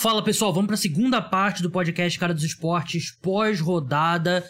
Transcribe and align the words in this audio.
Fala 0.00 0.24
pessoal, 0.24 0.50
vamos 0.50 0.66
para 0.66 0.76
a 0.76 0.78
segunda 0.78 1.20
parte 1.20 1.62
do 1.62 1.70
podcast 1.70 2.18
Cara 2.18 2.32
dos 2.32 2.42
Esportes, 2.42 3.14
pós-rodada, 3.20 4.42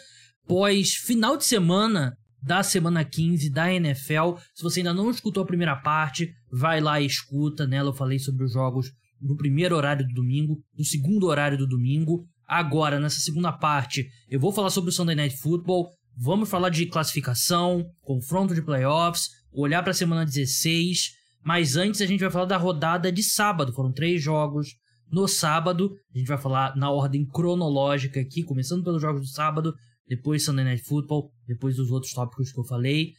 pós-final 0.46 1.36
de 1.36 1.44
semana 1.44 2.16
da 2.40 2.62
semana 2.62 3.04
15 3.04 3.50
da 3.50 3.74
NFL. 3.74 4.36
Se 4.54 4.62
você 4.62 4.78
ainda 4.78 4.94
não 4.94 5.10
escutou 5.10 5.42
a 5.42 5.46
primeira 5.46 5.74
parte, 5.74 6.30
vai 6.52 6.80
lá 6.80 7.00
e 7.00 7.06
escuta. 7.06 7.66
Nela 7.66 7.88
eu 7.88 7.92
falei 7.92 8.20
sobre 8.20 8.44
os 8.44 8.52
jogos 8.52 8.92
do 9.20 9.34
primeiro 9.34 9.74
horário 9.74 10.06
do 10.06 10.14
domingo, 10.14 10.56
do 10.72 10.84
segundo 10.84 11.26
horário 11.26 11.58
do 11.58 11.66
domingo. 11.66 12.24
Agora, 12.46 13.00
nessa 13.00 13.18
segunda 13.18 13.50
parte, 13.50 14.06
eu 14.28 14.38
vou 14.38 14.52
falar 14.52 14.70
sobre 14.70 14.90
o 14.90 14.92
Sunday 14.92 15.16
Night 15.16 15.36
Football. 15.36 15.90
Vamos 16.16 16.48
falar 16.48 16.68
de 16.68 16.86
classificação, 16.86 17.84
confronto 18.02 18.54
de 18.54 18.62
playoffs, 18.62 19.30
olhar 19.52 19.82
para 19.82 19.90
a 19.90 19.94
semana 19.94 20.24
16. 20.24 21.10
Mas 21.44 21.74
antes 21.74 22.00
a 22.00 22.06
gente 22.06 22.20
vai 22.20 22.30
falar 22.30 22.44
da 22.44 22.56
rodada 22.56 23.10
de 23.10 23.24
sábado. 23.24 23.72
Foram 23.72 23.90
três 23.90 24.22
jogos 24.22 24.78
no 25.10 25.26
sábado. 25.26 25.90
A 26.14 26.18
gente 26.18 26.28
vai 26.28 26.38
falar 26.38 26.76
na 26.76 26.90
ordem 26.90 27.26
cronológica 27.26 28.20
aqui, 28.20 28.42
começando 28.42 28.84
pelos 28.84 29.02
jogos 29.02 29.22
do 29.22 29.28
sábado, 29.28 29.74
depois 30.06 30.44
Sunday 30.44 30.64
Night 30.64 30.84
Football, 30.84 31.30
depois 31.46 31.78
os 31.78 31.90
outros 31.90 32.12
tópicos 32.12 32.52
que 32.52 32.60
eu 32.60 32.64
falei. 32.64 33.12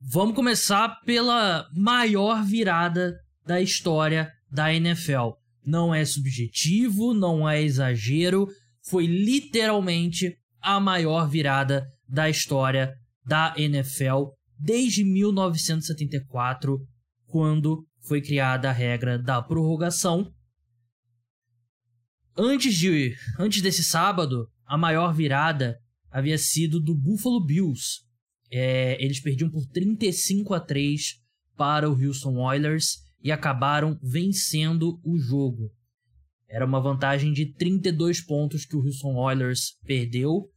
Vamos 0.00 0.34
começar 0.34 1.00
pela 1.04 1.66
maior 1.74 2.44
virada 2.44 3.16
da 3.46 3.60
história 3.60 4.30
da 4.50 4.72
NFL. 4.72 5.30
Não 5.64 5.94
é 5.94 6.04
subjetivo, 6.04 7.14
não 7.14 7.48
é 7.48 7.62
exagero, 7.62 8.46
foi 8.86 9.06
literalmente 9.06 10.36
a 10.60 10.78
maior 10.78 11.28
virada 11.28 11.86
da 12.08 12.28
história 12.28 12.94
da 13.24 13.54
NFL 13.56 14.28
desde 14.58 15.04
1974, 15.04 16.78
quando 17.26 17.84
foi 18.06 18.20
criada 18.20 18.68
a 18.68 18.72
regra 18.72 19.18
da 19.18 19.42
prorrogação 19.42 20.30
Antes 22.36 22.74
de 22.74 23.16
antes 23.38 23.62
desse 23.62 23.84
sábado, 23.84 24.48
a 24.66 24.76
maior 24.76 25.14
virada 25.14 25.78
havia 26.10 26.36
sido 26.36 26.80
do 26.80 26.94
Buffalo 26.94 27.44
Bills. 27.44 28.02
É, 28.50 29.02
eles 29.02 29.20
perdiam 29.20 29.50
por 29.50 29.64
35 29.66 30.52
a 30.52 30.60
3 30.60 31.20
para 31.56 31.88
o 31.88 31.92
Houston 31.92 32.36
Oilers 32.36 33.04
e 33.22 33.30
acabaram 33.30 33.98
vencendo 34.02 35.00
o 35.04 35.16
jogo. 35.16 35.70
Era 36.48 36.66
uma 36.66 36.80
vantagem 36.80 37.32
de 37.32 37.46
32 37.54 38.20
pontos 38.20 38.64
que 38.64 38.76
o 38.76 38.84
Houston 38.84 39.14
Oilers 39.16 39.78
perdeu. 39.84 40.50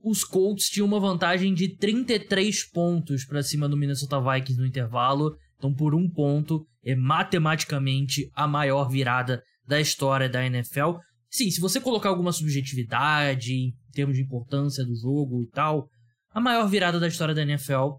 Os 0.00 0.22
Colts 0.22 0.68
tinham 0.68 0.86
uma 0.86 1.00
vantagem 1.00 1.54
de 1.54 1.68
33 1.76 2.70
pontos 2.70 3.24
para 3.24 3.42
cima 3.42 3.68
do 3.68 3.76
Minnesota 3.76 4.20
Vikings 4.20 4.60
no 4.60 4.66
intervalo. 4.66 5.36
Então, 5.56 5.72
por 5.72 5.94
um 5.94 6.08
ponto, 6.10 6.66
é 6.84 6.94
matematicamente 6.94 8.30
a 8.34 8.46
maior 8.46 8.88
virada 8.88 9.42
da 9.66 9.80
história 9.80 10.28
da 10.28 10.44
NFL. 10.44 10.98
Sim, 11.30 11.50
se 11.50 11.60
você 11.60 11.80
colocar 11.80 12.08
alguma 12.08 12.32
subjetividade 12.32 13.52
em 13.52 13.74
termos 13.92 14.16
de 14.16 14.22
importância 14.22 14.84
do 14.84 14.94
jogo 14.94 15.42
e 15.42 15.48
tal, 15.48 15.88
a 16.30 16.40
maior 16.40 16.68
virada 16.68 17.00
da 17.00 17.08
história 17.08 17.34
da 17.34 17.42
NFL 17.42 17.96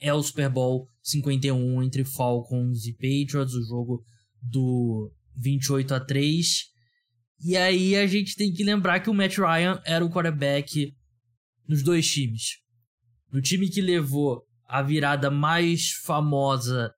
é 0.00 0.12
o 0.12 0.22
Super 0.22 0.48
Bowl 0.48 0.88
51 1.02 1.82
entre 1.82 2.04
Falcons 2.04 2.86
e 2.86 2.92
Patriots, 2.92 3.54
o 3.54 3.66
jogo 3.66 4.02
do 4.42 5.12
28 5.36 5.94
a 5.94 6.00
3. 6.00 6.46
E 7.42 7.56
aí 7.56 7.96
a 7.96 8.06
gente 8.06 8.34
tem 8.36 8.52
que 8.52 8.64
lembrar 8.64 9.00
que 9.00 9.10
o 9.10 9.14
Matt 9.14 9.38
Ryan 9.38 9.80
era 9.84 10.04
o 10.04 10.10
quarterback 10.10 10.92
nos 11.66 11.82
dois 11.82 12.10
times. 12.10 12.58
No 13.32 13.40
time 13.40 13.68
que 13.68 13.80
levou 13.80 14.42
a 14.66 14.82
virada 14.82 15.30
mais 15.30 15.90
famosa, 16.04 16.92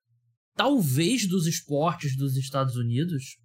talvez 0.55 1.27
dos 1.27 1.47
esportes 1.47 2.17
dos 2.17 2.37
Estados 2.37 2.77
Unidos, 2.77 3.37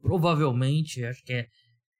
provavelmente, 0.00 1.04
acho 1.04 1.22
que 1.24 1.32
é. 1.32 1.46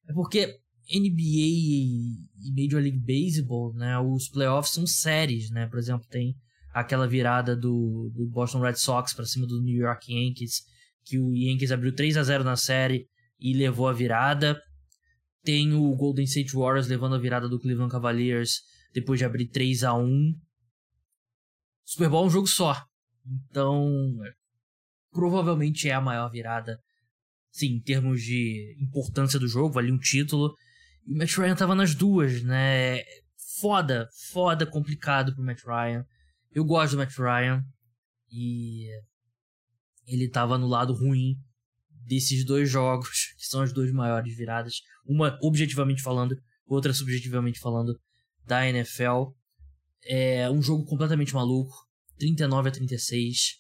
É 0.09 0.13
porque 0.15 0.59
NBA 0.91 1.21
e 1.21 2.17
Major 2.57 2.81
League 2.81 2.99
Baseball, 3.01 3.75
né, 3.75 3.99
os 3.99 4.29
playoffs 4.29 4.73
são 4.73 4.87
séries, 4.87 5.51
né? 5.51 5.67
Por 5.67 5.79
exemplo, 5.79 6.07
tem 6.09 6.35
aquela 6.73 7.07
virada 7.07 7.55
do, 7.55 8.11
do 8.15 8.27
Boston 8.29 8.61
Red 8.61 8.77
Sox 8.77 9.13
para 9.13 9.27
cima 9.27 9.47
do 9.47 9.61
New 9.61 9.77
York 9.77 10.11
Yankees, 10.11 10.63
que 11.05 11.19
o 11.19 11.35
Yankees 11.35 11.73
abriu 11.73 11.95
3 11.95 12.17
a 12.17 12.23
0 12.23 12.45
na 12.45 12.57
série 12.57 13.07
e 13.39 13.55
levou 13.55 13.89
a 13.89 13.93
virada. 13.93 14.59
Tem 15.43 15.73
o 15.75 15.95
Golden 15.95 16.25
State 16.25 16.55
Warriors 16.55 16.89
levando 16.89 17.15
a 17.15 17.19
virada 17.19 17.49
do 17.49 17.59
Cleveland 17.59 17.93
Cavaliers 17.93 18.63
depois 18.95 19.19
de 19.19 19.25
abrir 19.25 19.49
3 19.49 19.85
a 19.85 19.95
1 19.95 20.35
Super 21.85 22.11
Bowl 22.11 22.25
é 22.25 22.27
um 22.27 22.31
jogo 22.31 22.47
só. 22.47 22.77
Então, 23.51 23.91
provavelmente 25.11 25.89
é 25.89 25.95
a 25.95 26.01
maior 26.01 26.31
virada 26.31 26.79
em 27.67 27.81
termos 27.81 28.23
de 28.23 28.77
importância 28.81 29.39
do 29.39 29.49
jogo, 29.49 29.75
valia 29.75 29.93
um 29.93 29.99
título. 29.99 30.55
E 31.07 31.13
o 31.13 31.17
Matt 31.17 31.37
Ryan 31.37 31.57
tava 31.57 31.75
nas 31.75 31.95
duas, 31.95 32.43
né? 32.43 33.03
Foda, 33.61 34.09
foda, 34.33 34.67
complicado 34.67 35.35
pro 35.35 35.45
Matt 35.45 35.63
Ryan. 35.65 36.05
Eu 36.53 36.65
gosto 36.65 36.93
do 36.93 36.99
Matt 36.99 37.17
Ryan. 37.17 37.65
E 38.31 38.89
ele 40.07 40.29
tava 40.29 40.59
no 40.59 40.67
lado 40.67 40.93
ruim 40.93 41.37
desses 42.07 42.45
dois 42.45 42.71
jogos, 42.71 43.35
que 43.39 43.47
são 43.47 43.63
as 43.63 43.73
duas 43.73 43.91
maiores 43.93 44.37
viradas. 44.37 44.81
Uma 45.07 45.39
objetivamente 45.43 46.03
falando, 46.03 46.37
outra 46.67 46.93
subjetivamente 46.93 47.59
falando, 47.59 47.99
da 48.45 48.67
NFL. 48.67 49.33
É 50.05 50.51
um 50.51 50.63
jogo 50.63 50.85
completamente 50.85 51.35
maluco. 51.35 51.89
39 52.19 52.69
a 52.69 52.73
36. 52.73 53.59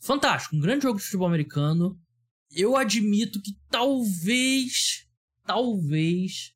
Fantástico, 0.00 0.56
um 0.56 0.60
grande 0.60 0.84
jogo 0.84 0.98
de 0.98 1.04
futebol 1.04 1.28
americano 1.28 2.00
eu 2.50 2.76
admito 2.76 3.40
que 3.40 3.52
talvez, 3.68 5.06
talvez 5.44 6.52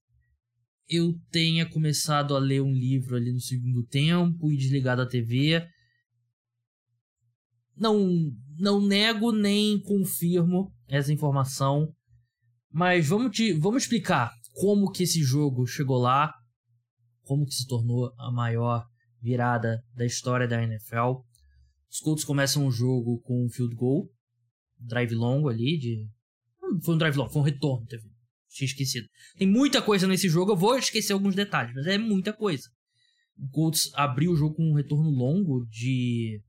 eu 0.88 1.14
tenha 1.30 1.68
começado 1.68 2.34
a 2.34 2.38
ler 2.38 2.60
um 2.60 2.72
livro 2.72 3.16
ali 3.16 3.32
no 3.32 3.40
segundo 3.40 3.86
tempo 3.86 4.50
e 4.50 4.56
desligado 4.56 5.02
a 5.02 5.08
TV. 5.08 5.66
Não, 7.76 8.08
não 8.58 8.80
nego 8.80 9.32
nem 9.32 9.80
confirmo 9.80 10.72
essa 10.88 11.12
informação, 11.12 11.92
mas 12.70 13.08
vamos, 13.08 13.34
te, 13.34 13.52
vamos 13.52 13.84
explicar 13.84 14.32
como 14.52 14.90
que 14.90 15.04
esse 15.04 15.22
jogo 15.22 15.66
chegou 15.66 15.98
lá, 15.98 16.32
como 17.22 17.46
que 17.46 17.54
se 17.54 17.66
tornou 17.66 18.12
a 18.18 18.30
maior 18.30 18.86
virada 19.20 19.82
da 19.94 20.04
história 20.04 20.46
da 20.46 20.62
NFL. 20.62 21.22
Os 21.90 21.98
Colts 22.00 22.24
começam 22.24 22.66
o 22.66 22.70
jogo 22.70 23.20
com 23.22 23.44
um 23.44 23.48
field 23.48 23.74
goal 23.74 24.08
drive 24.86 25.14
longo 25.14 25.48
ali 25.48 25.78
de. 25.78 26.08
Foi 26.82 26.94
um 26.94 26.98
drive 26.98 27.16
longo, 27.16 27.30
foi 27.30 27.42
um 27.42 27.44
retorno, 27.44 27.86
teve. 27.86 28.04
Tinha 28.48 28.66
esquecido. 28.66 29.08
Tem 29.36 29.48
muita 29.48 29.82
coisa 29.82 30.06
nesse 30.06 30.28
jogo, 30.28 30.52
eu 30.52 30.56
vou 30.56 30.78
esquecer 30.78 31.12
alguns 31.12 31.34
detalhes, 31.34 31.74
mas 31.74 31.86
é 31.86 31.98
muita 31.98 32.32
coisa. 32.32 32.68
O 33.36 33.48
Colts 33.48 33.90
abriu 33.94 34.30
o 34.30 34.36
jogo 34.36 34.54
com 34.54 34.70
um 34.70 34.74
retorno 34.74 35.10
longo 35.10 35.66
de. 35.66 36.40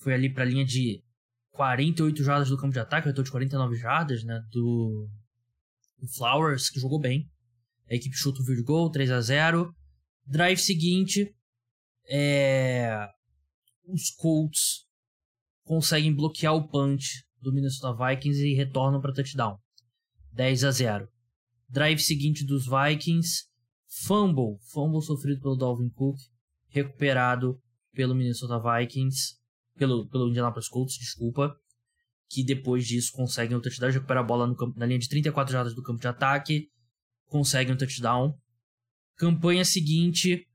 Foi 0.00 0.12
ali 0.12 0.32
pra 0.32 0.44
linha 0.44 0.64
de 0.64 1.02
48 1.52 2.24
jardas 2.24 2.48
do 2.48 2.56
campo 2.56 2.72
de 2.72 2.80
ataque, 2.80 3.06
retorno 3.06 3.24
de 3.24 3.30
49 3.30 3.76
jardas, 3.76 4.24
né? 4.24 4.40
Do. 4.50 5.08
Flowers, 6.16 6.68
que 6.68 6.80
jogou 6.80 7.00
bem. 7.00 7.30
A 7.88 7.94
equipe 7.94 8.16
chuta 8.16 8.42
o 8.42 8.44
field 8.44 8.62
goal, 8.64 8.90
3 8.90 9.10
a 9.10 9.20
0 9.20 9.74
Drive 10.26 10.58
seguinte. 10.58 11.32
É. 12.08 13.08
Os 13.86 14.10
Colts 14.10 14.85
conseguem 15.66 16.14
bloquear 16.14 16.54
o 16.54 16.66
punch 16.68 17.24
do 17.42 17.52
Minnesota 17.52 17.92
Vikings 17.92 18.40
e 18.40 18.54
retornam 18.54 19.00
para 19.00 19.12
touchdown. 19.12 19.58
10 20.32 20.64
a 20.64 20.70
0. 20.70 21.08
Drive 21.68 21.98
seguinte 21.98 22.44
dos 22.44 22.66
Vikings, 22.66 23.48
fumble, 23.88 24.58
fumble 24.70 25.02
sofrido 25.02 25.40
pelo 25.40 25.56
Dalvin 25.56 25.90
Cook, 25.90 26.16
recuperado 26.68 27.60
pelo 27.92 28.14
Minnesota 28.14 28.60
Vikings, 28.60 29.36
pelo, 29.76 30.08
pelo 30.08 30.28
Indianapolis 30.28 30.68
Colts, 30.68 30.96
desculpa, 30.98 31.52
que 32.28 32.44
depois 32.44 32.86
disso 32.86 33.10
conseguem 33.12 33.56
o 33.56 33.60
touchdown, 33.60 33.90
recuperar 33.90 34.22
a 34.22 34.26
bola 34.26 34.46
no 34.46 34.54
campo, 34.54 34.78
na 34.78 34.86
linha 34.86 35.00
de 35.00 35.08
34 35.08 35.52
jardas 35.52 35.74
do 35.74 35.82
campo 35.82 36.00
de 36.00 36.06
ataque, 36.06 36.70
conseguem 37.26 37.74
o 37.74 37.78
touchdown. 37.78 38.38
Campanha 39.16 39.64
seguinte, 39.64 40.46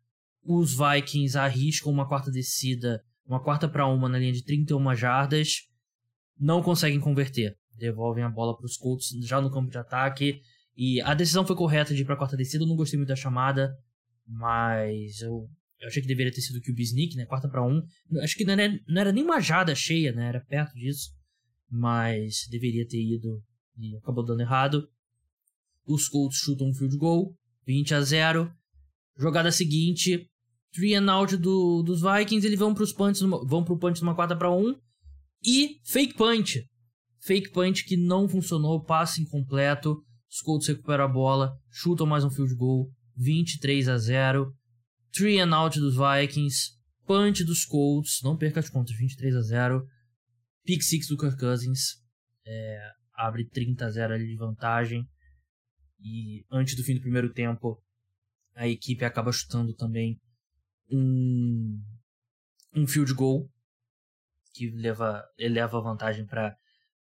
os 0.41 0.73
Vikings 0.77 1.37
arriscam 1.37 1.91
uma 1.91 2.07
quarta 2.07 2.31
descida 2.31 3.03
uma 3.31 3.41
quarta 3.41 3.67
para 3.69 3.87
uma 3.87 4.09
na 4.09 4.19
linha 4.19 4.33
de 4.33 4.43
31 4.43 4.93
jardas, 4.93 5.67
não 6.37 6.61
conseguem 6.61 6.99
converter. 6.99 7.55
Devolvem 7.77 8.23
a 8.25 8.29
bola 8.29 8.57
para 8.57 8.65
os 8.65 8.75
Colts 8.75 9.07
já 9.25 9.39
no 9.39 9.49
campo 9.49 9.71
de 9.71 9.77
ataque. 9.77 10.41
E 10.75 10.99
a 11.01 11.13
decisão 11.13 11.47
foi 11.47 11.55
correta 11.55 11.93
de 11.93 12.01
ir 12.01 12.05
para 12.05 12.15
a 12.15 12.17
quarta 12.17 12.35
descida. 12.35 12.63
Eu 12.63 12.67
não 12.67 12.75
gostei 12.75 12.97
muito 12.97 13.07
da 13.07 13.15
chamada, 13.15 13.73
mas 14.27 15.21
eu, 15.21 15.49
eu 15.79 15.87
achei 15.87 16.01
que 16.01 16.07
deveria 16.07 16.31
ter 16.31 16.41
sido 16.41 16.57
o 16.57 16.61
QB 16.61 16.83
Sneak, 16.83 17.15
né? 17.15 17.25
Quarta 17.25 17.47
para 17.47 17.65
um. 17.65 17.81
Acho 18.21 18.35
que 18.35 18.43
não 18.43 18.53
era, 18.53 18.79
não 18.87 19.01
era 19.01 19.11
nem 19.13 19.23
uma 19.23 19.39
jada 19.39 19.73
cheia, 19.73 20.11
né? 20.11 20.27
Era 20.27 20.41
perto 20.41 20.73
disso. 20.73 21.11
Mas 21.69 22.47
deveria 22.49 22.85
ter 22.85 23.01
ido 23.01 23.41
e 23.77 23.95
acabou 23.95 24.25
dando 24.25 24.41
errado. 24.41 24.89
Os 25.85 26.09
Colts 26.09 26.39
chutam 26.39 26.67
um 26.67 26.73
field 26.73 26.97
goal, 26.97 27.33
20 27.65 27.93
a 27.93 28.01
0. 28.01 28.53
Jogada 29.17 29.51
seguinte, 29.51 30.29
three 30.73 30.95
and 30.95 31.11
out 31.11 31.35
do, 31.37 31.83
dos 31.83 32.01
Vikings, 32.01 32.45
eles 32.45 32.59
vão 32.59 32.73
pros 32.73 32.93
punts, 32.93 33.21
vão 33.21 33.63
pro 33.63 33.77
punch 33.77 34.01
numa 34.01 34.15
4 34.15 34.37
para 34.37 34.51
1 34.51 34.75
e 35.43 35.79
fake 35.85 36.15
punch. 36.15 36.65
Fake 37.23 37.51
punch 37.51 37.85
que 37.85 37.97
não 37.97 38.27
funcionou, 38.27 38.83
passe 38.83 39.21
incompleto. 39.21 40.03
Os 40.29 40.41
Colts 40.41 40.67
recuperam 40.67 41.03
a 41.03 41.07
bola, 41.07 41.57
chutam 41.69 42.07
mais 42.07 42.23
um 42.23 42.29
field 42.29 42.55
goal, 42.55 42.89
23 43.17 43.89
a 43.89 43.97
0. 43.97 44.55
Three 45.13 45.39
and 45.39 45.53
out 45.53 45.77
dos 45.79 45.95
Vikings, 45.95 46.71
punch 47.05 47.43
dos 47.43 47.65
Colts, 47.65 48.21
não 48.23 48.37
perca 48.37 48.59
as 48.59 48.69
contas, 48.69 48.95
23 48.95 49.35
a 49.35 49.41
0. 49.41 49.85
Pick 50.63 50.81
six 50.81 51.07
do 51.07 51.17
Kirk 51.17 51.37
Cousins, 51.37 51.97
é, 52.45 52.91
abre 53.13 53.45
30 53.49 53.85
a 53.85 53.89
0 53.89 54.13
ali 54.13 54.27
de 54.27 54.37
vantagem. 54.37 55.05
E 55.99 56.45
antes 56.51 56.75
do 56.75 56.83
fim 56.83 56.95
do 56.95 57.01
primeiro 57.01 57.31
tempo, 57.33 57.77
a 58.55 58.67
equipe 58.67 59.03
acaba 59.03 59.31
chutando 59.31 59.75
também 59.75 60.19
um, 60.91 61.81
um 62.75 62.87
field 62.87 63.13
goal 63.13 63.49
que 64.53 64.69
leva, 64.71 65.23
eleva 65.37 65.77
a 65.77 65.81
vantagem 65.81 66.25
para 66.25 66.55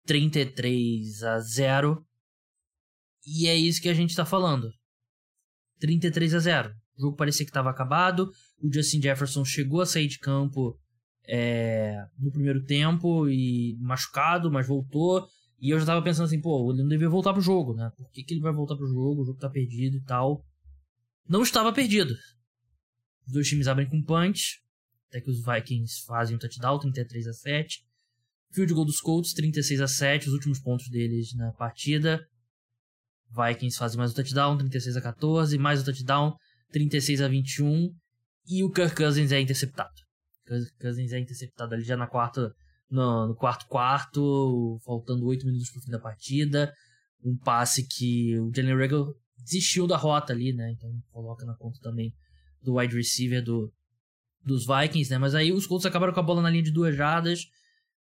33 0.06 1.22
a 1.22 1.40
0. 1.40 2.04
E 3.26 3.46
é 3.46 3.54
isso 3.54 3.80
que 3.80 3.88
a 3.88 3.94
gente 3.94 4.10
está 4.10 4.24
falando. 4.24 4.70
33 5.80 6.34
a 6.34 6.38
0. 6.38 6.70
O 6.96 7.02
jogo 7.02 7.16
parecia 7.16 7.44
que 7.44 7.50
estava 7.50 7.70
acabado. 7.70 8.30
O 8.62 8.72
Justin 8.72 9.00
Jefferson 9.00 9.44
chegou 9.44 9.80
a 9.80 9.86
sair 9.86 10.08
de 10.08 10.18
campo 10.18 10.78
é, 11.26 11.96
no 12.18 12.30
primeiro 12.30 12.64
tempo 12.64 13.28
e 13.28 13.76
machucado, 13.80 14.50
mas 14.50 14.66
voltou. 14.66 15.26
E 15.60 15.70
eu 15.70 15.78
já 15.78 15.86
tava 15.86 16.02
pensando 16.02 16.26
assim, 16.26 16.40
pô, 16.40 16.72
ele 16.72 16.82
não 16.82 16.88
devia 16.88 17.08
voltar 17.08 17.32
pro 17.32 17.42
jogo, 17.42 17.74
né? 17.74 17.90
Por 17.96 18.10
que, 18.10 18.22
que 18.22 18.34
ele 18.34 18.40
vai 18.40 18.52
voltar 18.52 18.76
pro 18.76 18.86
jogo? 18.86 19.22
O 19.22 19.24
jogo 19.24 19.38
tá 19.38 19.50
perdido 19.50 19.96
e 19.96 20.02
tal. 20.04 20.44
Não 21.28 21.42
estava 21.42 21.72
perdido. 21.72 22.14
Os 23.28 23.34
dois 23.34 23.46
times 23.46 23.68
abrem 23.68 23.88
com 23.88 24.02
punch. 24.02 24.58
Até 25.08 25.20
que 25.20 25.30
os 25.30 25.44
Vikings 25.44 26.04
fazem 26.06 26.36
um 26.36 26.38
touchdown, 26.38 26.78
33 26.78 27.26
a 27.26 27.32
7. 27.32 27.84
Field 28.52 28.72
goal 28.72 28.86
dos 28.86 29.00
Colts, 29.00 29.34
36 29.34 29.82
a 29.82 29.86
7. 29.86 30.28
Os 30.28 30.32
últimos 30.32 30.58
pontos 30.58 30.88
deles 30.88 31.34
na 31.34 31.52
partida. 31.52 32.26
Vikings 33.30 33.78
fazem 33.78 33.98
mais 33.98 34.12
um 34.12 34.14
touchdown, 34.14 34.56
36 34.56 34.96
a 34.96 35.02
14. 35.02 35.58
Mais 35.58 35.82
um 35.82 35.84
touchdown, 35.84 36.34
36 36.72 37.20
a 37.20 37.28
21. 37.28 37.94
E 38.46 38.64
o 38.64 38.70
Kirk 38.70 38.96
Cousins 38.96 39.30
é 39.30 39.40
interceptado. 39.40 39.92
Kirk 40.46 40.78
Cousins 40.80 41.12
é 41.12 41.18
interceptado 41.18 41.74
ali 41.74 41.84
já 41.84 41.96
na 41.96 42.06
quarta 42.06 42.50
no, 42.90 43.28
no 43.28 43.34
quarto 43.36 43.66
quarto, 43.66 44.80
faltando 44.86 45.26
oito 45.26 45.44
minutos 45.44 45.70
pro 45.70 45.82
fim 45.82 45.90
da 45.90 45.98
partida. 45.98 46.72
Um 47.22 47.36
passe 47.36 47.86
que 47.86 48.38
o 48.38 48.50
Jalen 48.54 48.76
Regal 48.76 49.14
desistiu 49.36 49.86
da 49.86 49.98
rota 49.98 50.32
ali, 50.32 50.54
né? 50.54 50.72
Então 50.72 50.90
coloca 51.10 51.44
na 51.44 51.54
conta 51.56 51.78
também 51.82 52.10
do 52.62 52.76
wide 52.76 52.94
receiver 52.94 53.42
do, 53.42 53.72
dos 54.44 54.66
Vikings, 54.66 55.10
né? 55.10 55.18
Mas 55.18 55.34
aí 55.34 55.52
os 55.52 55.66
Colts 55.66 55.86
acabaram 55.86 56.12
com 56.12 56.20
a 56.20 56.22
bola 56.22 56.42
na 56.42 56.50
linha 56.50 56.62
de 56.62 56.70
duas 56.70 56.96
jardas, 56.96 57.48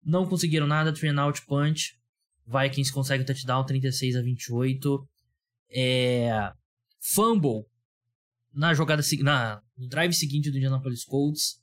não 0.03 0.25
conseguiram 0.25 0.67
nada, 0.67 0.93
three 0.93 1.09
and 1.09 1.21
out 1.21 1.41
punch. 1.45 1.97
Vikings 2.45 2.93
consegue 2.93 3.23
o 3.23 3.25
touchdown 3.25 3.65
36 3.65 4.15
a 4.15 4.21
28. 4.21 5.07
É, 5.69 6.51
fumble 7.01 7.65
na 8.53 8.73
jogada 8.73 9.03
na, 9.19 9.61
no 9.77 9.87
drive 9.87 10.13
seguinte 10.13 10.49
do 10.49 10.57
Indianapolis 10.57 11.03
Colts 11.03 11.61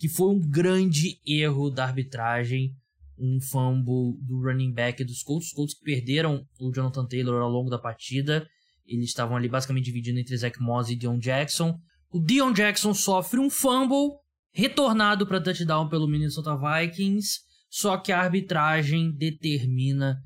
que 0.00 0.08
foi 0.08 0.34
um 0.34 0.40
grande 0.40 1.20
erro 1.26 1.68
da 1.68 1.84
arbitragem, 1.84 2.74
um 3.18 3.38
fumble 3.38 4.18
do 4.22 4.40
running 4.40 4.72
back 4.72 5.04
dos 5.04 5.22
Colts. 5.22 5.48
Os 5.48 5.52
Colts 5.52 5.74
que 5.74 5.84
perderam 5.84 6.42
o 6.58 6.72
Jonathan 6.72 7.06
Taylor 7.06 7.42
ao 7.42 7.50
longo 7.50 7.68
da 7.68 7.78
partida. 7.78 8.48
Eles 8.86 9.10
estavam 9.10 9.36
ali 9.36 9.46
basicamente 9.46 9.84
dividindo 9.84 10.18
entre 10.18 10.34
Zach 10.34 10.58
Moss 10.58 10.88
e 10.88 10.96
Dion 10.96 11.18
Jackson. 11.18 11.78
O 12.12 12.18
Dion 12.18 12.52
Jackson 12.52 12.92
sofre 12.92 13.38
um 13.38 13.48
fumble 13.48 14.18
retornado 14.52 15.26
para 15.26 15.40
touchdown 15.40 15.88
pelo 15.88 16.08
Minnesota 16.08 16.56
Vikings, 16.56 17.40
só 17.68 17.96
que 17.96 18.10
a 18.10 18.20
arbitragem 18.20 19.12
determina 19.12 20.20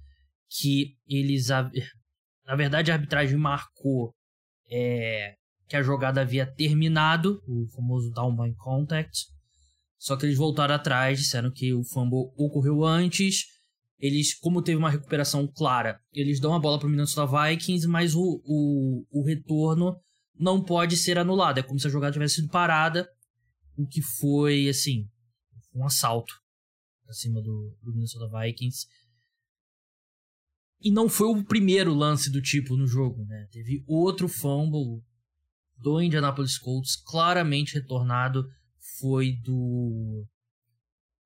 que 0.48 0.96
eles 1.06 1.48
na 1.48 2.56
verdade 2.56 2.90
a 2.90 2.94
arbitragem 2.94 3.36
marcou 3.36 4.14
é, 4.70 5.34
que 5.68 5.76
a 5.76 5.82
jogada 5.82 6.22
havia 6.22 6.46
terminado, 6.46 7.42
o 7.46 7.66
famoso 7.74 8.10
down 8.12 8.34
by 8.34 8.54
contact, 8.56 9.26
só 9.98 10.16
que 10.16 10.24
eles 10.24 10.38
voltaram 10.38 10.74
atrás, 10.74 11.18
disseram 11.18 11.50
que 11.50 11.72
o 11.72 11.84
fumble 11.84 12.30
ocorreu 12.36 12.84
antes. 12.84 13.44
Eles, 13.98 14.34
como 14.34 14.60
teve 14.60 14.76
uma 14.76 14.90
recuperação 14.90 15.46
clara, 15.46 15.98
eles 16.12 16.40
dão 16.40 16.54
a 16.54 16.58
bola 16.58 16.78
para 16.78 16.86
o 16.86 16.90
Minnesota 16.90 17.26
Vikings, 17.26 17.86
mas 17.86 18.14
o, 18.14 18.42
o, 18.44 19.06
o 19.10 19.24
retorno 19.24 19.96
não 20.38 20.62
pode 20.62 20.96
ser 20.96 21.18
anulado. 21.18 21.58
É 21.58 21.62
como 21.62 21.78
se 21.78 21.86
a 21.86 21.90
jogada 21.90 22.12
tivesse 22.12 22.36
sido 22.36 22.48
parada, 22.48 23.08
o 23.76 23.86
que 23.86 24.02
foi, 24.02 24.68
assim, 24.68 25.08
um 25.74 25.84
assalto 25.84 26.34
acima 27.08 27.40
do, 27.42 27.76
do 27.82 27.92
Minnesota 27.92 28.28
Vikings. 28.40 28.86
E 30.80 30.90
não 30.90 31.08
foi 31.08 31.28
o 31.28 31.44
primeiro 31.44 31.94
lance 31.94 32.30
do 32.30 32.42
tipo 32.42 32.76
no 32.76 32.86
jogo, 32.86 33.24
né? 33.24 33.48
Teve 33.50 33.82
outro 33.86 34.28
fumble 34.28 35.02
do 35.76 36.00
Indianapolis 36.00 36.58
Colts, 36.58 36.96
claramente 36.96 37.74
retornado 37.74 38.44
foi 38.98 39.32
do. 39.42 40.26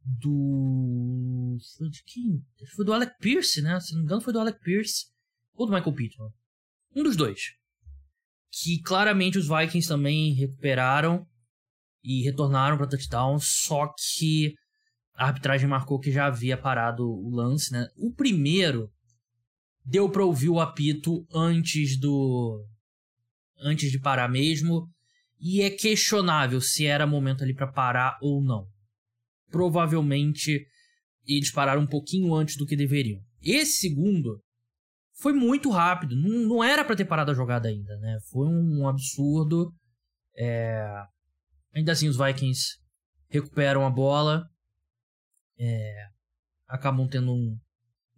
Do. 0.04 1.58
Foi 1.76 1.88
de 1.90 2.02
quem? 2.04 2.42
Foi 2.74 2.84
do 2.84 2.92
Alec 2.92 3.18
Pierce, 3.20 3.60
né? 3.60 3.78
Se 3.80 3.92
não 3.92 4.00
me 4.00 4.04
engano, 4.04 4.20
foi 4.20 4.32
do 4.32 4.40
Alec 4.40 4.60
Pierce. 4.60 5.06
Ou 5.54 5.66
do 5.66 5.72
Michael 5.72 5.94
Pittman. 5.94 6.30
Um 6.94 7.02
dos 7.02 7.16
dois. 7.16 7.40
Que 8.50 8.80
claramente 8.82 9.38
os 9.38 9.46
Vikings 9.46 9.86
também 9.86 10.32
recuperaram 10.32 11.26
e 12.02 12.22
retornaram 12.22 12.76
para 12.76 12.86
touchdown, 12.86 13.38
só 13.38 13.92
que 14.16 14.54
a 15.14 15.26
arbitragem 15.26 15.68
marcou 15.68 15.98
que 15.98 16.12
já 16.12 16.26
havia 16.26 16.56
parado 16.56 17.02
o 17.02 17.34
lance, 17.34 17.72
né? 17.72 17.86
O 17.96 18.12
primeiro 18.14 18.90
deu 19.84 20.08
para 20.08 20.24
ouvir 20.24 20.48
o 20.48 20.60
apito 20.60 21.26
antes 21.32 21.98
do 21.98 22.64
antes 23.60 23.90
de 23.90 23.98
parar 23.98 24.28
mesmo, 24.28 24.88
e 25.40 25.62
é 25.62 25.70
questionável 25.70 26.60
se 26.60 26.86
era 26.86 27.06
momento 27.06 27.42
ali 27.42 27.52
para 27.52 27.66
parar 27.66 28.16
ou 28.22 28.42
não. 28.42 28.68
Provavelmente 29.50 30.64
eles 31.26 31.50
pararam 31.50 31.82
um 31.82 31.86
pouquinho 31.86 32.32
antes 32.34 32.56
do 32.56 32.64
que 32.64 32.76
deveriam. 32.76 33.20
Esse 33.42 33.88
segundo 33.88 34.40
foi 35.18 35.32
muito 35.32 35.68
rápido, 35.70 36.14
não, 36.14 36.48
não 36.48 36.64
era 36.64 36.84
para 36.84 36.94
ter 36.94 37.04
parado 37.04 37.30
a 37.32 37.34
jogada 37.34 37.68
ainda, 37.68 37.96
né? 37.98 38.18
Foi 38.30 38.46
um 38.46 38.86
absurdo. 38.88 39.74
É... 40.36 40.86
Ainda 41.74 41.92
assim, 41.92 42.08
os 42.08 42.16
Vikings 42.16 42.78
recuperam 43.28 43.84
a 43.84 43.90
bola, 43.90 44.48
é... 45.58 46.06
acabam 46.68 47.08
tendo 47.08 47.32
um, 47.32 47.58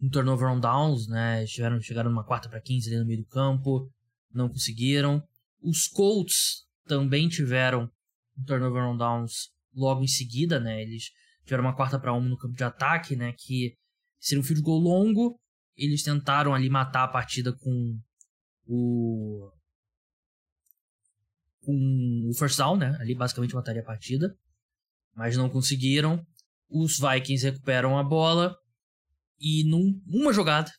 um 0.02 0.10
turnover 0.10 0.48
on 0.48 0.60
downs, 0.60 1.08
né? 1.08 1.46
Chegaram, 1.46 1.80
chegaram 1.80 2.10
numa 2.10 2.24
quarta 2.24 2.50
para 2.50 2.60
15 2.60 2.90
ali 2.90 2.98
no 3.00 3.06
meio 3.06 3.22
do 3.22 3.28
campo, 3.28 3.90
não 4.30 4.48
conseguiram. 4.48 5.22
Os 5.62 5.88
Colts 5.88 6.66
também 6.86 7.28
tiveram 7.28 7.90
um 8.36 8.44
turnover 8.44 8.82
on 8.84 8.96
downs 8.96 9.50
logo 9.74 10.02
em 10.02 10.08
seguida, 10.08 10.60
né? 10.60 10.82
Eles 10.82 11.04
tiveram 11.44 11.64
uma 11.64 11.74
quarta 11.74 11.98
para 11.98 12.12
uma 12.12 12.28
no 12.28 12.36
campo 12.36 12.54
de 12.54 12.64
ataque, 12.64 13.16
né? 13.16 13.32
Que 13.38 13.74
seria 14.18 14.40
um 14.40 14.44
field 14.44 14.62
goal 14.62 14.78
longo. 14.80 15.40
Eles 15.76 16.02
tentaram 16.02 16.54
ali 16.54 16.68
matar 16.68 17.04
a 17.04 17.08
partida 17.08 17.52
com 17.52 17.98
o 18.66 19.50
com 21.60 22.28
o 22.28 22.34
first 22.34 22.56
down, 22.56 22.76
né? 22.76 22.96
Ali 23.00 23.14
basicamente 23.14 23.54
mataria 23.54 23.82
a 23.82 23.84
partida, 23.84 24.34
mas 25.14 25.36
não 25.36 25.48
conseguiram. 25.48 26.24
Os 26.68 26.98
Vikings 26.98 27.44
recuperam 27.44 27.98
a 27.98 28.02
bola 28.02 28.56
e 29.40 29.64
numa 29.64 30.32
jogada, 30.32 30.70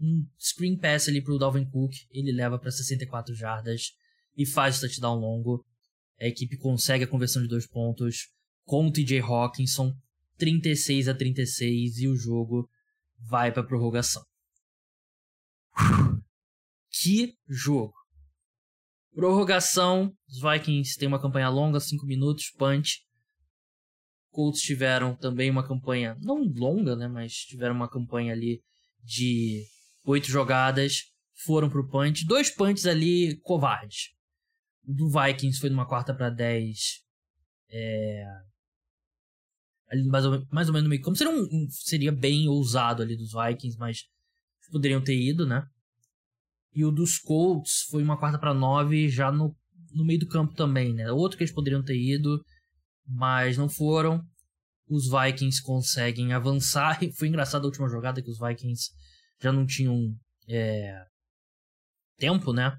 um 0.00 0.26
screen 0.38 0.76
pass 0.76 1.08
ali 1.08 1.22
pro 1.22 1.38
Dalvin 1.38 1.64
Cook, 1.64 1.92
ele 2.10 2.32
leva 2.32 2.58
para 2.58 2.70
64 2.70 3.34
jardas 3.34 3.92
e 4.36 4.44
faz 4.44 4.78
o 4.78 4.80
touchdown 4.80 5.14
longo. 5.14 5.64
A 6.20 6.26
equipe 6.26 6.56
consegue 6.56 7.04
a 7.04 7.06
conversão 7.06 7.42
de 7.42 7.48
dois 7.48 7.66
pontos 7.66 8.28
com 8.64 8.86
o 8.86 8.92
TJ 8.92 9.20
Hawkinson, 9.20 9.94
36 10.36 11.08
a 11.08 11.14
36, 11.14 11.98
e 11.98 12.08
o 12.08 12.16
jogo 12.16 12.68
vai 13.28 13.52
para 13.52 13.62
prorrogação. 13.62 14.22
Que 16.90 17.34
jogo! 17.48 17.94
Prorrogação, 19.14 20.12
os 20.28 20.40
Vikings 20.40 20.98
têm 20.98 21.08
uma 21.08 21.20
campanha 21.20 21.48
longa, 21.48 21.80
5 21.80 22.06
minutos, 22.06 22.50
punch. 22.50 23.00
Colts 24.30 24.62
tiveram 24.62 25.14
também 25.14 25.50
uma 25.50 25.66
campanha, 25.66 26.16
não 26.20 26.42
longa, 26.42 26.96
né, 26.96 27.06
mas 27.06 27.34
tiveram 27.34 27.74
uma 27.74 27.90
campanha 27.90 28.32
ali 28.32 28.62
de 29.02 29.62
8 30.04 30.28
jogadas, 30.28 31.12
foram 31.44 31.68
pro 31.68 31.86
punch, 31.88 32.24
dois 32.24 32.48
punts 32.48 32.86
ali 32.86 33.38
covardes 33.40 34.12
do 34.84 35.08
Vikings 35.08 35.60
foi 35.60 35.70
numa 35.70 35.86
quarta 35.86 36.14
para 36.14 36.30
10. 36.30 37.02
É, 37.70 38.24
ali 39.92 40.08
mais 40.08 40.24
ou, 40.24 40.46
mais 40.50 40.68
ou 40.68 40.72
menos 40.72 40.84
no 40.84 40.88
meio 40.90 41.02
como 41.02 41.14
seria, 41.14 41.32
um, 41.32 41.68
seria 41.70 42.10
bem 42.10 42.48
ousado 42.48 43.02
ali 43.02 43.14
dos 43.14 43.32
Vikings, 43.32 43.78
mas 43.78 44.04
poderiam 44.70 45.04
ter 45.04 45.14
ido, 45.14 45.46
né? 45.46 45.62
E 46.74 46.82
o 46.84 46.90
dos 46.90 47.18
Colts 47.18 47.82
foi 47.90 48.02
uma 48.02 48.18
quarta 48.18 48.38
para 48.38 48.54
9 48.54 49.10
já 49.10 49.30
no, 49.30 49.54
no 49.92 50.04
meio 50.04 50.18
do 50.18 50.26
campo 50.26 50.54
também, 50.54 50.94
né? 50.94 51.12
Outro 51.12 51.36
que 51.36 51.44
eles 51.44 51.54
poderiam 51.54 51.84
ter 51.84 51.96
ido, 51.96 52.42
mas 53.06 53.58
não 53.58 53.68
foram. 53.68 54.24
os 54.88 55.10
Vikings 55.10 55.62
conseguem 55.62 56.32
avançar. 56.32 56.98
Foi 57.18 57.28
engraçado 57.28 57.64
a 57.64 57.66
última 57.66 57.88
jogada 57.88 58.22
que 58.22 58.30
os 58.30 58.38
Vikings 58.38 58.90
já 59.42 59.52
não 59.52 59.66
tinham 59.66 60.16
é, 60.48 61.04
tempo, 62.16 62.54
né? 62.54 62.78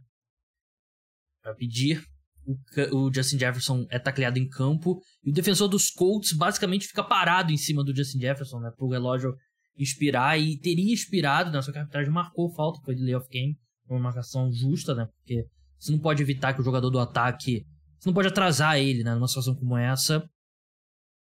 Pra 1.43 1.53
pedir. 1.53 2.03
O, 2.45 2.57
o, 2.97 3.13
Justin 3.13 3.39
Jefferson 3.39 3.85
é 3.89 3.97
tacleado 3.97 4.38
em 4.38 4.47
campo. 4.47 5.01
E 5.23 5.29
o 5.29 5.33
defensor 5.33 5.67
dos 5.67 5.89
Colts 5.89 6.33
basicamente 6.33 6.88
fica 6.88 7.03
parado 7.03 7.51
em 7.51 7.57
cima 7.57 7.83
do 7.83 7.95
Justin 7.95 8.19
Jefferson, 8.19 8.59
né? 8.59 8.71
Pro 8.75 8.89
relógio 8.89 9.33
expirar. 9.77 10.39
E 10.39 10.57
teria 10.59 10.93
expirado, 10.93 11.51
né? 11.51 11.62
Só 11.62 11.71
que 11.71 11.77
a 11.77 11.81
arbitragem 11.81 12.12
marcou 12.12 12.53
falta, 12.53 12.81
foi 12.83 12.95
de 12.95 13.03
layoff 13.03 13.27
game. 13.29 13.57
Uma 13.89 14.00
marcação 14.00 14.51
justa, 14.51 14.93
né? 14.93 15.05
Porque 15.05 15.45
você 15.79 15.91
não 15.91 16.00
pode 16.00 16.21
evitar 16.21 16.53
que 16.53 16.62
o 16.62 16.63
jogador 16.63 16.89
do 16.89 17.00
ataque. 17.00 17.65
Você 18.00 18.09
não 18.09 18.13
pode 18.13 18.27
atrasar 18.27 18.77
ele, 18.77 19.03
né? 19.03 19.13
Numa 19.13 19.27
situação 19.27 19.55
como 19.55 19.77
essa. 19.77 20.23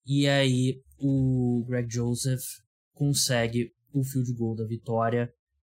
E 0.07 0.27
aí 0.27 0.81
o 0.99 1.65
Greg 1.69 1.93
Joseph 1.93 2.43
consegue 2.93 3.71
o 3.93 4.05
field 4.05 4.33
goal 4.35 4.55
da 4.55 4.67
vitória. 4.67 5.31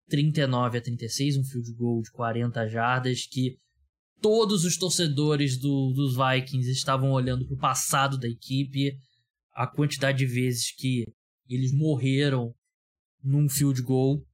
39 0.09 0.77
a 0.77 0.81
36, 0.81 1.37
um 1.37 1.43
field 1.43 1.73
goal 1.73 2.01
de 2.01 2.11
40 2.11 2.67
jardas 2.67 3.25
que 3.25 3.57
todos 4.23 4.63
os 4.63 4.77
torcedores 4.77 5.59
do, 5.59 5.91
dos 5.91 6.15
Vikings 6.15 6.71
estavam 6.71 7.11
olhando 7.11 7.45
para 7.45 7.55
o 7.55 7.59
passado 7.59 8.17
da 8.17 8.27
equipe, 8.27 8.97
a 9.53 9.67
quantidade 9.67 10.19
de 10.19 10.25
vezes 10.25 10.73
que 10.73 11.05
eles 11.49 11.73
morreram 11.73 12.55
num 13.21 13.49
field 13.49 13.81
goal, 13.81 14.25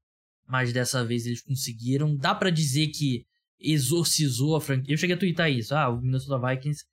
mas 0.48 0.72
dessa 0.72 1.03
vez 1.03 1.25
eles 1.25 1.41
conseguiram. 1.41 2.15
Dá 2.15 2.36
para 2.36 2.51
dizer 2.51 2.89
que 2.89 3.25
exorcizou 3.60 4.55
a 4.55 4.62
franquia. 4.62 4.93
Eu 4.93 4.98
cheguei 4.98 5.15
a 5.15 5.19
twittar 5.19 5.51
isso. 5.51 5.74
Ah, 5.74 5.89
o 5.89 6.00
Minnesota 6.00 6.39
Vikings 6.48 6.86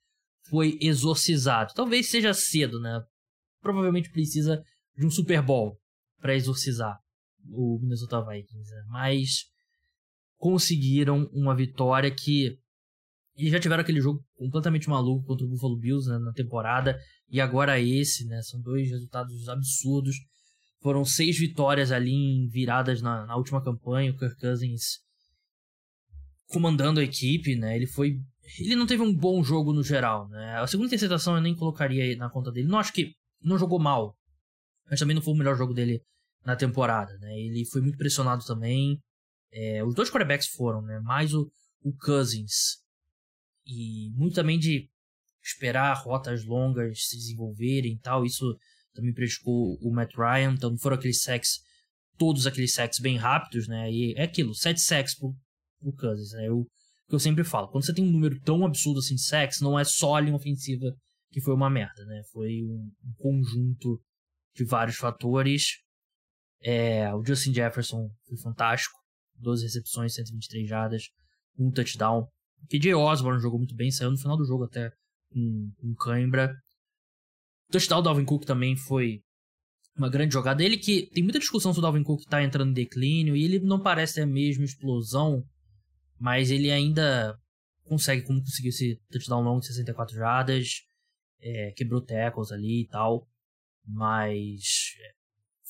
foi 0.49 0.77
exorcizado. 0.81 1.73
Talvez 1.75 2.09
seja 2.09 2.33
cedo, 2.33 2.79
né? 2.79 2.99
Provavelmente 3.61 4.11
precisa 4.11 4.61
de 4.97 5.05
um 5.05 5.11
Super 5.11 5.41
Bowl 5.43 5.79
para 6.19 6.35
exorcizar 6.35 6.97
o 7.49 7.79
Minnesota 7.79 8.25
Vikings, 8.25 8.69
né? 8.71 8.83
mas 8.89 9.45
conseguiram 10.37 11.29
uma 11.31 11.55
vitória 11.55 12.11
que 12.11 12.57
eles 13.37 13.51
já 13.51 13.59
tiveram 13.59 13.81
aquele 13.81 14.01
jogo 14.01 14.23
completamente 14.35 14.89
maluco 14.89 15.25
contra 15.25 15.45
o 15.45 15.49
Buffalo 15.49 15.77
Bills 15.77 16.09
né, 16.09 16.17
na 16.17 16.33
temporada 16.33 16.99
e 17.29 17.39
agora 17.39 17.79
esse, 17.79 18.25
né? 18.25 18.41
São 18.41 18.59
dois 18.59 18.89
resultados 18.89 19.47
absurdos. 19.47 20.15
Foram 20.81 21.05
seis 21.05 21.37
vitórias 21.37 21.91
ali 21.91 22.11
em 22.11 22.47
viradas 22.47 23.01
na, 23.01 23.25
na 23.25 23.35
última 23.35 23.63
campanha. 23.63 24.11
O 24.11 24.17
Kirk 24.17 24.39
Cousins 24.39 24.99
comandando 26.47 26.99
a 26.99 27.03
equipe, 27.03 27.55
né? 27.55 27.75
Ele 27.75 27.85
foi. 27.85 28.19
Ele 28.59 28.75
não 28.75 28.87
teve 28.87 29.03
um 29.03 29.13
bom 29.13 29.43
jogo 29.43 29.73
no 29.73 29.83
geral, 29.83 30.27
né? 30.29 30.55
A 30.55 30.65
segunda 30.65 30.87
interceptação 30.87 31.35
eu 31.35 31.41
nem 31.41 31.55
colocaria 31.55 32.15
na 32.15 32.29
conta 32.29 32.51
dele. 32.51 32.67
Não 32.67 32.79
acho 32.79 32.93
que 32.93 33.11
não 33.41 33.57
jogou 33.57 33.79
mal, 33.79 34.15
mas 34.89 34.99
também 34.99 35.15
não 35.15 35.21
foi 35.21 35.33
o 35.33 35.37
melhor 35.37 35.55
jogo 35.55 35.73
dele 35.73 36.01
na 36.45 36.55
temporada, 36.55 37.11
né? 37.19 37.37
Ele 37.37 37.65
foi 37.65 37.81
muito 37.81 37.97
pressionado 37.97 38.43
também. 38.45 38.97
É, 39.51 39.83
os 39.83 39.93
dois 39.93 40.09
quarterbacks 40.09 40.47
foram, 40.47 40.81
né? 40.81 40.99
Mais 41.01 41.33
o, 41.33 41.51
o 41.83 41.93
Cousins. 41.97 42.77
E 43.67 44.09
muito 44.15 44.35
também 44.35 44.57
de 44.57 44.89
esperar 45.43 45.93
rotas 45.93 46.45
longas 46.45 47.07
se 47.07 47.17
desenvolverem 47.17 47.93
e 47.93 47.99
tal. 47.99 48.25
Isso 48.25 48.57
também 48.93 49.13
prejudicou 49.13 49.77
o 49.81 49.91
Matt 49.93 50.13
Ryan. 50.15 50.53
Então 50.53 50.71
não 50.71 50.77
foram 50.77 50.95
aqueles 50.95 51.21
sacks, 51.21 51.59
todos 52.17 52.47
aqueles 52.47 52.73
sacks 52.73 52.99
bem 52.99 53.17
rápidos, 53.17 53.67
né? 53.67 53.91
E 53.91 54.13
é 54.17 54.23
aquilo, 54.23 54.55
sete 54.55 54.81
sacks 54.81 55.15
por, 55.15 55.35
o 55.81 55.93
Cousins, 55.93 56.31
né? 56.31 56.47
Eu, 56.47 56.65
que 57.07 57.15
eu 57.15 57.19
sempre 57.19 57.43
falo, 57.43 57.69
quando 57.69 57.85
você 57.85 57.93
tem 57.93 58.03
um 58.03 58.11
número 58.11 58.39
tão 58.41 58.65
absurdo 58.65 58.99
assim 58.99 59.15
de 59.15 59.23
sacks, 59.23 59.61
não 59.61 59.79
é 59.79 59.83
só 59.83 60.15
a 60.15 60.21
linha 60.21 60.35
ofensiva 60.35 60.85
que 61.31 61.41
foi 61.41 61.53
uma 61.53 61.69
merda, 61.69 62.05
né? 62.05 62.21
Foi 62.31 62.63
um, 62.63 62.91
um 63.03 63.13
conjunto 63.17 64.01
de 64.55 64.63
vários 64.65 64.97
fatores. 64.97 65.77
É, 66.61 67.13
o 67.13 67.23
Justin 67.23 67.53
Jefferson 67.53 68.09
foi 68.27 68.37
fantástico, 68.37 68.97
12 69.35 69.63
recepções, 69.63 70.15
123 70.15 70.67
jardas, 70.67 71.03
um 71.57 71.71
touchdown. 71.71 72.27
KJ 72.69 72.93
Osborne 72.93 73.41
jogou 73.41 73.59
muito 73.59 73.75
bem, 73.75 73.91
saiu 73.91 74.11
no 74.11 74.17
final 74.17 74.37
do 74.37 74.45
jogo 74.45 74.65
até 74.65 74.91
com, 75.31 75.71
com 75.77 75.95
cãibra. 75.95 76.53
O 77.69 77.71
touchdown 77.71 78.01
do 78.01 78.09
Alvin 78.09 78.25
Cook 78.25 78.45
também 78.45 78.75
foi 78.75 79.21
uma 79.97 80.09
grande 80.09 80.33
jogada. 80.33 80.63
Ele 80.63 80.77
que 80.77 81.09
tem 81.13 81.23
muita 81.23 81.39
discussão 81.39 81.73
se 81.73 81.79
o 81.79 81.81
Dalvin 81.81 82.03
Cook 82.03 82.23
tá 82.29 82.43
entrando 82.43 82.69
em 82.69 82.73
declínio 82.73 83.35
e 83.35 83.43
ele 83.43 83.59
não 83.59 83.81
parece 83.81 84.21
a 84.21 84.25
mesma 84.25 84.63
explosão 84.63 85.43
mas 86.19 86.49
ele 86.49 86.71
ainda 86.71 87.37
consegue, 87.83 88.23
como 88.23 88.41
conseguiu 88.41 88.69
esse 88.69 88.99
touchdown 89.09 89.43
longo 89.43 89.61
de 89.61 89.67
64 89.67 90.15
jardas, 90.15 90.81
é, 91.39 91.71
quebrou 91.75 92.01
tackles 92.01 92.51
ali 92.51 92.81
e 92.81 92.87
tal, 92.87 93.27
mas 93.85 94.95
é, 94.99 95.11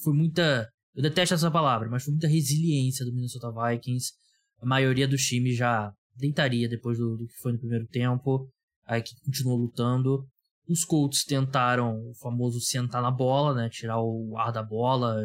foi 0.03 0.13
muita, 0.13 0.71
eu 0.95 1.03
detesto 1.03 1.35
essa 1.35 1.51
palavra, 1.51 1.89
mas 1.89 2.03
foi 2.03 2.11
muita 2.11 2.27
resiliência 2.27 3.05
do 3.05 3.13
Minnesota 3.13 3.51
Vikings, 3.51 4.13
a 4.59 4.65
maioria 4.65 5.07
dos 5.07 5.21
times 5.23 5.55
já 5.55 5.93
deitaria 6.17 6.67
depois 6.67 6.97
do, 6.97 7.17
do 7.17 7.27
que 7.27 7.37
foi 7.41 7.53
no 7.53 7.59
primeiro 7.59 7.87
tempo, 7.87 8.49
a 8.85 8.97
equipe 8.97 9.21
continuou 9.21 9.57
lutando, 9.57 10.27
os 10.67 10.83
Colts 10.83 11.23
tentaram 11.23 12.09
o 12.09 12.13
famoso 12.15 12.59
sentar 12.59 13.01
na 13.01 13.11
bola, 13.11 13.55
né, 13.55 13.69
tirar 13.69 14.01
o 14.01 14.37
ar 14.37 14.51
da 14.51 14.63
bola, 14.63 15.17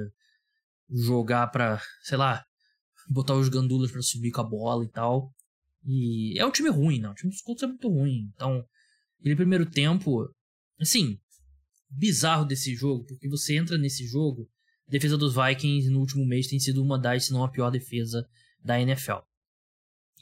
jogar 0.88 1.48
para, 1.48 1.80
sei 2.02 2.16
lá, 2.16 2.44
botar 3.08 3.34
os 3.34 3.48
gandulas 3.48 3.90
para 3.90 4.02
subir 4.02 4.30
com 4.30 4.40
a 4.40 4.44
bola 4.44 4.84
e 4.84 4.88
tal. 4.88 5.32
E 5.84 6.38
é 6.38 6.46
um 6.46 6.50
time 6.50 6.68
ruim, 6.68 7.00
não. 7.00 7.10
O 7.10 7.14
time 7.14 7.30
dos 7.30 7.40
Colts 7.40 7.62
é 7.62 7.66
muito 7.66 7.88
ruim. 7.88 8.30
Então, 8.34 8.64
aquele 9.18 9.34
primeiro 9.34 9.66
tempo, 9.66 10.28
assim, 10.80 11.18
bizarro 11.90 12.44
desse 12.44 12.74
jogo, 12.74 13.04
porque 13.04 13.28
você 13.28 13.56
entra 13.56 13.76
nesse 13.76 14.06
jogo, 14.06 14.48
a 14.86 14.90
defesa 14.90 15.18
dos 15.18 15.34
Vikings 15.34 15.90
no 15.90 16.00
último 16.00 16.24
mês 16.24 16.46
tem 16.46 16.60
sido 16.60 16.82
uma 16.82 16.98
das, 16.98 17.26
se 17.26 17.32
não 17.32 17.42
a 17.42 17.50
pior 17.50 17.70
defesa 17.70 18.28
da 18.62 18.80
NFL. 18.80 19.18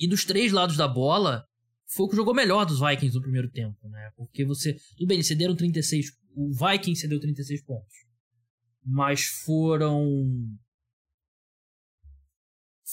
E 0.01 0.09
dos 0.09 0.25
três 0.25 0.51
lados 0.51 0.77
da 0.77 0.89
bola, 0.89 1.47
foi 1.87 2.07
o 2.07 2.09
que 2.09 2.17
jogou 2.17 2.35
melhor 2.35 2.65
dos 2.65 2.81
Vikings 2.81 3.15
no 3.15 3.21
primeiro 3.21 3.51
tempo, 3.51 3.89
né? 3.89 4.11
Porque 4.17 4.45
você. 4.45 4.75
Tudo 4.97 5.09
bem, 5.09 5.23
cederam 5.23 5.55
36. 5.55 6.07
O 6.35 6.51
Vikings 6.53 7.03
cedeu 7.03 7.21
36 7.21 7.63
pontos. 7.63 7.95
Mas 8.83 9.25
foram 9.45 10.59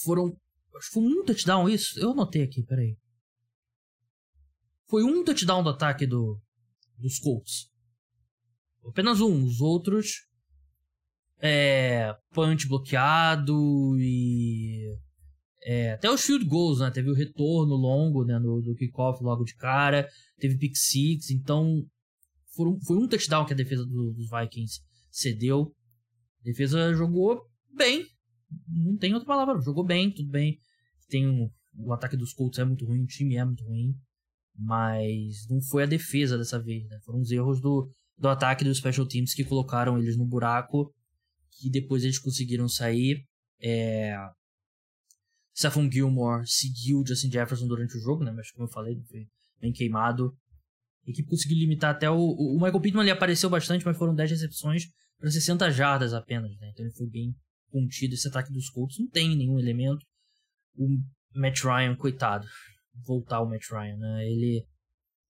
foram. 0.04 0.38
Acho 0.76 0.88
que 0.88 0.94
foi 0.94 1.04
um 1.04 1.26
touchdown 1.26 1.70
isso. 1.70 2.00
Eu 2.00 2.12
anotei 2.12 2.44
aqui, 2.44 2.64
peraí. 2.64 2.98
Foi 4.88 5.04
um 5.04 5.24
touchdown 5.24 5.64
do 5.64 5.70
ataque 5.70 6.06
do, 6.06 6.40
dos 6.98 7.20
Colts. 7.20 7.72
Apenas 8.86 9.22
um. 9.22 9.44
Os 9.46 9.60
outros. 9.60 10.28
É. 11.40 12.16
Punch 12.32 12.68
bloqueado 12.68 13.98
e. 14.00 14.98
É, 15.64 15.94
até 15.94 16.10
os 16.10 16.22
field 16.22 16.46
goals, 16.46 16.80
né? 16.80 16.92
Teve 16.92 17.10
o 17.10 17.16
retorno 17.16 17.76
longo 17.76 18.24
né, 18.24 18.40
do, 18.40 18.62
do 18.62 18.76
kickoff 18.76 19.24
logo 19.24 19.44
de 19.44 19.56
cara. 19.56 20.08
Teve 20.40 20.58
pick 20.58 20.76
six. 20.76 21.30
Então. 21.32 21.84
Foram, 22.56 22.80
foi 22.82 22.98
um 22.98 23.08
touchdown 23.08 23.46
que 23.46 23.54
a 23.54 23.56
defesa 23.56 23.86
do, 23.86 24.14
dos 24.14 24.30
Vikings 24.30 24.82
cedeu. 25.12 25.72
A 26.42 26.44
defesa 26.44 26.94
jogou 26.96 27.42
bem 27.76 28.06
não 28.68 28.98
tem 28.98 29.14
outra 29.14 29.28
palavra. 29.28 29.62
Jogou 29.62 29.84
bem, 29.84 30.12
tudo 30.12 30.30
bem. 30.30 30.60
Tem 31.10 31.28
um, 31.28 31.50
o 31.78 31.94
ataque 31.94 32.18
dos 32.18 32.34
Colts 32.34 32.60
é 32.60 32.66
muito 32.66 32.86
ruim, 32.86 33.04
o 33.04 33.08
time 33.08 33.36
é 33.36 33.46
muito 33.46 33.64
ruim. 33.64 33.96
Mas 34.56 35.48
não 35.50 35.62
foi 35.62 35.84
a 35.84 35.88
defesa 35.88 36.38
dessa 36.38 36.60
vez, 36.60 36.88
né? 36.90 37.00
Foram 37.06 37.20
os 37.20 37.32
erros 37.32 37.62
do, 37.62 37.92
do 38.18 38.28
ataque 38.28 38.64
dos 38.64 38.78
Special 38.78 39.08
Teams 39.08 39.34
que 39.34 39.44
colocaram 39.44 39.98
eles 40.00 40.18
no 40.18 40.26
buraco. 40.26 40.94
Que 41.60 41.70
depois 41.70 42.04
eles 42.04 42.20
conseguiram 42.20 42.68
sair. 42.68 43.24
É... 43.62 44.16
Stephon 45.58 45.90
Gilmore 45.90 46.46
seguiu 46.46 47.04
Justin 47.06 47.32
Jefferson 47.32 47.68
durante 47.68 47.98
o 47.98 48.00
jogo, 48.00 48.24
né? 48.24 48.32
Mas 48.32 48.52
como 48.52 48.66
eu 48.66 48.72
falei, 48.72 49.02
foi 49.10 49.28
bem 49.60 49.72
queimado. 49.72 50.38
A 51.08 51.10
equipe 51.10 51.28
conseguiu 51.28 51.58
limitar 51.58 51.96
até 51.96 52.08
o. 52.10 52.16
O 52.16 52.56
Michael 52.62 52.80
Pittman 52.80 53.02
ali 53.02 53.10
apareceu 53.10 53.50
bastante, 53.50 53.84
mas 53.84 53.98
foram 53.98 54.14
10 54.14 54.30
recepções 54.30 54.84
para 55.18 55.32
60 55.32 55.72
jardas 55.72 56.14
apenas, 56.14 56.56
né? 56.60 56.70
Então 56.70 56.86
ele 56.86 56.94
foi 56.94 57.08
bem, 57.10 57.36
contido 57.72 58.14
esse 58.14 58.28
ataque 58.28 58.54
dos 58.54 58.70
Colts. 58.70 59.00
Não 59.00 59.10
tem 59.10 59.36
nenhum 59.36 59.58
elemento. 59.58 60.06
O 60.76 60.90
Matt 61.34 61.64
Ryan, 61.64 61.96
coitado. 61.96 62.48
Voltar 63.08 63.42
o 63.42 63.50
Matt 63.50 63.64
Ryan, 63.72 63.98
né? 63.98 64.30
Ele, 64.30 64.64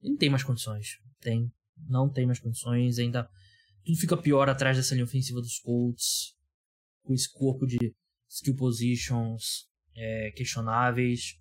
ele 0.02 0.12
não 0.12 0.18
tem 0.18 0.30
mais 0.30 0.44
condições. 0.44 0.98
Tem. 1.22 1.50
Não 1.88 2.10
tem 2.12 2.26
mais 2.26 2.40
condições. 2.42 3.00
Ainda. 3.00 3.30
Tudo 3.86 3.98
fica 3.98 4.18
pior 4.18 4.50
atrás 4.50 4.76
dessa 4.76 4.94
linha 4.94 5.06
ofensiva 5.06 5.40
dos 5.40 5.58
Colts. 5.60 6.34
Com 7.04 7.14
esse 7.14 7.32
corpo 7.32 7.66
de 7.66 7.96
skill 8.28 8.56
positions 8.56 9.68
é, 9.98 10.32
questionáveis. 10.32 11.36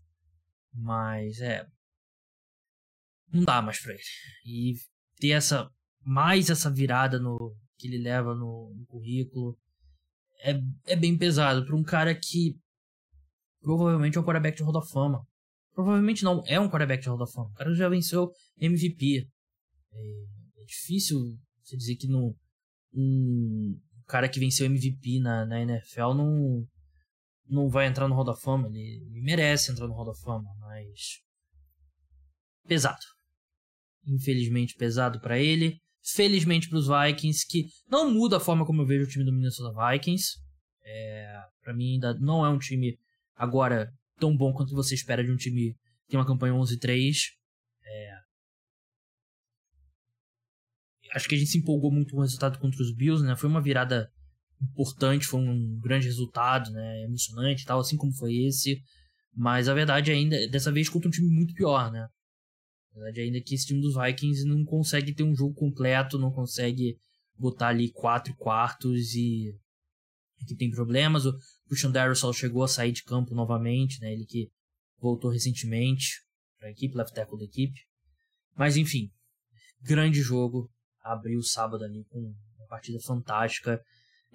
Mas 0.72 1.40
é. 1.40 1.64
Não 3.32 3.44
dá 3.44 3.62
mais 3.62 3.80
pra 3.80 3.92
ele. 3.92 4.02
E 4.44 4.74
ter 5.18 5.30
essa. 5.30 5.70
Mais 6.02 6.50
essa 6.50 6.70
virada 6.70 7.18
no 7.18 7.56
que 7.76 7.88
ele 7.88 7.98
leva 7.98 8.34
no, 8.34 8.72
no 8.74 8.86
currículo 8.86 9.58
é, 10.40 10.60
é 10.86 10.96
bem 10.96 11.16
pesado 11.16 11.64
para 11.64 11.76
um 11.76 11.82
cara 11.82 12.14
que 12.14 12.56
provavelmente 13.60 14.16
é 14.16 14.20
um 14.20 14.24
quarterback 14.24 14.56
de 14.56 14.62
Hall 14.62 14.72
da 14.72 14.82
Fama. 14.82 15.26
Provavelmente 15.72 16.24
não 16.24 16.42
é 16.46 16.58
um 16.58 16.68
quarterback 16.68 17.02
de 17.02 17.08
Hall 17.08 17.18
da 17.18 17.26
Fama. 17.26 17.50
O 17.50 17.54
cara 17.54 17.74
já 17.74 17.88
venceu 17.88 18.30
MVP. 18.58 19.28
É, 19.92 20.62
é 20.62 20.64
difícil 20.64 21.18
você 21.62 21.76
dizer 21.76 21.96
que 21.96 22.06
não, 22.06 22.34
um 22.94 23.78
cara 24.06 24.28
que 24.28 24.38
venceu 24.38 24.66
MVP 24.66 25.20
na, 25.20 25.44
na 25.44 25.60
NFL 25.60 26.14
não, 26.14 26.66
não 27.48 27.68
vai 27.68 27.86
entrar 27.86 28.08
no 28.08 28.14
Hall 28.14 28.24
da 28.24 28.34
Fama. 28.34 28.68
Ele, 28.68 29.02
merece 29.22 29.70
entrar 29.70 29.86
no 29.86 29.94
Hall 29.94 30.06
da 30.06 30.14
Fama, 30.14 30.48
mas. 30.60 31.20
Pesado. 32.66 33.04
Infelizmente 34.06 34.74
pesado 34.74 35.20
para 35.20 35.38
ele. 35.38 35.80
Felizmente 36.14 36.68
para 36.68 36.78
os 36.78 36.86
Vikings, 36.86 37.46
que 37.48 37.66
não 37.88 38.12
muda 38.12 38.36
a 38.36 38.40
forma 38.40 38.64
como 38.64 38.82
eu 38.82 38.86
vejo 38.86 39.04
o 39.04 39.08
time 39.08 39.24
do 39.24 39.32
Minnesota 39.32 39.74
Vikings. 39.90 40.36
É, 40.84 41.40
para 41.62 41.74
mim 41.74 41.94
ainda 41.94 42.14
não 42.14 42.46
é 42.46 42.48
um 42.48 42.58
time 42.58 42.96
agora 43.34 43.92
tão 44.18 44.36
bom 44.36 44.52
quanto 44.52 44.72
você 44.72 44.94
espera 44.94 45.24
de 45.24 45.32
um 45.32 45.36
time 45.36 45.74
que 46.04 46.10
tem 46.10 46.20
uma 46.20 46.26
campanha 46.26 46.54
11-3. 46.54 47.16
É, 47.84 48.10
acho 51.16 51.28
que 51.28 51.34
a 51.34 51.38
gente 51.38 51.50
se 51.50 51.58
empolgou 51.58 51.90
muito 51.90 52.12
com 52.12 52.18
o 52.18 52.22
resultado 52.22 52.58
contra 52.58 52.80
os 52.80 52.94
Bills, 52.94 53.24
né? 53.24 53.34
Foi 53.36 53.48
uma 53.48 53.62
virada 53.62 54.10
importante, 54.62 55.26
foi 55.26 55.40
um 55.40 55.78
grande 55.80 56.06
resultado, 56.06 56.70
né? 56.70 57.02
Emocionante 57.04 57.62
e 57.62 57.66
tal, 57.66 57.80
assim 57.80 57.96
como 57.96 58.12
foi 58.12 58.34
esse. 58.44 58.80
Mas 59.34 59.68
a 59.68 59.74
verdade 59.74 60.10
ainda, 60.10 60.48
dessa 60.48 60.72
vez 60.72 60.88
contra 60.88 61.08
um 61.08 61.12
time 61.12 61.28
muito 61.28 61.54
pior, 61.54 61.90
né? 61.90 62.08
A 62.92 62.94
verdade 62.94 63.20
ainda 63.20 63.38
é 63.38 63.40
que 63.40 63.54
esse 63.54 63.66
time 63.66 63.80
dos 63.80 63.94
Vikings 63.94 64.44
não 64.46 64.64
consegue 64.64 65.14
ter 65.14 65.22
um 65.22 65.34
jogo 65.34 65.54
completo, 65.54 66.18
não 66.18 66.32
consegue 66.32 66.96
botar 67.38 67.68
ali 67.68 67.92
quatro 67.92 68.34
quartos 68.36 69.14
e 69.14 69.54
que 70.46 70.56
tem 70.56 70.70
problemas. 70.70 71.26
O 71.26 71.34
Christian 71.68 71.90
Darrell 71.90 72.32
chegou 72.32 72.62
a 72.62 72.68
sair 72.68 72.92
de 72.92 73.02
campo 73.02 73.34
novamente, 73.34 74.00
né? 74.00 74.12
Ele 74.12 74.24
que 74.24 74.48
voltou 74.98 75.30
recentemente 75.30 76.22
para 76.58 76.68
a 76.68 76.70
equipe, 76.70 76.96
left 76.96 77.14
tackle 77.14 77.38
da 77.38 77.44
equipe. 77.44 77.78
Mas 78.56 78.76
enfim, 78.76 79.10
grande 79.82 80.22
jogo, 80.22 80.70
abriu 81.02 81.38
o 81.38 81.44
sábado 81.44 81.84
ali 81.84 82.04
com 82.08 82.18
uma 82.18 82.66
partida 82.68 82.98
fantástica. 83.00 83.80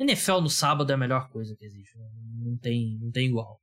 NFL 0.03 0.41
no 0.41 0.49
sábado 0.49 0.91
é 0.91 0.95
a 0.95 0.97
melhor 0.97 1.29
coisa 1.29 1.55
que 1.55 1.65
existe. 1.65 1.97
Né? 1.97 2.05
Não 2.43 2.57
tem, 2.57 2.97
não 2.99 3.11
tem 3.11 3.27
igual. 3.27 3.59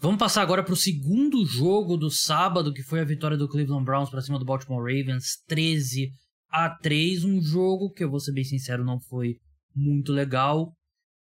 Vamos 0.00 0.18
passar 0.18 0.42
agora 0.42 0.62
para 0.62 0.72
o 0.72 0.76
segundo 0.76 1.44
jogo 1.44 1.96
do 1.96 2.08
sábado, 2.08 2.72
que 2.72 2.84
foi 2.84 3.00
a 3.00 3.04
vitória 3.04 3.36
do 3.36 3.48
Cleveland 3.48 3.84
Browns 3.84 4.08
para 4.08 4.20
cima 4.20 4.38
do 4.38 4.44
Baltimore 4.44 4.80
Ravens, 4.80 5.42
13 5.48 6.12
a 6.50 6.70
3, 6.70 7.24
um 7.24 7.42
jogo 7.42 7.90
que 7.90 8.04
eu 8.04 8.10
vou 8.10 8.20
ser 8.20 8.32
bem 8.32 8.44
sincero, 8.44 8.84
não 8.84 9.00
foi 9.00 9.36
muito 9.74 10.12
legal. 10.12 10.72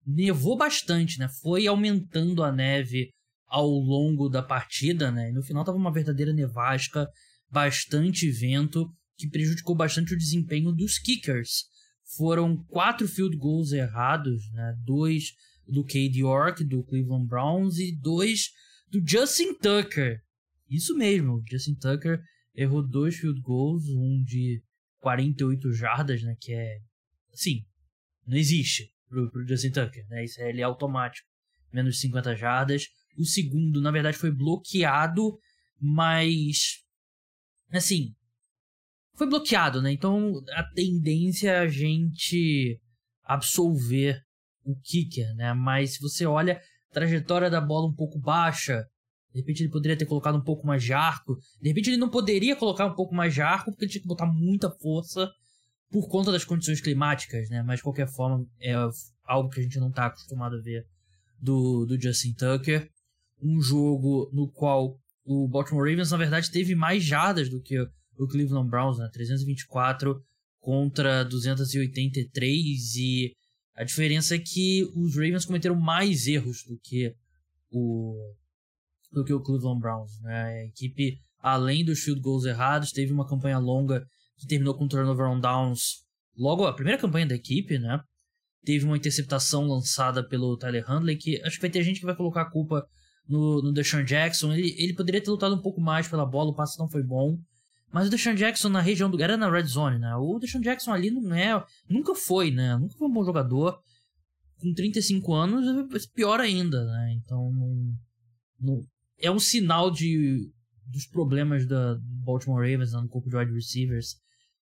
Nevou 0.06 0.56
bastante, 0.56 1.18
né? 1.18 1.28
Foi 1.42 1.66
aumentando 1.66 2.44
a 2.44 2.52
neve 2.52 3.10
ao 3.46 3.66
longo 3.66 4.28
da 4.28 4.42
partida, 4.42 5.10
né? 5.10 5.30
No 5.32 5.42
final 5.42 5.64
tava 5.64 5.78
uma 5.78 5.92
verdadeira 5.92 6.32
nevasca, 6.32 7.08
bastante 7.50 8.30
vento 8.30 8.86
que 9.16 9.28
prejudicou 9.28 9.74
bastante 9.74 10.12
o 10.12 10.18
desempenho 10.18 10.70
dos 10.72 10.98
kickers. 10.98 11.64
Foram 12.14 12.56
quatro 12.68 13.08
field 13.08 13.36
goals 13.36 13.72
errados, 13.72 14.48
né? 14.52 14.76
dois 14.84 15.32
do 15.66 15.82
Cade 15.82 16.20
York, 16.20 16.64
do 16.64 16.84
Cleveland 16.84 17.26
Browns, 17.26 17.78
e 17.78 17.92
dois 17.92 18.50
do 18.88 19.02
Justin 19.04 19.54
Tucker. 19.54 20.22
Isso 20.68 20.96
mesmo, 20.96 21.42
Justin 21.50 21.74
Tucker 21.74 22.22
errou 22.54 22.82
dois 22.82 23.16
field 23.16 23.40
goals, 23.40 23.84
um 23.88 24.22
de 24.22 24.62
48 25.00 25.72
jardas, 25.72 26.22
né? 26.22 26.36
Que 26.40 26.52
é. 26.52 26.78
Assim, 27.32 27.64
não 28.26 28.36
existe 28.36 28.92
pro, 29.08 29.30
pro 29.30 29.46
Justin 29.46 29.70
Tucker, 29.70 30.04
né? 30.08 30.24
Isso 30.24 30.40
é, 30.40 30.48
ele 30.48 30.60
é 30.60 30.64
automático. 30.64 31.28
Menos 31.72 31.94
de 31.94 32.00
50 32.00 32.34
jardas. 32.34 32.88
O 33.16 33.24
segundo, 33.24 33.80
na 33.80 33.90
verdade, 33.90 34.16
foi 34.16 34.30
bloqueado, 34.32 35.38
mas. 35.80 36.82
Assim, 37.70 38.15
foi 39.16 39.26
bloqueado, 39.26 39.80
né? 39.80 39.92
Então 39.92 40.42
a 40.52 40.62
tendência 40.62 41.50
é 41.50 41.58
a 41.58 41.68
gente 41.68 42.78
absolver 43.24 44.20
o 44.64 44.76
kicker, 44.76 45.34
né? 45.34 45.52
Mas 45.54 45.94
se 45.94 46.00
você 46.00 46.26
olha 46.26 46.60
a 46.90 46.94
trajetória 46.94 47.50
da 47.50 47.60
bola 47.60 47.88
um 47.88 47.94
pouco 47.94 48.18
baixa, 48.18 48.84
de 49.32 49.40
repente 49.40 49.62
ele 49.62 49.70
poderia 49.70 49.96
ter 49.96 50.06
colocado 50.06 50.36
um 50.36 50.44
pouco 50.44 50.66
mais 50.66 50.82
de 50.82 50.92
arco, 50.92 51.36
de 51.60 51.68
repente 51.68 51.90
ele 51.90 51.96
não 51.96 52.10
poderia 52.10 52.56
colocar 52.56 52.86
um 52.86 52.94
pouco 52.94 53.14
mais 53.14 53.34
de 53.34 53.42
arco 53.42 53.70
porque 53.70 53.84
ele 53.84 53.92
tinha 53.92 54.02
que 54.02 54.08
botar 54.08 54.26
muita 54.26 54.70
força 54.70 55.30
por 55.90 56.08
conta 56.08 56.32
das 56.32 56.44
condições 56.44 56.80
climáticas, 56.80 57.48
né? 57.48 57.62
Mas 57.62 57.78
de 57.78 57.84
qualquer 57.84 58.08
forma 58.08 58.44
é 58.60 58.74
algo 59.24 59.48
que 59.48 59.60
a 59.60 59.62
gente 59.62 59.78
não 59.78 59.88
está 59.88 60.06
acostumado 60.06 60.56
a 60.56 60.60
ver 60.60 60.84
do, 61.40 61.86
do 61.86 62.00
Justin 62.00 62.34
Tucker. 62.34 62.88
Um 63.42 63.60
jogo 63.60 64.30
no 64.32 64.50
qual 64.50 64.98
o 65.24 65.48
Baltimore 65.48 65.88
Ravens, 65.88 66.10
na 66.10 66.16
verdade, 66.16 66.50
teve 66.50 66.74
mais 66.74 67.04
jardas 67.04 67.48
do 67.48 67.60
que 67.60 67.76
o 68.18 68.26
Cleveland 68.26 68.68
Browns, 68.68 68.98
né? 68.98 69.08
324 69.12 70.20
contra 70.60 71.24
283 71.24 72.96
e 72.96 73.32
a 73.74 73.84
diferença 73.84 74.34
é 74.34 74.38
que 74.38 74.84
os 74.96 75.14
Ravens 75.14 75.44
cometeram 75.44 75.76
mais 75.76 76.26
erros 76.26 76.64
do 76.66 76.78
que 76.82 77.14
o 77.70 78.34
do 79.12 79.24
que 79.24 79.32
o 79.32 79.40
Cleveland 79.40 79.80
Browns, 79.80 80.20
né? 80.22 80.44
A 80.44 80.64
equipe 80.64 81.18
além 81.38 81.84
dos 81.84 82.00
field 82.00 82.20
goals 82.20 82.44
errados 82.44 82.90
teve 82.90 83.12
uma 83.12 83.28
campanha 83.28 83.58
longa 83.58 84.04
que 84.38 84.46
terminou 84.46 84.74
com 84.74 84.88
turnover 84.88 85.26
on 85.26 85.40
downs. 85.40 86.04
Logo 86.36 86.66
a 86.66 86.74
primeira 86.74 87.00
campanha 87.00 87.26
da 87.26 87.34
equipe, 87.34 87.78
né? 87.78 88.00
Teve 88.64 88.84
uma 88.84 88.96
interceptação 88.96 89.66
lançada 89.66 90.26
pelo 90.26 90.56
Tyler 90.56 90.84
Handley 90.84 91.16
que 91.16 91.40
acho 91.42 91.56
que 91.56 91.62
vai 91.62 91.70
ter 91.70 91.82
gente 91.82 92.00
que 92.00 92.06
vai 92.06 92.16
colocar 92.16 92.42
a 92.42 92.50
culpa 92.50 92.84
no, 93.28 93.62
no 93.62 93.72
Deshaun 93.72 94.04
Jackson. 94.04 94.52
Ele, 94.52 94.74
ele 94.76 94.94
poderia 94.94 95.22
ter 95.22 95.30
lutado 95.30 95.54
um 95.54 95.62
pouco 95.62 95.80
mais 95.80 96.08
pela 96.08 96.26
bola, 96.26 96.50
o 96.50 96.54
passe 96.54 96.78
não 96.78 96.88
foi 96.88 97.02
bom. 97.02 97.38
Mas 97.96 98.08
o 98.08 98.10
Deshaun 98.10 98.34
Jackson 98.34 98.68
na 98.68 98.82
região 98.82 99.10
do. 99.10 99.22
Era 99.22 99.38
na 99.38 99.50
Red 99.50 99.64
Zone, 99.64 99.98
né? 99.98 100.14
O 100.16 100.38
Deshaun 100.38 100.60
Jackson 100.60 100.92
ali 100.92 101.10
não 101.10 101.34
é. 101.34 101.64
Nunca 101.88 102.14
foi, 102.14 102.50
né? 102.50 102.76
Nunca 102.76 102.94
foi 102.98 103.08
um 103.08 103.10
bom 103.10 103.24
jogador. 103.24 103.80
Com 104.60 104.74
35 104.74 105.32
anos, 105.32 106.06
pior 106.08 106.38
ainda, 106.38 106.84
né? 106.84 107.14
Então. 107.14 107.50
Não, 108.60 108.84
é 109.18 109.30
um 109.30 109.38
sinal 109.38 109.90
de, 109.90 110.52
dos 110.84 111.06
problemas 111.06 111.66
da 111.66 111.96
Baltimore 112.02 112.70
Ravens 112.70 112.92
né? 112.92 113.00
no 113.00 113.08
corpo 113.08 113.30
de 113.30 113.36
wide 113.38 113.54
receivers. 113.54 114.16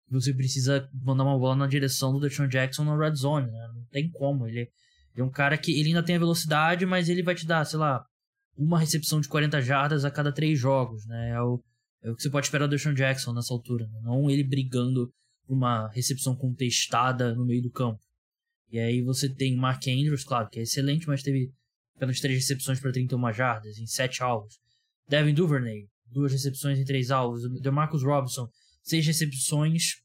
Você 0.09 0.33
precisa 0.33 0.89
mandar 0.93 1.25
uma 1.25 1.37
bola 1.37 1.57
na 1.57 1.67
direção 1.67 2.13
do 2.13 2.21
Deshaun 2.21 2.47
Jackson 2.47 2.85
na 2.85 2.97
Red 2.97 3.15
Zone, 3.15 3.51
né? 3.51 3.67
Não 3.75 3.83
tem 3.91 4.09
como. 4.11 4.47
Ele 4.47 4.71
é 5.13 5.21
um 5.21 5.29
cara 5.29 5.57
que 5.57 5.77
ele 5.77 5.89
ainda 5.89 6.03
tem 6.03 6.15
a 6.15 6.19
velocidade, 6.19 6.85
mas 6.85 7.09
ele 7.09 7.21
vai 7.21 7.35
te 7.35 7.45
dar, 7.45 7.65
sei 7.65 7.79
lá, 7.79 8.01
uma 8.55 8.79
recepção 8.79 9.19
de 9.19 9.27
40 9.27 9.61
jardas 9.61 10.05
a 10.05 10.09
cada 10.09 10.31
três 10.31 10.57
jogos, 10.57 11.05
né? 11.05 11.31
É 11.31 11.41
o 11.41 11.61
é 12.05 12.11
o 12.11 12.15
que 12.15 12.21
você 12.21 12.29
pode 12.29 12.45
esperar 12.45 12.67
do 12.67 12.69
Deshaun 12.69 12.93
Jackson 12.93 13.33
nessa 13.33 13.51
altura. 13.51 13.87
Né? 13.87 13.99
Não 14.03 14.29
ele 14.29 14.43
brigando 14.43 15.11
por 15.47 15.55
uma 15.55 15.87
recepção 15.89 16.35
contestada 16.35 17.33
no 17.33 17.43
meio 17.43 17.63
do 17.63 17.71
campo. 17.71 17.99
E 18.71 18.77
aí 18.77 19.01
você 19.01 19.27
tem 19.27 19.55
Mark 19.55 19.81
Andrews, 19.87 20.23
claro, 20.23 20.47
que 20.49 20.59
é 20.59 20.63
excelente, 20.63 21.07
mas 21.07 21.23
teve 21.23 21.51
apenas 21.95 22.19
três 22.19 22.37
recepções 22.37 22.79
para 22.79 22.91
31 22.91 23.33
jardas 23.33 23.79
em 23.79 23.87
sete 23.87 24.21
alvos. 24.21 24.59
Devin 25.09 25.33
Duvernay, 25.33 25.87
duas 26.05 26.31
recepções 26.31 26.77
em 26.77 26.85
três 26.85 27.09
alvos. 27.09 27.41
DeMarcus 27.59 28.03
Robinson, 28.03 28.47
seis 28.83 29.05
recepções, 29.07 29.95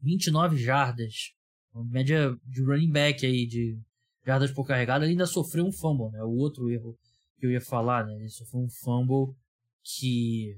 29 0.00 0.56
jardas. 0.56 1.32
Uma 1.74 1.84
média 1.84 2.34
de 2.46 2.62
running 2.62 2.90
back 2.90 3.26
aí, 3.26 3.46
de 3.46 3.78
jardas 4.24 4.50
por 4.50 4.66
carregada. 4.66 5.04
Ele 5.04 5.12
ainda 5.12 5.26
sofreu 5.26 5.66
um 5.66 5.72
fumble, 5.72 6.10
né? 6.12 6.22
O 6.22 6.30
outro 6.30 6.70
erro 6.70 6.98
que 7.38 7.44
eu 7.44 7.50
ia 7.50 7.60
falar, 7.60 8.06
né? 8.06 8.14
Ele 8.14 8.30
sofreu 8.30 8.62
um 8.62 8.70
fumble 8.70 9.34
que 9.82 10.56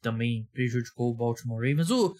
também 0.00 0.48
prejudicou 0.52 1.10
o 1.12 1.16
Baltimore 1.16 1.58
Ravens. 1.58 1.90
O, 1.90 2.14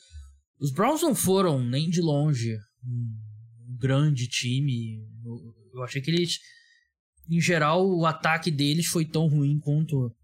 os 0.59 0.73
Browns 0.73 1.03
não 1.03 1.15
foram 1.15 1.63
nem 1.63 1.89
de 1.89 2.01
longe 2.01 2.57
um, 2.85 3.77
grande 3.79 4.27
time. 4.29 5.05
Eu, 5.25 5.55
eu 5.75 5.83
achei 5.83 6.01
que 6.01 6.11
eles, 6.11 6.39
em 7.31 7.41
geral, 7.41 7.87
o 7.87 8.07
ataque 8.07 8.51
deles 8.51 8.87
foi 8.87 9.05
tão 9.05 9.29
ruim 9.29 9.59
quanto 9.59 10.15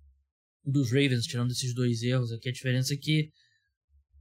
o 0.64 0.70
dos 0.70 0.90
Ravens, 0.90 1.24
tirando 1.24 1.50
esses 1.50 1.74
dois 1.74 2.02
erros 2.02 2.32
aqui. 2.32 2.48
A 2.48 2.52
diferença 2.52 2.94
é 2.94 2.96
que 2.96 3.30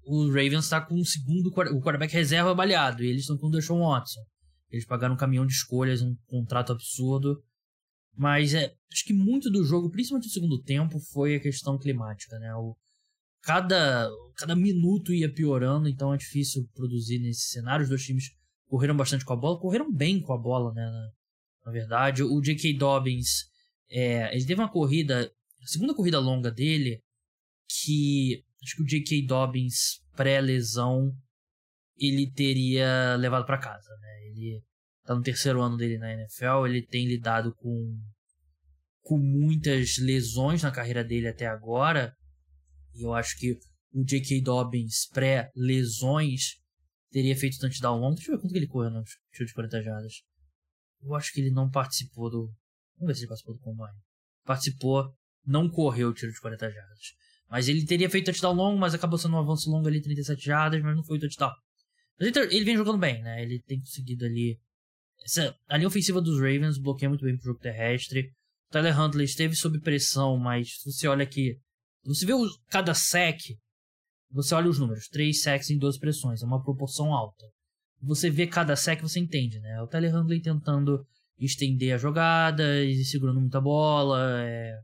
o 0.03 0.27
Ravens 0.27 0.65
está 0.65 0.81
com 0.81 0.95
o 0.95 1.05
segundo 1.05 1.47
o 1.47 1.81
quarterback 1.81 2.13
reserva 2.13 2.55
baleado 2.55 3.03
e 3.03 3.07
eles 3.07 3.21
estão 3.21 3.37
com 3.37 3.47
o 3.47 3.51
Deshaun 3.51 3.79
Watson. 3.79 4.21
Eles 4.69 4.85
pagaram 4.85 5.13
um 5.13 5.17
caminhão 5.17 5.45
de 5.45 5.53
escolhas, 5.53 6.01
um 6.01 6.15
contrato 6.27 6.71
absurdo. 6.71 7.41
Mas 8.15 8.53
é, 8.53 8.73
acho 8.91 9.05
que 9.05 9.13
muito 9.13 9.49
do 9.49 9.63
jogo, 9.63 9.89
principalmente 9.89 10.27
no 10.27 10.33
segundo 10.33 10.61
tempo, 10.61 10.99
foi 11.11 11.35
a 11.35 11.39
questão 11.39 11.77
climática, 11.77 12.37
né? 12.39 12.53
O, 12.55 12.75
cada, 13.41 14.09
cada 14.35 14.55
minuto 14.55 15.13
ia 15.13 15.31
piorando, 15.31 15.89
então 15.89 16.13
é 16.13 16.17
difícil 16.17 16.67
produzir 16.73 17.19
nesse 17.19 17.49
cenário. 17.49 17.83
Os 17.83 17.89
dois 17.89 18.03
times 18.03 18.31
correram 18.67 18.95
bastante 18.95 19.25
com 19.25 19.33
a 19.33 19.37
bola, 19.37 19.59
correram 19.59 19.91
bem 19.91 20.21
com 20.21 20.33
a 20.33 20.37
bola, 20.37 20.73
né? 20.73 20.83
Na, 20.85 21.11
na 21.65 21.71
verdade, 21.71 22.23
o 22.23 22.41
J.K. 22.41 22.77
Dobbins, 22.77 23.45
é, 23.89 24.35
ele 24.35 24.45
teve 24.45 24.61
uma 24.61 24.71
corrida, 24.71 25.31
a 25.61 25.67
segunda 25.67 25.93
corrida 25.93 26.19
longa 26.19 26.49
dele, 26.51 27.01
que 27.67 28.43
acho 28.63 28.75
que 28.75 28.83
o 28.83 28.87
J.K. 28.87 29.25
Dobbins, 29.27 30.01
pré-lesão, 30.15 31.13
ele 31.97 32.31
teria 32.31 33.15
levado 33.15 33.45
para 33.45 33.59
casa, 33.59 33.89
né? 33.99 34.27
Ele 34.27 34.63
tá 35.03 35.15
no 35.15 35.21
terceiro 35.21 35.61
ano 35.61 35.77
dele 35.77 35.97
na 35.97 36.13
NFL, 36.13 36.65
ele 36.65 36.81
tem 36.81 37.07
lidado 37.07 37.53
com 37.55 37.99
com 39.03 39.17
muitas 39.17 39.97
lesões 39.97 40.61
na 40.61 40.71
carreira 40.71 41.03
dele 41.03 41.27
até 41.27 41.47
agora, 41.47 42.15
e 42.93 43.03
eu 43.03 43.13
acho 43.13 43.37
que 43.37 43.57
o 43.93 44.03
J.K. 44.03 44.41
Dobbins 44.41 45.07
pré-lesões 45.11 46.61
teria 47.11 47.35
feito 47.35 47.59
touchdown 47.59 47.99
longo. 47.99 48.15
Deixa 48.15 48.31
eu 48.31 48.35
ver 48.35 48.41
quanto 48.41 48.51
que 48.51 48.57
ele 48.57 48.67
correu 48.67 48.91
no 48.91 49.03
tiro 49.31 49.45
de 49.45 49.53
40 49.53 49.83
jardas. 49.83 50.13
Eu 51.01 51.15
acho 51.15 51.31
que 51.33 51.41
ele 51.41 51.51
não 51.51 51.69
participou 51.69 52.29
do. 52.29 52.53
Vamos 52.97 53.07
ver 53.07 53.15
se 53.15 53.21
ele 53.21 53.27
participou 53.27 53.55
do 53.55 53.61
combine. 53.61 53.99
Participou, 54.45 55.13
não 55.45 55.69
correu 55.69 56.09
o 56.09 56.13
tiro 56.13 56.31
de 56.31 56.39
40 56.39 56.71
jardas. 56.71 56.99
Mas 57.49 57.67
ele 57.67 57.85
teria 57.85 58.09
feito 58.09 58.25
touchdown 58.25 58.53
longo, 58.53 58.79
mas 58.79 58.93
acabou 58.93 59.17
sendo 59.19 59.35
um 59.35 59.39
avanço 59.39 59.69
longo 59.69 59.87
ali, 59.87 60.01
37 60.01 60.41
jardas, 60.41 60.81
mas 60.81 60.95
não 60.95 61.03
foi 61.03 61.19
touchdown. 61.19 61.51
Mas 62.17 62.29
ele, 62.29 62.55
ele 62.55 62.65
vem 62.65 62.77
jogando 62.77 62.97
bem, 62.97 63.21
né? 63.21 63.41
Ele 63.41 63.61
tem 63.61 63.79
conseguido 63.79 64.25
ali. 64.25 64.57
Essa, 65.23 65.55
a 65.67 65.77
linha 65.77 65.87
ofensiva 65.87 66.21
dos 66.21 66.37
Ravens 66.39 66.77
bloqueia 66.77 67.09
muito 67.09 67.25
bem 67.25 67.35
pro 67.35 67.45
jogo 67.45 67.59
terrestre. 67.59 68.31
O 68.69 68.71
Tyler 68.71 68.97
Huntley 68.97 69.25
esteve 69.25 69.55
sob 69.55 69.79
pressão, 69.81 70.37
mas 70.37 70.77
se 70.77 70.91
você 70.91 71.07
olha 71.07 71.23
aqui. 71.23 71.59
Você 72.03 72.25
vê 72.25 72.33
o, 72.33 72.45
cada 72.69 72.93
sec, 72.93 73.39
você 74.31 74.55
olha 74.55 74.69
os 74.69 74.79
números, 74.79 75.07
3 75.07 75.41
sacks 75.41 75.69
em 75.69 75.77
12 75.77 75.99
pressões, 75.99 76.41
é 76.41 76.45
uma 76.45 76.63
proporção 76.63 77.13
alta. 77.13 77.45
Você 78.01 78.29
vê 78.29 78.47
cada 78.47 78.75
sec, 78.75 79.01
você 79.01 79.19
entende, 79.19 79.59
né? 79.59 79.81
O 79.81 79.87
Tyler 79.87 80.15
Huntley 80.15 80.41
tentando 80.41 81.05
estender 81.37 81.93
a 81.93 81.97
jogada 81.97 82.83
e 82.83 83.03
segurando 83.05 83.39
muita 83.39 83.61
bola, 83.61 84.43
é, 84.43 84.79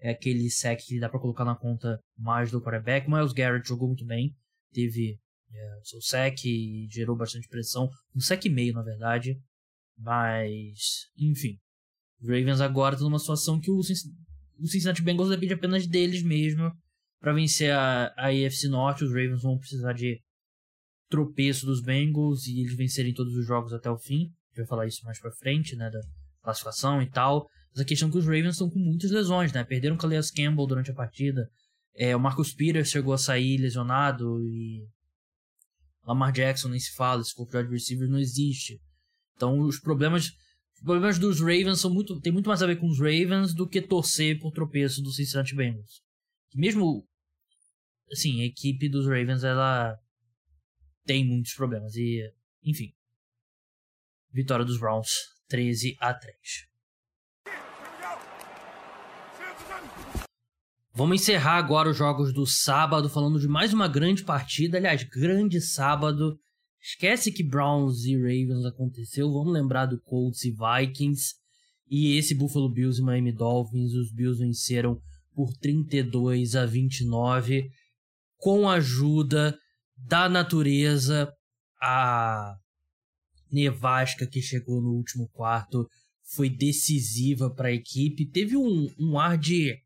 é 0.00 0.10
aquele 0.10 0.50
sec 0.50 0.80
que 0.80 1.00
dá 1.00 1.08
para 1.08 1.20
colocar 1.20 1.44
na 1.44 1.56
conta 1.56 1.98
mais 2.18 2.50
do 2.50 2.60
quarterback. 2.60 3.06
O 3.06 3.10
Miles 3.10 3.32
Garrett 3.32 3.66
jogou 3.66 3.88
muito 3.88 4.04
bem, 4.04 4.34
teve 4.72 5.18
é, 5.52 5.78
o 5.78 5.84
seu 5.84 6.00
sec 6.00 6.44
e 6.44 6.86
gerou 6.90 7.16
bastante 7.16 7.48
pressão, 7.48 7.88
um 8.14 8.20
sec 8.20 8.44
e 8.44 8.50
meio 8.50 8.74
na 8.74 8.82
verdade, 8.82 9.40
mas 9.96 11.08
enfim. 11.16 11.58
Ravens 12.22 12.60
agora 12.60 12.94
estão 12.94 13.08
numa 13.08 13.18
situação 13.18 13.58
que 13.58 13.70
o 13.70 13.80
Cincinnati 14.66 15.02
Bengals 15.02 15.30
depende 15.30 15.54
apenas 15.54 15.86
deles 15.86 16.22
mesmo 16.22 16.72
para 17.20 17.34
vencer 17.34 17.70
a, 17.72 18.12
a 18.16 18.28
AFC 18.28 18.68
Norte, 18.68 19.04
os 19.04 19.10
Ravens 19.10 19.42
vão 19.42 19.58
precisar 19.58 19.92
de 19.92 20.20
tropeço 21.08 21.66
dos 21.66 21.82
Bengals 21.82 22.46
e 22.46 22.60
eles 22.60 22.74
vencerem 22.74 23.12
todos 23.12 23.34
os 23.34 23.46
jogos 23.46 23.72
até 23.72 23.90
o 23.90 23.98
fim. 23.98 24.22
A 24.24 24.48
gente 24.48 24.56
vai 24.58 24.66
falar 24.66 24.86
isso 24.86 25.04
mais 25.04 25.20
pra 25.20 25.30
frente, 25.32 25.76
né, 25.76 25.90
da 25.90 26.00
classificação 26.42 27.02
e 27.02 27.10
tal. 27.10 27.46
Mas 27.72 27.82
a 27.82 27.84
questão 27.84 28.08
é 28.08 28.12
que 28.12 28.18
os 28.18 28.24
Ravens 28.24 28.54
estão 28.54 28.70
com 28.70 28.78
muitas 28.78 29.10
lesões, 29.10 29.52
né? 29.52 29.62
Perderam 29.62 29.96
o 29.96 29.98
Calais 29.98 30.30
Campbell 30.30 30.66
durante 30.66 30.90
a 30.90 30.94
partida. 30.94 31.48
É, 31.94 32.16
o 32.16 32.20
Marcus 32.20 32.52
Peters 32.52 32.90
chegou 32.90 33.12
a 33.12 33.18
sair 33.18 33.58
lesionado 33.58 34.40
e 34.42 34.86
Lamar 36.04 36.32
Jackson 36.32 36.68
nem 36.68 36.80
se 36.80 36.94
fala, 36.94 37.20
esse 37.20 37.34
corpo 37.34 37.52
de 37.62 37.68
receiver 37.68 38.08
não 38.08 38.18
existe. 38.18 38.80
Então 39.36 39.58
os 39.60 39.78
problemas, 39.78 40.30
problemas 40.82 41.18
dos 41.18 41.40
Ravens 41.40 41.80
são 41.80 41.92
muito, 41.92 42.20
tem 42.20 42.32
muito 42.32 42.48
mais 42.48 42.62
a 42.62 42.66
ver 42.66 42.76
com 42.76 42.88
os 42.88 42.98
Ravens 42.98 43.54
do 43.54 43.68
que 43.68 43.80
torcer 43.80 44.38
por 44.38 44.52
tropeço 44.52 45.02
do 45.02 45.12
Cincinnati 45.12 45.54
Bengals. 45.54 46.02
mesmo 46.54 47.06
assim, 48.12 48.42
a 48.42 48.44
equipe 48.44 48.88
dos 48.88 49.06
Ravens, 49.06 49.44
ela 49.44 49.96
tem 51.04 51.24
muitos 51.24 51.54
problemas. 51.54 51.94
E, 51.94 52.22
enfim. 52.64 52.92
Vitória 54.32 54.64
dos 54.64 54.78
Browns, 54.78 55.08
13 55.48 55.96
a 56.00 56.14
3. 56.14 56.70
Vamos 60.92 61.22
encerrar 61.22 61.56
agora 61.56 61.88
os 61.88 61.96
jogos 61.96 62.32
do 62.32 62.44
sábado 62.46 63.08
falando 63.08 63.40
de 63.40 63.48
mais 63.48 63.72
uma 63.72 63.88
grande 63.88 64.24
partida. 64.24 64.76
Aliás, 64.76 65.02
grande 65.04 65.60
sábado. 65.60 66.38
Esquece 66.82 67.30
que 67.30 67.42
Browns 67.42 68.04
e 68.04 68.16
Ravens 68.16 68.64
aconteceu. 68.64 69.32
Vamos 69.32 69.52
lembrar 69.52 69.86
do 69.86 70.00
Colts 70.00 70.44
e 70.44 70.50
Vikings. 70.50 71.34
E 71.88 72.16
esse 72.16 72.34
Buffalo 72.34 72.70
Bills 72.70 73.00
e 73.00 73.04
Miami 73.04 73.32
Dolphins. 73.32 73.92
Os 73.94 74.12
Bills 74.12 74.38
venceram 74.38 75.00
por 75.34 75.52
32 75.56 76.56
a 76.56 76.66
29 76.66 77.70
com 78.40 78.68
a 78.68 78.74
ajuda 78.74 79.56
da 79.96 80.28
natureza, 80.28 81.30
a 81.80 82.56
nevasca 83.52 84.26
que 84.26 84.40
chegou 84.40 84.80
no 84.80 84.92
último 84.92 85.28
quarto 85.28 85.86
foi 86.34 86.48
decisiva 86.48 87.50
para 87.50 87.68
a 87.68 87.72
equipe. 87.72 88.26
Teve 88.26 88.56
um, 88.56 88.88
um 88.98 89.18
ar 89.18 89.36
de 89.36 89.76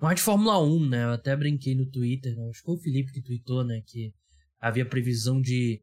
um 0.00 0.06
ar 0.06 0.14
de 0.14 0.22
Fórmula 0.22 0.62
1, 0.62 0.88
né? 0.88 1.04
Eu 1.04 1.10
até 1.10 1.34
brinquei 1.34 1.74
no 1.74 1.90
Twitter, 1.90 2.36
né? 2.36 2.48
acho 2.48 2.60
que 2.60 2.66
foi 2.66 2.74
o 2.76 2.80
Felipe 2.80 3.12
que 3.12 3.22
tweetou, 3.22 3.64
né? 3.64 3.82
Que 3.84 4.12
havia 4.60 4.86
previsão 4.86 5.40
de, 5.40 5.80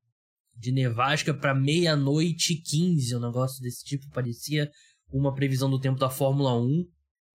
de 0.56 0.72
nevasca 0.72 1.34
para 1.34 1.54
meia-noite 1.54 2.54
e 2.54 2.62
15, 2.62 3.16
um 3.16 3.20
negócio 3.20 3.62
desse 3.62 3.84
tipo. 3.84 4.10
Parecia 4.10 4.70
uma 5.12 5.34
previsão 5.34 5.70
do 5.70 5.80
tempo 5.80 6.00
da 6.00 6.10
Fórmula 6.10 6.60
1 6.60 6.86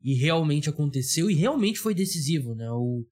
e 0.02 0.14
realmente 0.14 0.68
aconteceu 0.68 1.30
e 1.30 1.34
realmente 1.34 1.78
foi 1.78 1.94
decisivo, 1.94 2.54
né? 2.54 2.70
O, 2.70 3.04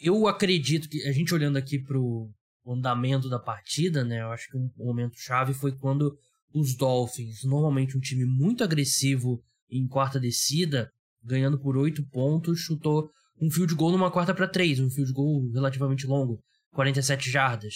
eu 0.00 0.26
acredito 0.26 0.88
que 0.88 1.06
a 1.06 1.12
gente 1.12 1.34
olhando 1.34 1.56
aqui 1.56 1.78
pro 1.78 2.30
andamento 2.66 3.28
da 3.28 3.38
partida, 3.38 4.04
né? 4.04 4.22
Eu 4.22 4.32
acho 4.32 4.48
que 4.48 4.56
um 4.56 4.70
momento 4.76 5.18
chave 5.18 5.52
foi 5.52 5.76
quando 5.76 6.16
os 6.54 6.74
Dolphins, 6.76 7.44
normalmente 7.44 7.96
um 7.96 8.00
time 8.00 8.24
muito 8.24 8.62
agressivo 8.64 9.42
em 9.70 9.86
quarta 9.86 10.20
descida, 10.20 10.90
ganhando 11.22 11.58
por 11.58 11.76
oito 11.76 12.06
pontos, 12.08 12.60
chutou 12.60 13.10
um 13.40 13.50
fio 13.50 13.66
de 13.66 13.74
gol 13.74 13.90
numa 13.90 14.10
quarta 14.10 14.34
para 14.34 14.48
três, 14.48 14.78
um 14.78 14.90
fio 14.90 15.04
de 15.04 15.12
gol 15.12 15.50
relativamente 15.50 16.06
longo, 16.06 16.40
47 16.72 17.30
jardas. 17.30 17.74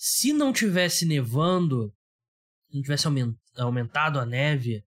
Se 0.00 0.32
não 0.32 0.52
tivesse 0.52 1.04
nevando, 1.04 1.92
não 2.72 2.80
tivesse 2.80 3.06
aumentado 3.56 4.20
a 4.20 4.24
neve, 4.24 4.84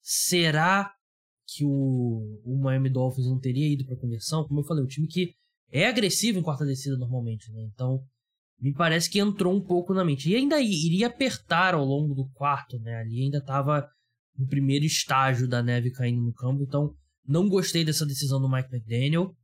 será 0.00 0.90
que 1.46 1.62
o, 1.62 2.40
o 2.42 2.58
Miami 2.58 2.88
Dolphins 2.88 3.26
não 3.26 3.38
teria 3.38 3.70
ido 3.70 3.84
para 3.84 3.98
conversão? 3.98 4.48
Como 4.48 4.60
eu 4.60 4.64
falei, 4.64 4.82
o 4.82 4.88
time 4.88 5.06
que 5.06 5.34
é 5.70 5.86
agressivo 5.86 6.38
em 6.38 6.42
quarta 6.42 6.64
descida 6.64 6.96
normalmente, 6.96 7.52
né? 7.52 7.68
Então, 7.74 8.02
me 8.58 8.72
parece 8.72 9.10
que 9.10 9.18
entrou 9.18 9.54
um 9.54 9.60
pouco 9.60 9.92
na 9.92 10.02
mente. 10.02 10.30
E 10.30 10.34
ainda 10.34 10.58
iria 10.58 11.08
apertar 11.08 11.74
ao 11.74 11.84
longo 11.84 12.14
do 12.14 12.26
quarto, 12.30 12.78
né? 12.78 12.96
Ali 12.96 13.24
ainda 13.24 13.38
estava 13.38 13.86
no 14.38 14.46
primeiro 14.46 14.86
estágio 14.86 15.46
da 15.46 15.62
neve 15.62 15.90
caindo 15.90 16.22
no 16.22 16.32
campo, 16.32 16.62
então 16.62 16.94
não 17.28 17.46
gostei 17.46 17.84
dessa 17.84 18.06
decisão 18.06 18.40
do 18.40 18.48
Mike 18.48 18.74
McDaniel 18.74 19.36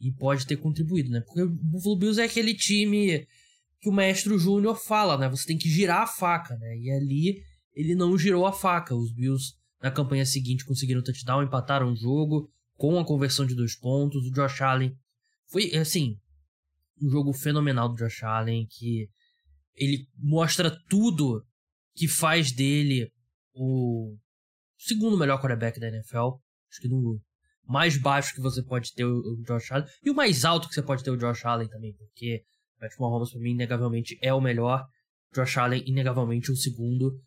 e 0.00 0.10
pode 0.10 0.44
ter 0.44 0.56
contribuído, 0.56 1.10
né? 1.10 1.20
Porque 1.20 1.42
o 1.42 1.48
Buffalo 1.48 1.96
Bills 1.96 2.20
é 2.20 2.24
aquele 2.24 2.52
time 2.52 3.24
que 3.86 3.90
o 3.90 3.92
mestre 3.92 4.36
Júnior 4.36 4.74
fala, 4.74 5.16
né? 5.16 5.28
Você 5.28 5.46
tem 5.46 5.56
que 5.56 5.68
girar 5.68 6.02
a 6.02 6.06
faca, 6.08 6.56
né? 6.56 6.76
E 6.76 6.90
ali 6.90 7.40
ele 7.72 7.94
não 7.94 8.18
girou 8.18 8.44
a 8.44 8.52
faca. 8.52 8.96
Os 8.96 9.12
Bills 9.12 9.54
na 9.80 9.92
campanha 9.92 10.26
seguinte 10.26 10.64
conseguiram 10.64 11.04
touchdown, 11.04 11.44
empataram 11.44 11.92
o 11.92 11.94
jogo 11.94 12.50
com 12.74 12.98
a 12.98 13.06
conversão 13.06 13.46
de 13.46 13.54
dois 13.54 13.76
pontos. 13.76 14.26
O 14.26 14.32
Josh 14.32 14.60
Allen 14.60 14.92
foi, 15.46 15.72
assim, 15.76 16.16
um 17.00 17.08
jogo 17.08 17.32
fenomenal 17.32 17.88
do 17.88 17.94
Josh 17.94 18.24
Allen, 18.24 18.66
que 18.68 19.08
ele 19.76 20.08
mostra 20.18 20.76
tudo 20.88 21.46
que 21.94 22.08
faz 22.08 22.50
dele 22.50 23.08
o 23.54 24.16
segundo 24.76 25.16
melhor 25.16 25.40
quarterback 25.40 25.78
da 25.78 25.86
NFL. 25.86 26.40
Acho 26.68 26.80
que 26.80 26.88
no 26.88 27.20
mais 27.64 27.96
baixo 27.96 28.34
que 28.34 28.40
você 28.40 28.64
pode 28.64 28.92
ter 28.94 29.04
o 29.04 29.40
Josh 29.46 29.70
Allen. 29.70 29.86
E 30.04 30.10
o 30.10 30.14
mais 30.14 30.44
alto 30.44 30.68
que 30.68 30.74
você 30.74 30.82
pode 30.82 31.04
ter 31.04 31.12
o 31.12 31.16
Josh 31.16 31.44
Allen 31.44 31.68
também, 31.68 31.94
porque 31.94 32.42
Patrick 32.78 33.00
Mahomes, 33.00 33.30
pra 33.30 33.40
mim, 33.40 33.52
inegavelmente 33.52 34.18
é 34.22 34.32
o 34.32 34.40
melhor. 34.40 34.86
Josh 35.34 35.56
Allen, 35.58 35.82
inegavelmente, 35.86 36.50
o 36.50 36.56
segundo. 36.56 37.20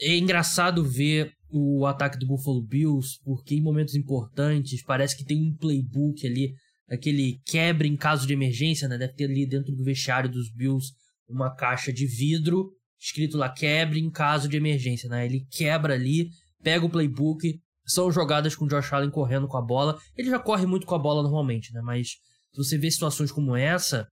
É 0.00 0.16
engraçado 0.16 0.84
ver 0.84 1.32
o 1.50 1.86
ataque 1.86 2.18
do 2.18 2.26
Buffalo 2.26 2.62
Bills, 2.62 3.18
porque 3.24 3.54
em 3.54 3.62
momentos 3.62 3.94
importantes 3.94 4.82
parece 4.82 5.16
que 5.16 5.24
tem 5.24 5.38
um 5.38 5.56
playbook 5.56 6.26
ali 6.26 6.54
aquele 6.88 7.40
quebra 7.46 7.86
em 7.86 7.96
caso 7.96 8.26
de 8.26 8.32
emergência, 8.32 8.88
né? 8.88 8.98
Deve 8.98 9.14
ter 9.14 9.24
ali 9.24 9.46
dentro 9.46 9.74
do 9.74 9.84
vestiário 9.84 10.30
dos 10.30 10.52
Bills 10.52 10.92
uma 11.28 11.54
caixa 11.54 11.92
de 11.92 12.06
vidro 12.06 12.70
escrito 13.02 13.36
lá 13.36 13.48
quebre 13.48 13.98
em 13.98 14.10
caso 14.10 14.48
de 14.48 14.56
emergência, 14.56 15.08
né? 15.08 15.26
Ele 15.26 15.44
quebra 15.50 15.94
ali, 15.94 16.28
pega 16.62 16.86
o 16.86 16.90
playbook, 16.90 17.58
são 17.84 18.12
jogadas 18.12 18.54
com 18.54 18.64
o 18.64 18.68
Josh 18.68 18.92
Allen 18.92 19.10
correndo 19.10 19.48
com 19.48 19.56
a 19.56 19.62
bola. 19.62 19.98
Ele 20.16 20.30
já 20.30 20.38
corre 20.38 20.66
muito 20.66 20.86
com 20.86 20.94
a 20.94 20.98
bola 20.98 21.22
normalmente, 21.22 21.72
né? 21.72 21.80
Mas 21.82 22.10
se 22.52 22.56
você 22.56 22.78
vê 22.78 22.88
situações 22.88 23.32
como 23.32 23.56
essa, 23.56 24.06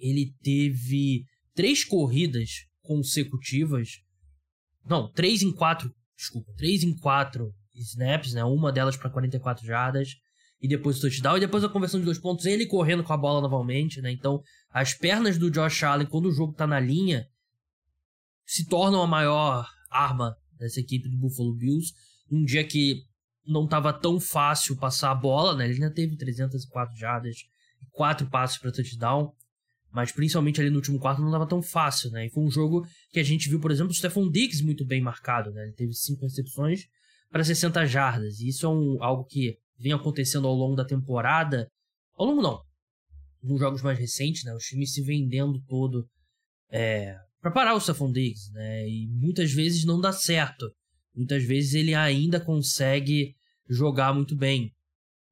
ele 0.00 0.34
teve 0.42 1.24
três 1.54 1.84
corridas 1.84 2.66
consecutivas. 2.82 4.00
Não, 4.84 5.10
três 5.12 5.42
em 5.42 5.52
quatro. 5.52 5.92
Desculpa, 6.16 6.52
três 6.56 6.82
em 6.82 6.96
quatro 6.96 7.52
snaps, 7.74 8.32
né? 8.32 8.44
Uma 8.44 8.72
delas 8.72 8.96
para 8.96 9.10
44 9.10 9.66
jardas 9.66 10.16
e 10.60 10.68
depois 10.68 10.98
o 10.98 11.00
touchdown, 11.02 11.36
e 11.36 11.40
depois 11.40 11.62
a 11.62 11.68
conversão 11.68 12.00
de 12.00 12.06
dois 12.06 12.18
pontos, 12.18 12.46
ele 12.46 12.66
correndo 12.66 13.04
com 13.04 13.12
a 13.12 13.16
bola 13.16 13.40
novamente, 13.40 14.00
né? 14.00 14.10
Então, 14.10 14.42
as 14.70 14.94
pernas 14.94 15.38
do 15.38 15.50
Josh 15.50 15.82
Allen, 15.82 16.06
quando 16.06 16.26
o 16.26 16.32
jogo 16.32 16.54
tá 16.54 16.66
na 16.66 16.80
linha, 16.80 17.28
se 18.44 18.66
tornam 18.66 19.02
a 19.02 19.06
maior 19.06 19.68
arma 19.90 20.36
dessa 20.58 20.80
equipe 20.80 21.08
do 21.08 21.18
Buffalo 21.18 21.54
Bills. 21.54 21.92
Um 22.30 22.44
dia 22.44 22.66
que 22.66 23.02
não 23.46 23.66
tava 23.66 23.92
tão 23.92 24.18
fácil 24.18 24.76
passar 24.76 25.10
a 25.10 25.14
bola, 25.14 25.54
né? 25.54 25.66
Ele 25.66 25.74
ainda 25.74 25.92
teve 25.92 26.16
304 26.16 26.96
jardas, 26.96 27.36
quatro 27.92 28.28
passos 28.28 28.58
para 28.58 28.72
touchdown, 28.72 29.32
mas 29.96 30.12
principalmente 30.12 30.60
ali 30.60 30.68
no 30.68 30.76
último 30.76 30.98
quarto 30.98 31.22
não 31.22 31.30
tava 31.30 31.48
tão 31.48 31.62
fácil, 31.62 32.10
né? 32.10 32.26
E 32.26 32.28
foi 32.28 32.44
um 32.44 32.50
jogo 32.50 32.86
que 33.10 33.18
a 33.18 33.22
gente 33.22 33.48
viu, 33.48 33.58
por 33.58 33.70
exemplo, 33.70 33.92
o 33.92 33.94
Stephon 33.94 34.30
Diggs 34.30 34.62
muito 34.62 34.84
bem 34.84 35.00
marcado, 35.00 35.50
né? 35.52 35.62
Ele 35.62 35.72
teve 35.72 35.94
cinco 35.94 36.26
recepções 36.26 36.86
para 37.30 37.42
60 37.42 37.86
jardas, 37.86 38.38
e 38.38 38.48
isso 38.48 38.66
é 38.66 38.68
um, 38.68 39.02
algo 39.02 39.24
que 39.24 39.56
vem 39.78 39.94
acontecendo 39.94 40.46
ao 40.46 40.54
longo 40.54 40.76
da 40.76 40.84
temporada. 40.84 41.66
Ao 42.14 42.26
longo 42.26 42.42
não. 42.42 42.60
nos 43.42 43.58
jogos 43.58 43.80
mais 43.80 43.98
recentes, 43.98 44.44
né? 44.44 44.54
Os 44.54 44.64
times 44.64 44.92
se 44.92 45.00
vendendo 45.00 45.62
todo 45.66 46.06
é, 46.70 47.16
para 47.40 47.50
parar 47.50 47.74
o 47.74 47.80
Stephon 47.80 48.12
Diggs, 48.12 48.52
né? 48.52 48.86
E 48.86 49.08
muitas 49.08 49.50
vezes 49.50 49.86
não 49.86 49.98
dá 49.98 50.12
certo. 50.12 50.70
Muitas 51.14 51.42
vezes 51.42 51.72
ele 51.72 51.94
ainda 51.94 52.38
consegue 52.38 53.34
jogar 53.66 54.12
muito 54.12 54.36
bem, 54.36 54.74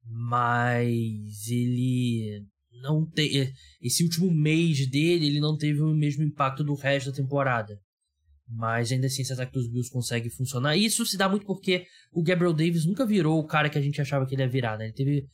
mas 0.03 1.47
ele 1.51 2.47
não 2.85 3.05
tem 3.05 3.53
esse 3.81 4.03
último 4.03 4.31
mês 4.31 4.89
dele 4.89 5.27
ele 5.27 5.39
não 5.39 5.57
teve 5.57 5.81
o 5.81 5.93
mesmo 5.93 6.23
impacto 6.23 6.63
do 6.63 6.73
resto 6.73 7.11
da 7.11 7.15
temporada. 7.15 7.79
Mas 8.47 8.91
ainda 8.91 9.07
assim 9.07 9.23
esse 9.23 9.33
ataque 9.33 9.53
dos 9.53 9.67
Bills 9.67 9.91
consegue 9.91 10.29
funcionar. 10.29 10.77
E 10.77 10.85
isso 10.85 11.05
se 11.05 11.17
dá 11.17 11.27
muito 11.27 11.45
porque 11.45 11.85
o 12.11 12.21
Gabriel 12.21 12.53
Davis 12.53 12.85
nunca 12.85 13.05
virou 13.05 13.39
o 13.39 13.47
cara 13.47 13.69
que 13.69 13.77
a 13.77 13.81
gente 13.81 13.99
achava 13.99 14.25
que 14.25 14.35
ele 14.35 14.43
ia 14.43 14.49
virar, 14.49 14.77
né? 14.77 14.85
Ele 14.85 14.93
teve 14.93 15.27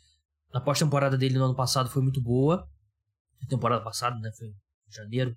a 0.53 0.59
pós-temporada 0.59 1.17
dele 1.17 1.37
no 1.37 1.45
ano 1.45 1.55
passado 1.55 1.89
foi 1.89 2.01
muito 2.01 2.21
boa. 2.21 2.67
Temporada 3.49 3.83
passada, 3.83 4.17
né, 4.19 4.31
foi 4.37 4.47
em 4.47 4.53
janeiro. 4.91 5.35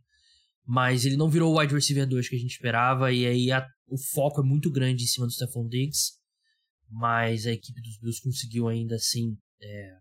Mas 0.67 1.05
ele 1.05 1.17
não 1.17 1.29
virou 1.29 1.53
o 1.53 1.59
wide 1.59 1.75
receiver 1.75 2.07
2 2.07 2.29
que 2.29 2.37
a 2.37 2.39
gente 2.39 2.53
esperava 2.53 3.13
e 3.13 3.27
aí 3.27 3.51
a, 3.51 3.67
o 3.87 3.99
foco 3.99 4.41
é 4.41 4.45
muito 4.45 4.71
grande 4.71 5.05
em 5.05 5.07
cima 5.07 5.27
do 5.27 5.33
Stephon 5.33 5.67
Diggs. 5.69 6.13
Mas 6.89 7.47
a 7.47 7.53
equipe 7.53 7.81
dos 7.81 7.99
Bills 7.99 8.23
conseguiu 8.23 8.69
ainda 8.69 8.95
assim 8.95 9.37
é, 9.61 9.97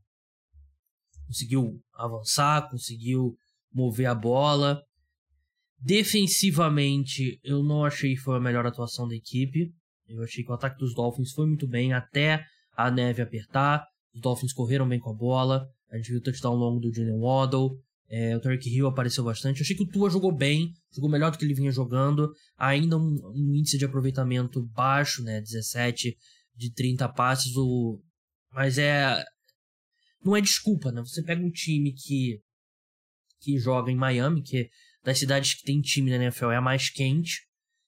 conseguiu 1.28 1.80
avançar, 1.96 2.70
conseguiu 2.70 3.36
mover 3.74 4.08
a 4.08 4.16
bola. 4.16 4.82
Defensivamente, 5.80 7.40
eu 7.44 7.64
não 7.64 7.84
achei 7.84 8.16
que 8.16 8.22
foi 8.22 8.38
a 8.38 8.42
melhor 8.42 8.66
atuação 8.66 9.08
da 9.08 9.16
equipe. 9.16 9.72
Eu 10.08 10.24
achei 10.24 10.44
que 10.44 10.52
o 10.52 10.54
ataque 10.54 10.78
dos 10.78 10.94
Dolphins 10.94 11.32
foi 11.32 11.46
muito 11.46 11.68
bem 11.68 11.94
até 11.94 12.46
a 12.76 12.90
neve 12.90 13.22
apertar. 13.22 13.86
Os 14.14 14.22
Dolphins 14.22 14.54
correram 14.54 14.88
bem 14.88 15.00
com 15.00 15.10
a 15.10 15.14
bola. 15.14 15.68
A 15.92 15.98
gente 15.98 16.10
viu 16.10 16.20
o 16.20 16.24
touchdown 16.24 16.56
longo 16.56 16.80
do 16.80 16.94
Jalen 16.94 17.20
Waddle. 17.20 17.78
É, 18.10 18.36
o 18.36 18.40
Tarek 18.40 18.70
Hill 18.70 18.88
apareceu 18.88 19.24
bastante. 19.24 19.60
Eu 19.60 19.64
achei 19.64 19.76
que 19.76 19.84
o 19.84 19.88
Tua 19.88 20.10
jogou 20.10 20.32
bem, 20.32 20.72
jogou 20.94 21.10
melhor 21.10 21.32
do 21.32 21.38
que 21.38 21.46
ele 21.46 21.54
vinha 21.54 21.72
jogando. 21.72 22.32
Ainda 22.58 22.98
um, 22.98 23.16
um 23.34 23.56
índice 23.56 23.78
de 23.78 23.86
aproveitamento 23.86 24.64
baixo, 24.68 25.24
né? 25.24 25.42
17 25.42 26.16
de 26.56 26.74
30 26.74 27.10
passes. 27.10 27.56
O... 27.56 28.00
Mas 28.52 28.78
é 28.78 29.24
não 30.24 30.36
é 30.36 30.42
desculpa, 30.42 30.92
né? 30.92 31.02
Você 31.02 31.24
pega 31.24 31.44
um 31.44 31.52
time 31.52 31.94
que 31.94 32.40
que 33.40 33.58
joga 33.60 33.92
em 33.92 33.96
Miami, 33.96 34.42
que 34.42 34.58
é 34.58 34.68
das 35.04 35.20
cidades 35.20 35.54
que 35.54 35.64
tem 35.64 35.82
time 35.82 36.10
na 36.10 36.16
NFL 36.16 36.52
é 36.52 36.56
a 36.56 36.62
mais 36.62 36.90
quente, 36.90 37.42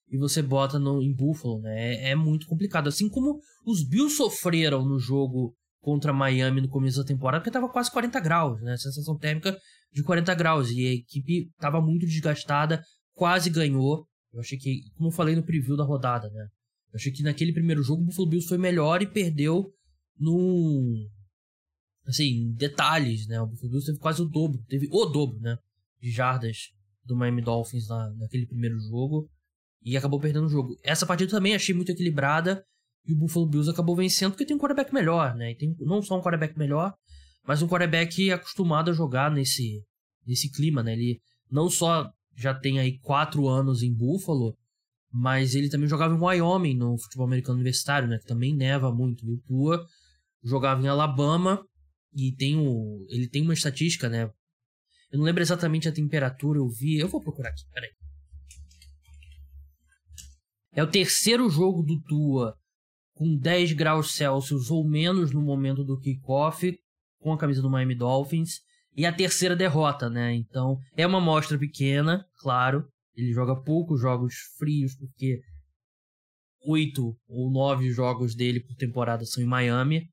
e 0.08 0.18
você 0.18 0.42
bota 0.42 0.78
no, 0.78 1.02
em 1.02 1.14
Buffalo, 1.14 1.60
né? 1.60 1.94
É, 1.94 2.10
é 2.10 2.14
muito 2.14 2.46
complicado. 2.46 2.88
Assim 2.88 3.08
como 3.08 3.40
os 3.64 3.86
Bills 3.88 4.16
sofreram 4.16 4.84
no 4.84 4.98
jogo 4.98 5.54
contra 5.80 6.12
Miami 6.12 6.60
no 6.60 6.68
começo 6.68 6.98
da 6.98 7.04
temporada, 7.04 7.40
porque 7.40 7.50
tava 7.50 7.68
quase 7.68 7.90
40 7.90 8.20
graus, 8.20 8.60
né? 8.60 8.76
Sensação 8.76 9.16
térmica 9.16 9.56
de 9.92 10.02
40 10.02 10.34
graus. 10.34 10.70
E 10.70 10.86
a 10.86 10.92
equipe 10.92 11.50
tava 11.58 11.80
muito 11.80 12.06
desgastada, 12.06 12.82
quase 13.14 13.50
ganhou. 13.50 14.06
Eu 14.32 14.40
achei 14.40 14.58
que, 14.58 14.82
como 14.94 15.08
eu 15.08 15.12
falei 15.12 15.34
no 15.34 15.44
preview 15.44 15.76
da 15.76 15.84
rodada, 15.84 16.28
né? 16.28 16.46
Eu 16.92 16.96
achei 16.96 17.10
que 17.10 17.22
naquele 17.22 17.52
primeiro 17.52 17.82
jogo 17.82 18.02
o 18.02 18.04
Buffalo 18.04 18.28
Bills 18.28 18.48
foi 18.48 18.58
melhor 18.58 19.02
e 19.02 19.06
perdeu 19.06 19.72
no, 20.18 21.08
assim, 22.06 22.52
detalhes, 22.52 23.26
né? 23.26 23.40
O 23.40 23.46
Buffalo 23.46 23.70
Bills 23.70 23.86
teve 23.86 23.98
quase 23.98 24.22
o 24.22 24.26
dobro, 24.26 24.62
teve 24.68 24.88
o 24.90 25.06
dobro, 25.06 25.40
né? 25.40 25.58
De 26.00 26.10
jardas 26.10 26.70
do 27.04 27.16
Miami 27.16 27.42
Dolphins 27.42 27.88
na, 27.88 28.10
naquele 28.10 28.46
primeiro 28.46 28.78
jogo 28.78 29.28
e 29.82 29.96
acabou 29.96 30.20
perdendo 30.20 30.46
o 30.46 30.50
jogo. 30.50 30.76
Essa 30.82 31.06
partida 31.06 31.30
também 31.30 31.54
achei 31.54 31.74
muito 31.74 31.92
equilibrada 31.92 32.64
e 33.06 33.12
o 33.12 33.16
Buffalo 33.16 33.46
Bills 33.46 33.70
acabou 33.70 33.94
vencendo 33.94 34.32
porque 34.32 34.44
tem 34.44 34.56
um 34.56 34.58
quarterback 34.58 34.92
melhor, 34.92 35.34
né? 35.34 35.52
E 35.52 35.54
tem 35.56 35.74
não 35.80 36.02
só 36.02 36.18
um 36.18 36.22
quarterback 36.22 36.58
melhor, 36.58 36.92
mas 37.46 37.62
um 37.62 37.68
quarterback 37.68 38.32
acostumado 38.32 38.90
a 38.90 38.94
jogar 38.94 39.30
nesse, 39.30 39.82
nesse 40.26 40.50
clima, 40.50 40.82
né? 40.82 40.92
Ele 40.92 41.20
não 41.50 41.70
só 41.70 42.10
já 42.36 42.52
tem 42.52 42.78
aí 42.78 42.98
quatro 42.98 43.48
anos 43.48 43.82
em 43.82 43.94
Buffalo, 43.94 44.56
mas 45.12 45.54
ele 45.54 45.70
também 45.70 45.88
jogava 45.88 46.14
em 46.14 46.20
Wyoming 46.20 46.74
no 46.74 46.98
futebol 46.98 47.26
americano 47.26 47.54
universitário, 47.54 48.08
né? 48.08 48.18
Que 48.18 48.26
também 48.26 48.54
neva 48.54 48.92
muito. 48.92 49.24
Tua 49.46 49.86
jogava 50.42 50.82
em 50.82 50.88
Alabama 50.88 51.64
e 52.16 52.32
tem 52.34 52.56
o. 52.56 53.06
Ele 53.10 53.28
tem 53.28 53.42
uma 53.42 53.52
estatística, 53.52 54.08
né? 54.08 54.22
Eu 55.12 55.18
não 55.18 55.24
lembro 55.24 55.42
exatamente 55.42 55.86
a 55.86 55.92
temperatura, 55.92 56.58
eu 56.58 56.66
vi. 56.66 56.98
Eu 56.98 57.08
vou 57.08 57.22
procurar 57.22 57.50
aqui, 57.50 57.62
peraí. 57.70 57.90
É 60.72 60.82
o 60.82 60.90
terceiro 60.90 61.48
jogo 61.50 61.82
do 61.82 62.02
Tua 62.02 62.56
com 63.14 63.36
10 63.36 63.72
graus 63.72 64.12
Celsius 64.12 64.70
ou 64.70 64.86
menos 64.86 65.30
no 65.30 65.42
momento 65.42 65.84
do 65.84 65.98
kickoff, 65.98 66.78
com 67.20 67.32
a 67.32 67.38
camisa 67.38 67.62
do 67.62 67.70
Miami 67.70 67.94
Dolphins. 67.94 68.60
E 68.94 69.04
a 69.04 69.12
terceira 69.12 69.54
derrota, 69.54 70.08
né? 70.08 70.34
Então, 70.34 70.78
é 70.96 71.06
uma 71.06 71.18
amostra 71.18 71.58
pequena, 71.58 72.26
claro. 72.40 72.88
Ele 73.14 73.32
joga 73.32 73.62
poucos 73.62 74.00
jogos 74.00 74.34
frios, 74.58 74.94
porque 74.96 75.40
oito 76.66 77.14
ou 77.28 77.50
nove 77.50 77.90
jogos 77.90 78.34
dele 78.34 78.60
por 78.60 78.74
temporada 78.74 79.24
são 79.24 79.42
em 79.42 79.46
Miami 79.46 80.10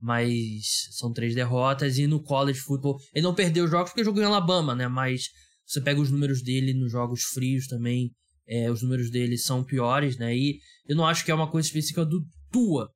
mas 0.00 0.88
são 0.92 1.12
três 1.12 1.34
derrotas. 1.34 1.98
E 1.98 2.06
no 2.06 2.22
college 2.22 2.60
football, 2.60 2.98
ele 3.12 3.24
não 3.24 3.34
perdeu 3.34 3.64
os 3.64 3.70
jogos 3.70 3.90
porque 3.90 4.04
jogou 4.04 4.22
em 4.22 4.26
Alabama, 4.26 4.74
né? 4.74 4.88
Mas 4.88 5.28
você 5.66 5.80
pega 5.80 6.00
os 6.00 6.10
números 6.10 6.42
dele 6.42 6.72
nos 6.72 6.90
jogos 6.90 7.22
frios 7.22 7.66
também, 7.66 8.10
é, 8.46 8.70
os 8.70 8.82
números 8.82 9.10
dele 9.10 9.36
são 9.36 9.62
piores, 9.62 10.16
né? 10.16 10.34
E 10.34 10.58
eu 10.88 10.96
não 10.96 11.06
acho 11.06 11.24
que 11.24 11.30
é 11.30 11.34
uma 11.34 11.50
coisa 11.50 11.68
específica 11.68 12.04
do 12.04 12.24
Tua, 12.50 12.90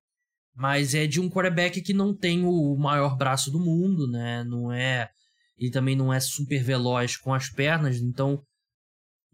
mas 0.54 0.94
é 0.94 1.06
de 1.06 1.20
um 1.20 1.28
quarterback 1.28 1.82
que 1.82 1.92
não 1.92 2.16
tem 2.16 2.44
o 2.44 2.74
maior 2.76 3.16
braço 3.16 3.50
do 3.50 3.60
mundo, 3.60 4.10
né? 4.10 4.42
Não 4.44 4.72
é. 4.72 5.10
Ele 5.58 5.70
também 5.70 5.94
não 5.94 6.12
é 6.12 6.18
super 6.18 6.62
veloz 6.62 7.16
com 7.16 7.34
as 7.34 7.50
pernas, 7.50 7.98
então 7.98 8.42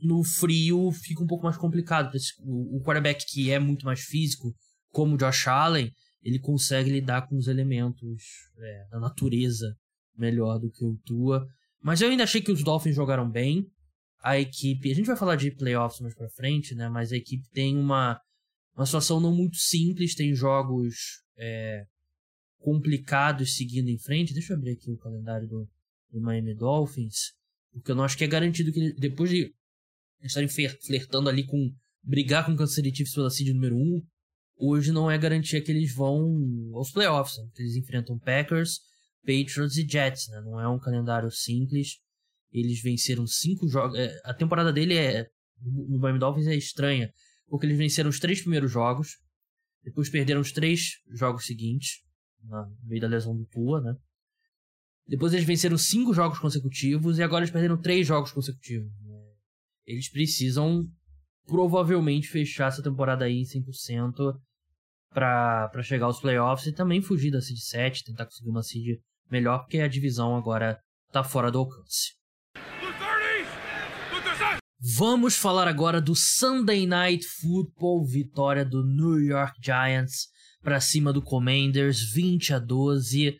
no 0.01 0.23
frio 0.25 0.91
fica 0.91 1.23
um 1.23 1.27
pouco 1.27 1.45
mais 1.45 1.57
complicado. 1.57 2.11
O 2.41 2.83
quarterback 2.85 3.25
que 3.27 3.51
é 3.51 3.59
muito 3.59 3.87
mais 3.87 4.01
físico, 4.01 4.53
como 4.91 5.15
o 5.15 5.19
Josh 5.19 5.47
Allen, 5.47 5.93
ele 6.23 6.39
consegue 6.39 6.91
lidar 6.91 7.29
com 7.29 7.37
os 7.37 7.49
elementos 7.49 8.23
é, 8.59 8.89
da 8.91 9.01
natureza 9.01 9.77
melhor 10.17 10.59
do 10.59 10.71
que 10.71 10.85
o 10.85 10.97
Tua. 11.05 11.47
Mas 11.81 12.01
eu 12.01 12.11
ainda 12.11 12.25
achei 12.25 12.41
que 12.41 12.51
os 12.51 12.63
Dolphins 12.63 12.97
jogaram 12.97 13.31
bem. 13.31 13.67
A 14.21 14.39
equipe, 14.39 14.91
a 14.91 14.95
gente 14.95 15.07
vai 15.07 15.17
falar 15.17 15.37
de 15.37 15.51
playoffs 15.53 16.01
mais 16.01 16.15
pra 16.15 16.29
frente, 16.31 16.75
né? 16.75 16.89
Mas 16.89 17.13
a 17.13 17.17
equipe 17.17 17.49
tem 17.51 17.77
uma, 17.77 18.21
uma 18.75 18.85
situação 18.85 19.21
não 19.21 19.35
muito 19.35 19.57
simples, 19.57 20.15
tem 20.15 20.35
jogos 20.35 21.23
é, 21.37 21.85
complicados 22.59 23.57
seguindo 23.57 23.89
em 23.89 23.99
frente. 23.99 24.35
Deixa 24.35 24.53
eu 24.53 24.57
abrir 24.57 24.73
aqui 24.73 24.91
o 24.91 24.99
calendário 24.99 25.47
do, 25.47 25.69
do 26.11 26.21
Miami 26.21 26.55
Dolphins, 26.55 27.33
porque 27.73 27.93
eu 27.93 27.95
não 27.95 28.05
acho 28.05 28.19
que 28.19 28.25
é 28.25 28.29
garantido 28.29 28.73
que 28.73 28.93
depois 28.95 29.31
de 29.31 29.55
estarem 30.23 30.49
flertando 30.49 31.29
ali 31.29 31.47
com 31.47 31.73
brigar 32.03 32.45
com 32.45 32.53
o 32.53 32.57
Kansas 32.57 32.75
Chiefs 32.75 33.15
pela 33.15 33.31
seed 33.31 33.49
número 33.49 33.77
1, 33.77 34.03
hoje 34.59 34.93
não 34.93 35.11
é 35.11 35.17
garantia 35.17 35.63
que 35.63 35.71
eles 35.71 35.95
vão 35.95 36.71
aos 36.75 36.91
playoffs, 36.91 37.39
né? 37.39 37.49
eles 37.59 37.77
enfrentam 37.77 38.19
Packers, 38.19 38.81
Patriots 39.21 39.77
e 39.77 39.87
Jets, 39.89 40.29
né? 40.29 40.41
Não 40.41 40.61
é 40.61 40.69
um 40.69 40.79
calendário 40.79 41.31
simples. 41.31 41.99
Eles 42.51 42.81
venceram 42.81 43.27
cinco 43.27 43.69
jogos. 43.69 43.99
É, 43.99 44.19
a 44.25 44.33
temporada 44.33 44.73
dele 44.73 44.95
é 44.95 45.27
no 45.61 45.99
Miami 45.99 46.19
Dolphins 46.19 46.47
é 46.47 46.55
estranha, 46.55 47.13
porque 47.47 47.67
eles 47.67 47.77
venceram 47.77 48.09
os 48.11 48.19
três 48.19 48.41
primeiros 48.41 48.71
jogos, 48.71 49.19
depois 49.83 50.09
perderam 50.09 50.41
os 50.41 50.53
três 50.53 50.99
jogos 51.11 51.47
seguintes, 51.47 52.03
no 52.43 52.77
meio 52.85 53.01
da 53.01 53.09
lesão 53.09 53.37
do 53.37 53.45
Tua, 53.47 53.81
né? 53.81 53.95
Depois 55.07 55.33
eles 55.33 55.47
venceram 55.47 55.79
cinco 55.79 56.13
jogos 56.13 56.39
consecutivos 56.39 57.19
e 57.19 57.23
agora 57.23 57.43
eles 57.43 57.51
perderam 57.51 57.81
três 57.81 58.07
jogos 58.07 58.31
consecutivos. 58.31 58.93
Né? 59.03 59.19
Eles 59.87 60.11
precisam 60.11 60.87
provavelmente 61.47 62.29
fechar 62.29 62.69
essa 62.69 62.83
temporada 62.83 63.25
aí 63.25 63.43
100% 63.43 64.39
para 65.13 65.83
chegar 65.83 66.07
aos 66.07 66.21
playoffs 66.21 66.67
e 66.67 66.73
também 66.73 67.01
fugir 67.01 67.31
da 67.31 67.41
seed 67.41 67.59
7, 67.59 68.05
tentar 68.05 68.27
conseguir 68.27 68.51
uma 68.51 68.63
seed 68.63 68.99
melhor, 69.31 69.61
porque 69.61 69.81
a 69.81 69.89
divisão 69.89 70.37
agora 70.37 70.79
tá 71.13 71.25
fora 71.25 71.51
do 71.51 71.59
alcance. 71.59 72.17
Vamos 74.97 75.37
falar 75.37 75.67
agora 75.67 76.01
do 76.01 76.15
Sunday 76.15 76.87
Night 76.87 77.27
Football, 77.41 78.07
vitória 78.07 78.65
do 78.65 78.85
New 78.85 79.21
York 79.21 79.55
Giants 79.61 80.29
para 80.63 80.81
cima 80.81 81.13
do 81.13 81.21
Commanders, 81.21 82.13
20 82.13 82.55
a 82.55 82.59
12 82.59 83.37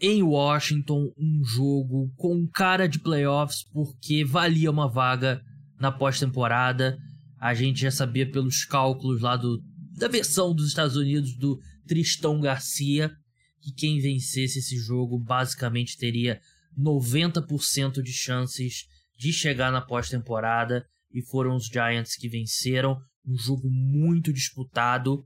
em 0.00 0.22
Washington, 0.22 1.12
um 1.18 1.44
jogo 1.44 2.10
com 2.16 2.48
cara 2.48 2.88
de 2.88 2.98
playoffs 2.98 3.64
porque 3.70 4.24
valia 4.24 4.70
uma 4.70 4.90
vaga 4.90 5.42
na 5.78 5.92
pós-temporada. 5.92 6.96
A 7.38 7.52
gente 7.52 7.80
já 7.80 7.90
sabia 7.90 8.30
pelos 8.30 8.64
cálculos 8.64 9.20
lá 9.20 9.36
do 9.36 9.60
da 10.00 10.08
versão 10.08 10.54
dos 10.54 10.68
Estados 10.68 10.96
Unidos 10.96 11.36
do 11.36 11.60
Tristão 11.86 12.40
Garcia, 12.40 13.14
que 13.60 13.70
quem 13.70 14.00
vencesse 14.00 14.58
esse 14.58 14.78
jogo 14.78 15.18
basicamente 15.18 15.98
teria 15.98 16.40
90% 16.76 18.00
de 18.00 18.10
chances 18.10 18.86
de 19.18 19.30
chegar 19.30 19.70
na 19.70 19.82
pós-temporada 19.82 20.86
e 21.12 21.20
foram 21.20 21.54
os 21.54 21.66
Giants 21.66 22.16
que 22.16 22.30
venceram, 22.30 22.98
um 23.26 23.36
jogo 23.36 23.68
muito 23.68 24.32
disputado, 24.32 25.22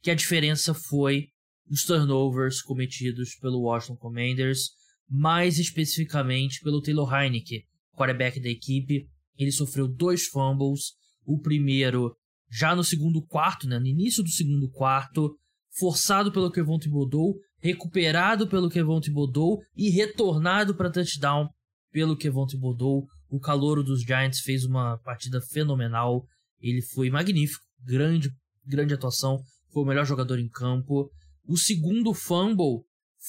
que 0.00 0.10
a 0.10 0.14
diferença 0.14 0.72
foi 0.72 1.28
os 1.68 1.84
turnovers 1.84 2.62
cometidos 2.62 3.34
pelo 3.36 3.60
Washington 3.60 3.96
Commanders. 3.96 4.70
mais 5.08 5.58
especificamente 5.58 6.60
pelo 6.64 6.80
Taylor 6.80 7.12
Heineke, 7.12 7.64
quarterback 7.92 8.40
da 8.40 8.48
equipe. 8.48 9.06
Ele 9.36 9.52
sofreu 9.52 9.86
dois 9.86 10.26
fumbles, 10.26 10.94
o 11.24 11.38
primeiro 11.38 12.16
já 12.50 12.74
no 12.74 12.84
segundo 12.84 13.20
quarto, 13.22 13.66
né, 13.66 13.78
no 13.78 13.86
início 13.86 14.22
do 14.22 14.30
segundo 14.30 14.70
quarto, 14.70 15.36
forçado 15.78 16.32
pelo 16.32 16.50
Kevon 16.50 16.78
Thibodeau, 16.78 17.34
recuperado 17.58 18.48
pelo 18.48 18.70
Kevon 18.70 19.00
Thibodeau 19.00 19.60
e 19.76 19.90
retornado 19.90 20.74
para 20.74 20.90
touchdown 20.90 21.48
pelo 21.90 22.16
Kevon 22.16 22.46
Thibodeau. 22.46 23.06
O 23.28 23.40
calouro 23.40 23.82
dos 23.82 24.02
Giants 24.02 24.40
fez 24.40 24.64
uma 24.64 24.98
partida 24.98 25.40
fenomenal. 25.40 26.24
Ele 26.60 26.80
foi 26.80 27.10
magnífico, 27.10 27.64
grande, 27.80 28.30
grande 28.64 28.94
atuação, 28.94 29.42
foi 29.72 29.82
o 29.82 29.86
melhor 29.86 30.06
jogador 30.06 30.38
em 30.38 30.48
campo. 30.48 31.10
O 31.46 31.56
segundo 31.56 32.14
fumble 32.14 32.84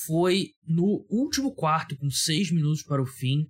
foi 0.06 0.52
no 0.66 1.06
último 1.10 1.54
quarto, 1.54 1.98
com 1.98 2.10
seis 2.10 2.52
minutos 2.52 2.84
para 2.84 3.02
o 3.02 3.06
fim, 3.06 3.48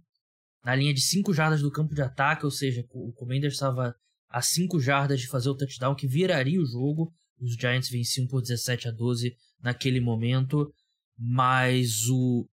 na 0.63 0.75
linha 0.75 0.93
de 0.93 1.01
cinco 1.01 1.33
jardas 1.33 1.61
do 1.61 1.71
campo 1.71 1.93
de 1.93 2.01
ataque, 2.01 2.45
ou 2.45 2.51
seja, 2.51 2.85
o 2.91 3.11
Commanders 3.13 3.53
estava 3.53 3.93
a 4.29 4.41
cinco 4.41 4.79
jardas 4.79 5.19
de 5.19 5.27
fazer 5.27 5.49
o 5.49 5.55
touchdown 5.55 5.95
que 5.95 6.07
viraria 6.07 6.59
o 6.59 6.65
jogo. 6.65 7.11
Os 7.39 7.53
Giants 7.53 7.89
venciam 7.89 8.27
por 8.27 8.41
17 8.41 8.87
a 8.87 8.91
12 8.91 9.35
naquele 9.61 9.99
momento, 9.99 10.71
mas 11.17 12.07
o, 12.09 12.47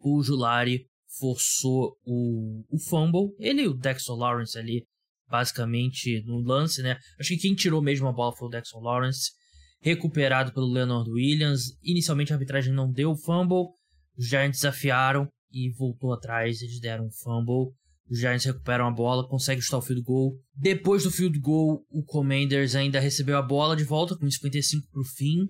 o 0.00 0.22
Julari 0.22 0.86
forçou 1.18 1.96
o, 2.04 2.64
o 2.70 2.78
fumble. 2.78 3.34
Ele 3.38 3.62
e 3.62 3.68
o 3.68 3.74
Dexter 3.74 4.14
Lawrence 4.14 4.58
ali, 4.58 4.84
basicamente, 5.28 6.22
no 6.24 6.40
lance, 6.40 6.82
né? 6.82 6.98
Acho 7.18 7.30
que 7.30 7.38
quem 7.38 7.54
tirou 7.54 7.82
mesmo 7.82 8.08
a 8.08 8.12
bola 8.12 8.34
foi 8.34 8.48
o 8.48 8.50
Dexter 8.50 8.80
Lawrence. 8.80 9.32
Recuperado 9.80 10.52
pelo 10.52 10.72
Leonard 10.72 11.10
Williams. 11.10 11.76
Inicialmente 11.82 12.32
a 12.32 12.36
arbitragem 12.36 12.72
não 12.72 12.90
deu 12.90 13.10
o 13.10 13.16
fumble. 13.16 13.68
Os 14.16 14.26
Giants 14.26 14.58
desafiaram 14.58 15.28
e 15.50 15.70
voltou 15.70 16.12
atrás. 16.12 16.62
Eles 16.62 16.80
deram 16.80 17.06
um 17.06 17.10
fumble. 17.10 17.72
Os 18.08 18.20
Giants 18.20 18.44
recuperam 18.44 18.86
a 18.86 18.90
bola, 18.90 19.28
conseguem 19.28 19.60
chutar 19.60 19.78
o 19.78 19.82
field 19.82 20.02
goal. 20.02 20.38
Depois 20.54 21.02
do 21.02 21.10
field 21.10 21.38
goal, 21.40 21.84
o 21.90 22.04
Commanders 22.04 22.74
ainda 22.74 23.00
recebeu 23.00 23.36
a 23.36 23.42
bola 23.42 23.74
de 23.74 23.84
volta 23.84 24.16
com 24.16 24.30
55 24.30 24.88
para 24.90 25.00
o 25.00 25.04
fim. 25.04 25.48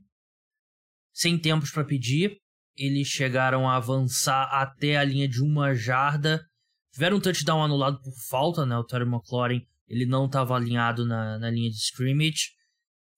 Sem 1.12 1.38
tempos 1.38 1.70
para 1.70 1.84
pedir. 1.84 2.38
Eles 2.74 3.08
chegaram 3.08 3.68
a 3.68 3.76
avançar 3.76 4.48
até 4.52 4.96
a 4.96 5.04
linha 5.04 5.28
de 5.28 5.42
uma 5.42 5.74
jarda. 5.74 6.42
Tiveram 6.92 7.18
um 7.18 7.20
touchdown 7.20 7.62
anulado 7.62 8.00
por 8.00 8.12
falta, 8.28 8.64
né? 8.64 8.76
O 8.76 8.84
Terry 8.84 9.04
McLaurin 9.04 9.62
ele 9.88 10.04
não 10.04 10.26
estava 10.26 10.56
alinhado 10.56 11.06
na, 11.06 11.38
na 11.38 11.50
linha 11.50 11.70
de 11.70 11.76
scrimmage. 11.76 12.50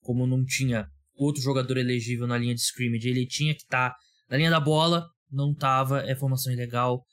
Como 0.01 0.27
não 0.27 0.45
tinha 0.45 0.89
outro 1.15 1.43
jogador 1.43 1.77
elegível 1.77 2.27
na 2.27 2.39
linha 2.39 2.55
de 2.55 2.61
scrimmage, 2.61 3.09
ele 3.09 3.27
tinha 3.27 3.55
que 3.55 3.63
estar 3.63 3.91
tá 3.91 3.97
na 4.31 4.37
linha 4.37 4.51
da 4.51 4.61
bola. 4.61 5.07
Não 5.31 5.53
estava, 5.53 6.01
é 6.03 6.15
formação 6.15 6.53
ilegal. 6.53 7.05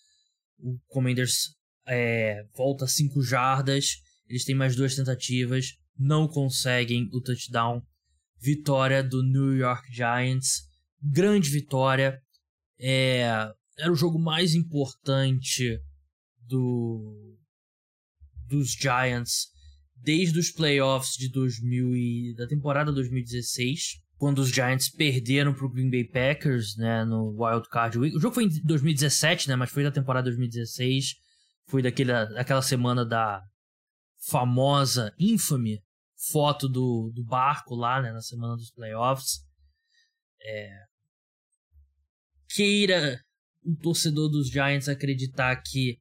O 0.59 0.77
Commanders 0.88 1.55
é, 1.88 2.45
volta 2.56 2.88
5 2.88 3.21
jardas. 3.21 4.02
Eles 4.28 4.45
têm 4.45 4.56
mais 4.56 4.76
duas 4.76 4.95
tentativas. 4.95 5.78
Não 5.98 6.28
conseguem 6.28 7.10
o 7.13 7.21
touchdown. 7.21 7.82
Vitória 8.39 9.04
do 9.04 9.24
New 9.24 9.56
York 9.56 9.93
Giants. 9.93 10.63
Grande 11.02 11.50
vitória. 11.50 12.21
É, 12.80 13.52
era 13.78 13.91
o 13.91 13.95
jogo 13.95 14.19
mais 14.19 14.54
importante 14.54 15.80
do, 16.41 17.38
dos 18.48 18.71
Giants 18.71 19.54
desde 19.95 20.38
os 20.38 20.52
playoffs 20.52 21.15
de 21.17 21.30
2000 21.30 21.95
e, 21.95 22.36
da 22.36 22.48
temporada 22.48 22.91
2016, 22.91 24.02
quando 24.17 24.39
os 24.39 24.50
Giants 24.50 24.89
perderam 24.89 25.54
para 25.54 25.65
o 25.65 25.69
Green 25.69 25.89
Bay 25.89 26.04
Packers, 26.04 26.78
né, 26.78 27.04
no 27.04 27.36
Wild 27.38 27.67
Card 27.69 27.98
Week. 27.98 28.15
O 28.15 28.19
jogo 28.19 28.36
foi 28.36 28.45
em 28.45 28.62
2017, 28.63 29.50
né, 29.50 29.56
mas 29.56 29.71
foi 29.71 29.84
da 29.84 29.91
temporada 29.91 30.26
2016. 30.26 31.15
Foi 31.67 31.82
daquele, 31.82 32.12
daquela 32.12 32.62
semana 32.62 33.06
da 33.06 33.41
famosa, 34.30 35.13
infame 35.19 35.82
foto 36.32 36.67
do, 36.67 37.12
do 37.13 37.23
barco 37.23 37.75
lá, 37.75 38.01
né, 38.01 38.12
na 38.12 38.21
semana 38.21 38.56
dos 38.56 38.71
playoffs. 38.71 39.39
É, 40.41 40.86
queira 42.49 43.19
o 43.63 43.75
torcedor 43.75 44.30
dos 44.30 44.49
Giants 44.49 44.88
acreditar 44.88 45.56
que 45.62 45.97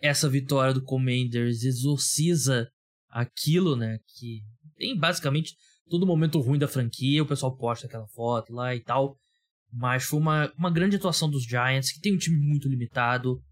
essa 0.00 0.28
vitória 0.28 0.74
do 0.74 0.82
Commanders 0.82 1.62
exorciza 1.62 2.68
aquilo, 3.08 3.76
né? 3.76 3.98
Que 4.16 4.40
tem 4.76 4.98
basicamente 4.98 5.54
todo 5.88 6.06
momento 6.06 6.40
ruim 6.40 6.58
da 6.58 6.66
franquia, 6.66 7.22
o 7.22 7.26
pessoal 7.26 7.56
posta 7.56 7.86
aquela 7.86 8.08
foto 8.08 8.52
lá 8.52 8.74
e 8.74 8.80
tal. 8.80 9.16
Mas 9.70 10.04
foi 10.04 10.18
uma, 10.18 10.52
uma 10.56 10.70
grande 10.70 10.96
atuação 10.96 11.30
dos 11.30 11.44
Giants, 11.44 11.92
que 11.92 12.00
tem 12.00 12.14
um 12.14 12.18
time 12.18 12.36
muito 12.36 12.68
limitado. 12.68 13.42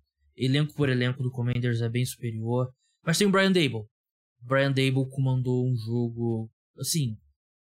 Elenco 0.40 0.72
por 0.74 0.88
elenco 0.88 1.22
do 1.22 1.30
Commanders 1.30 1.82
é 1.82 1.88
bem 1.88 2.04
superior. 2.04 2.72
Mas 3.04 3.18
tem 3.18 3.26
o 3.26 3.30
Brian 3.30 3.52
Dable. 3.52 3.86
Brian 4.40 4.72
Dable 4.72 5.08
comandou 5.10 5.68
um 5.68 5.76
jogo, 5.76 6.50
assim, 6.78 7.18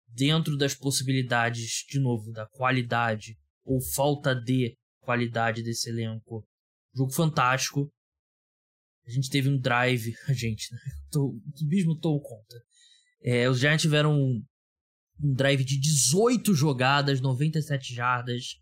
dentro 0.09 0.57
das 0.57 0.75
possibilidades, 0.75 1.85
de 1.89 2.01
novo, 2.01 2.33
da 2.33 2.47
qualidade 2.47 3.39
ou 3.65 3.81
falta 3.81 4.35
de 4.35 4.77
qualidade 5.01 5.63
desse 5.63 5.89
elenco. 5.89 6.45
Jogo 6.93 7.13
fantástico. 7.13 7.89
A 9.07 9.11
gente 9.11 9.31
teve 9.31 9.49
um 9.49 9.59
drive. 9.59 10.13
A 10.27 10.33
gente, 10.35 10.73
né? 10.73 10.81
Tô, 11.13 11.29
o 11.29 11.67
mesmo 11.69 11.97
tomou 11.97 12.21
conta. 12.21 12.61
É, 13.23 13.49
os 13.49 13.61
Giants 13.61 13.83
tiveram 13.83 14.19
um, 14.19 14.45
um 15.23 15.33
drive 15.33 15.65
de 15.65 15.79
18 15.79 16.55
jogadas, 16.55 17.21
97 17.21 17.95
jardas, 17.95 18.61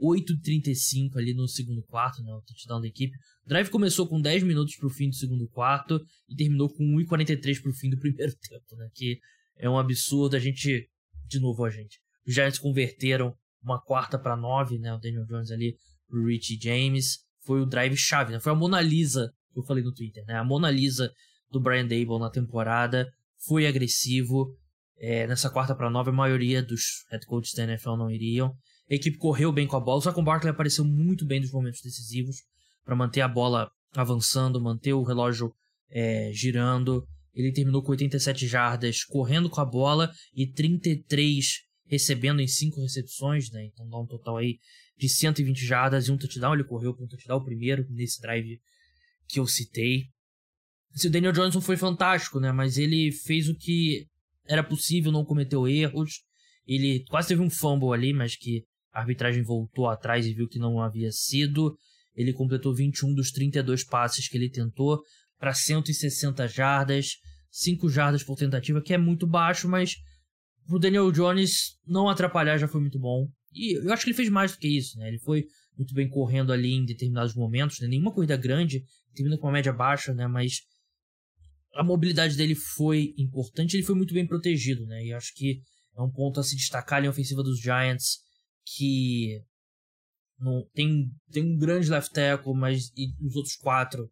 8,35 0.00 1.16
ali 1.16 1.34
no 1.34 1.46
segundo 1.46 1.82
quarto, 1.82 2.22
né? 2.22 2.32
O 2.32 2.42
touchdown 2.42 2.80
da 2.80 2.86
equipe. 2.86 3.16
O 3.44 3.48
drive 3.48 3.68
começou 3.68 4.08
com 4.08 4.20
10 4.20 4.42
minutos 4.42 4.76
pro 4.76 4.90
fim 4.90 5.08
do 5.08 5.14
segundo 5.14 5.48
quarto 5.48 6.00
e 6.28 6.34
terminou 6.34 6.68
com 6.72 6.84
1,43 6.84 7.62
pro 7.62 7.72
fim 7.72 7.90
do 7.90 7.98
primeiro 7.98 8.32
tempo, 8.48 8.76
né? 8.76 8.88
Que 8.94 9.18
é 9.56 9.68
um 9.68 9.78
absurdo. 9.78 10.36
A 10.36 10.38
gente, 10.38 10.88
de 11.26 11.38
novo, 11.38 11.64
a 11.64 11.70
gente. 11.70 12.00
Os 12.26 12.34
Giants 12.34 12.58
converteram 12.58 13.34
uma 13.62 13.80
quarta 13.80 14.18
para 14.18 14.36
nove, 14.36 14.78
né? 14.78 14.92
O 14.94 14.98
Daniel 14.98 15.26
Jones 15.26 15.50
ali 15.50 15.76
pro 16.08 16.24
Richie 16.24 16.58
James. 16.60 17.18
Foi 17.44 17.60
o 17.60 17.66
drive 17.66 17.96
chave, 17.96 18.32
né? 18.32 18.40
Foi 18.40 18.52
a 18.52 18.54
Mona 18.54 18.80
Lisa 18.80 19.30
que 19.52 19.58
eu 19.58 19.64
falei 19.64 19.82
no 19.82 19.92
Twitter, 19.92 20.24
né? 20.26 20.34
A 20.34 20.44
Mona 20.44 20.70
Lisa 20.70 21.12
do 21.50 21.60
Brian 21.60 21.86
Dable 21.86 22.18
na 22.18 22.30
temporada 22.30 23.10
foi 23.46 23.66
agressivo. 23.66 24.56
É, 24.98 25.26
nessa 25.26 25.50
quarta 25.50 25.74
para 25.74 25.90
nove, 25.90 26.10
a 26.10 26.12
maioria 26.12 26.62
dos 26.62 26.82
head 27.10 27.24
coaches 27.26 27.54
da 27.54 27.64
NFL 27.64 27.96
não 27.96 28.10
iriam. 28.10 28.54
A 28.90 28.94
equipe 28.94 29.16
correu 29.18 29.52
bem 29.52 29.66
com 29.66 29.76
a 29.76 29.80
bola, 29.80 30.00
só 30.00 30.12
que 30.12 30.18
o 30.18 30.22
Barkley 30.22 30.50
apareceu 30.50 30.84
muito 30.84 31.24
bem 31.24 31.40
nos 31.40 31.52
momentos 31.52 31.80
decisivos 31.80 32.38
para 32.84 32.96
manter 32.96 33.20
a 33.20 33.28
bola 33.28 33.70
avançando, 33.94 34.60
manter 34.60 34.92
o 34.92 35.04
relógio 35.04 35.54
é, 35.88 36.32
girando. 36.32 37.06
Ele 37.32 37.52
terminou 37.52 37.82
com 37.82 37.92
87 37.92 38.48
jardas 38.48 39.04
correndo 39.04 39.48
com 39.48 39.60
a 39.60 39.64
bola 39.64 40.10
e 40.34 40.46
33 40.46 41.60
recebendo 41.86 42.40
em 42.40 42.48
5 42.48 42.80
recepções, 42.80 43.50
né? 43.50 43.64
Então 43.66 43.88
dá 43.88 43.98
um 43.98 44.06
total 44.06 44.36
aí 44.36 44.58
de 44.96 45.08
120 45.08 45.64
jardas 45.64 46.08
e 46.08 46.12
um 46.12 46.16
touchdown. 46.16 46.54
Ele 46.54 46.64
correu 46.64 46.94
para 46.94 47.04
um 47.04 47.08
touchdown 47.08 47.44
primeiro 47.44 47.86
nesse 47.90 48.20
drive 48.20 48.60
que 49.28 49.38
eu 49.38 49.46
citei. 49.46 50.06
Se 50.94 51.06
o 51.06 51.10
Daniel 51.10 51.32
Johnson 51.32 51.60
foi 51.60 51.76
fantástico, 51.76 52.40
né? 52.40 52.50
Mas 52.50 52.76
ele 52.76 53.12
fez 53.12 53.48
o 53.48 53.54
que 53.54 54.06
era 54.48 54.64
possível, 54.64 55.12
não 55.12 55.24
cometeu 55.24 55.68
erros. 55.68 56.22
Ele 56.66 57.04
quase 57.08 57.28
teve 57.28 57.40
um 57.40 57.50
fumble 57.50 57.92
ali, 57.92 58.12
mas 58.12 58.36
que 58.36 58.64
a 58.92 59.00
arbitragem 59.00 59.42
voltou 59.42 59.88
atrás 59.88 60.26
e 60.26 60.34
viu 60.34 60.48
que 60.48 60.58
não 60.58 60.80
havia 60.80 61.10
sido. 61.12 61.76
Ele 62.14 62.32
completou 62.32 62.74
21 62.74 63.14
dos 63.14 63.30
32 63.30 63.84
passes 63.84 64.28
que 64.28 64.36
ele 64.36 64.50
tentou 64.50 65.00
para 65.38 65.54
160 65.54 66.46
jardas, 66.48 67.16
5 67.50 67.88
jardas 67.88 68.22
por 68.22 68.36
tentativa, 68.36 68.82
que 68.82 68.92
é 68.92 68.98
muito 68.98 69.26
baixo, 69.26 69.68
mas 69.68 69.96
pro 70.66 70.78
Daniel 70.78 71.10
Jones 71.10 71.78
não 71.86 72.08
atrapalhar 72.08 72.58
já 72.58 72.68
foi 72.68 72.80
muito 72.80 72.98
bom. 72.98 73.28
E 73.52 73.84
eu 73.84 73.92
acho 73.92 74.04
que 74.04 74.10
ele 74.10 74.16
fez 74.16 74.28
mais 74.28 74.52
do 74.52 74.58
que 74.58 74.68
isso, 74.68 74.98
né? 74.98 75.08
Ele 75.08 75.18
foi 75.18 75.44
muito 75.76 75.94
bem 75.94 76.08
correndo 76.08 76.52
ali 76.52 76.72
em 76.72 76.84
determinados 76.84 77.34
momentos, 77.34 77.80
né? 77.80 77.88
Nenhuma 77.88 78.12
corrida 78.12 78.36
grande, 78.36 78.84
termina 79.14 79.38
com 79.38 79.46
uma 79.46 79.54
média 79.54 79.72
baixa, 79.72 80.14
né? 80.14 80.26
Mas 80.26 80.60
a 81.74 81.82
mobilidade 81.82 82.36
dele 82.36 82.54
foi 82.54 83.14
importante, 83.16 83.76
ele 83.76 83.82
foi 83.82 83.94
muito 83.94 84.14
bem 84.14 84.26
protegido, 84.26 84.84
né? 84.86 85.04
E 85.04 85.12
acho 85.12 85.32
que 85.34 85.60
é 85.96 86.02
um 86.02 86.10
ponto 86.10 86.38
a 86.38 86.42
se 86.42 86.56
destacar 86.56 86.98
ali 86.98 87.06
a 87.06 87.10
ofensiva 87.10 87.42
dos 87.42 87.60
Giants, 87.60 88.18
que 88.64 89.42
não, 90.38 90.66
tem, 90.72 91.10
tem 91.30 91.42
um 91.44 91.58
grande 91.58 91.90
left 91.90 92.12
tackle, 92.12 92.54
mas 92.54 92.90
os 93.20 93.36
outros 93.36 93.56
quatro 93.56 94.10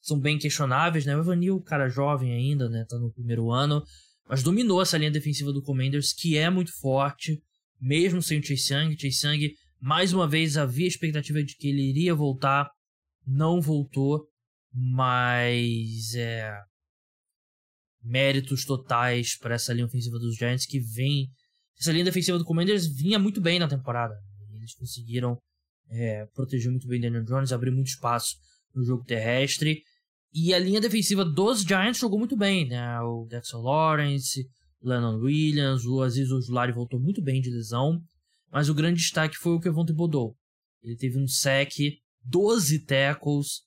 são 0.00 0.18
bem 0.18 0.38
questionáveis, 0.38 1.06
né? 1.06 1.16
O 1.16 1.20
Evanil, 1.20 1.60
cara 1.62 1.88
jovem 1.88 2.32
ainda, 2.32 2.68
né? 2.68 2.84
Tá 2.88 2.98
no 2.98 3.12
primeiro 3.12 3.50
ano, 3.50 3.82
mas 4.28 4.42
dominou 4.42 4.82
essa 4.82 4.98
linha 4.98 5.10
defensiva 5.10 5.52
do 5.52 5.62
Commanders, 5.62 6.12
que 6.12 6.36
é 6.36 6.50
muito 6.50 6.72
forte, 6.78 7.42
mesmo 7.80 8.20
sem 8.20 8.38
o 8.38 8.42
Chase 8.42 8.74
Young. 8.74 8.98
Chase 8.98 9.26
Young, 9.26 9.54
mais 9.80 10.12
uma 10.12 10.28
vez, 10.28 10.56
havia 10.56 10.86
expectativa 10.86 11.42
de 11.42 11.56
que 11.56 11.68
ele 11.68 11.82
iria 11.82 12.14
voltar, 12.14 12.70
não 13.26 13.60
voltou, 13.60 14.26
mas 14.72 16.14
é. 16.14 16.52
Méritos 18.04 18.64
totais 18.64 19.38
para 19.38 19.54
essa 19.54 19.72
linha 19.72 19.86
ofensiva 19.86 20.18
dos 20.18 20.36
Giants 20.36 20.66
que 20.66 20.80
vem. 20.80 21.30
Essa 21.82 21.90
linha 21.90 22.04
defensiva 22.04 22.38
do 22.38 22.44
Commanders 22.44 22.86
vinha 22.86 23.18
muito 23.18 23.40
bem 23.40 23.58
na 23.58 23.66
temporada. 23.66 24.14
Eles 24.54 24.72
conseguiram 24.72 25.36
é, 25.90 26.26
protegeu 26.26 26.70
muito 26.70 26.86
bem 26.86 27.00
Daniel 27.00 27.24
Jones, 27.24 27.52
abriu 27.52 27.72
muito 27.72 27.88
espaço 27.88 28.36
no 28.72 28.84
jogo 28.84 29.04
terrestre. 29.04 29.82
E 30.32 30.54
a 30.54 30.60
linha 30.60 30.80
defensiva 30.80 31.24
dos 31.24 31.62
Giants 31.62 31.98
jogou 31.98 32.20
muito 32.20 32.36
bem, 32.36 32.68
né? 32.68 33.00
O 33.00 33.26
Dexter 33.28 33.58
Lawrence, 33.58 34.48
Lennon 34.80 35.16
Williams, 35.16 35.84
o 35.84 36.00
Aziz 36.02 36.30
Ojulari 36.30 36.70
voltou 36.70 37.00
muito 37.00 37.20
bem 37.20 37.40
de 37.40 37.50
lesão. 37.50 38.00
Mas 38.52 38.68
o 38.68 38.74
grande 38.74 39.00
destaque 39.00 39.36
foi 39.36 39.54
o 39.54 39.60
Kevon 39.60 39.84
Thibodeau. 39.84 40.36
Ele 40.84 40.96
teve 40.96 41.18
um 41.18 41.26
sec, 41.26 41.72
12 42.22 42.86
tackles, 42.86 43.62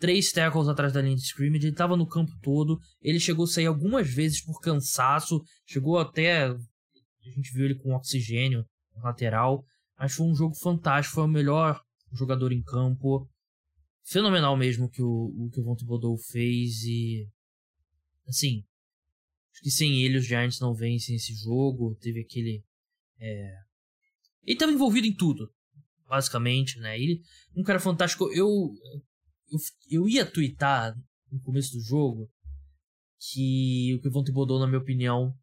3 0.00 0.32
tackles 0.32 0.66
atrás 0.66 0.92
da 0.92 1.00
linha 1.00 1.14
de 1.14 1.22
scrimmage, 1.22 1.66
ele 1.66 1.72
estava 1.72 1.96
no 1.96 2.08
campo 2.08 2.32
todo, 2.42 2.80
ele 3.00 3.20
chegou 3.20 3.44
a 3.44 3.48
sair 3.48 3.66
algumas 3.66 4.12
vezes 4.12 4.42
por 4.44 4.60
cansaço, 4.60 5.40
chegou 5.64 5.98
até... 5.98 6.52
A 7.30 7.34
gente 7.34 7.52
viu 7.52 7.64
ele 7.64 7.76
com 7.76 7.94
oxigênio 7.94 8.64
lateral, 8.96 9.64
mas 9.98 10.12
foi 10.12 10.26
um 10.26 10.34
jogo 10.34 10.54
fantástico, 10.54 11.14
foi 11.14 11.24
o 11.24 11.28
melhor 11.28 11.80
jogador 12.12 12.52
em 12.52 12.62
campo. 12.62 13.28
Fenomenal 14.04 14.56
mesmo 14.56 14.90
que 14.90 15.02
o, 15.02 15.32
o 15.36 15.50
que 15.50 15.60
o 15.60 15.64
Von 15.64 15.76
Thibodeau 15.76 16.16
fez 16.16 16.82
e... 16.82 17.28
Assim, 18.26 18.64
acho 19.52 19.62
que 19.62 19.70
sem 19.70 20.02
ele 20.02 20.18
os 20.18 20.26
Giants 20.26 20.60
não 20.60 20.74
vencem 20.74 21.16
esse 21.16 21.34
jogo. 21.34 21.96
Teve 22.00 22.20
aquele... 22.20 22.64
É... 23.18 23.52
Ele 24.42 24.54
estava 24.54 24.72
envolvido 24.72 25.06
em 25.06 25.14
tudo, 25.14 25.52
basicamente, 26.08 26.78
né? 26.80 26.98
Ele, 26.98 27.20
um 27.54 27.62
cara 27.62 27.78
fantástico. 27.78 28.24
Eu, 28.32 28.48
eu, 29.48 29.58
eu 29.90 30.08
ia 30.08 30.24
twittar 30.24 30.94
no 31.30 31.40
começo 31.40 31.72
do 31.72 31.80
jogo 31.80 32.28
que 33.18 33.94
o 33.94 34.00
Kevon 34.00 34.24
Thibodeau, 34.24 34.58
na 34.58 34.66
minha 34.66 34.80
opinião, 34.80 35.34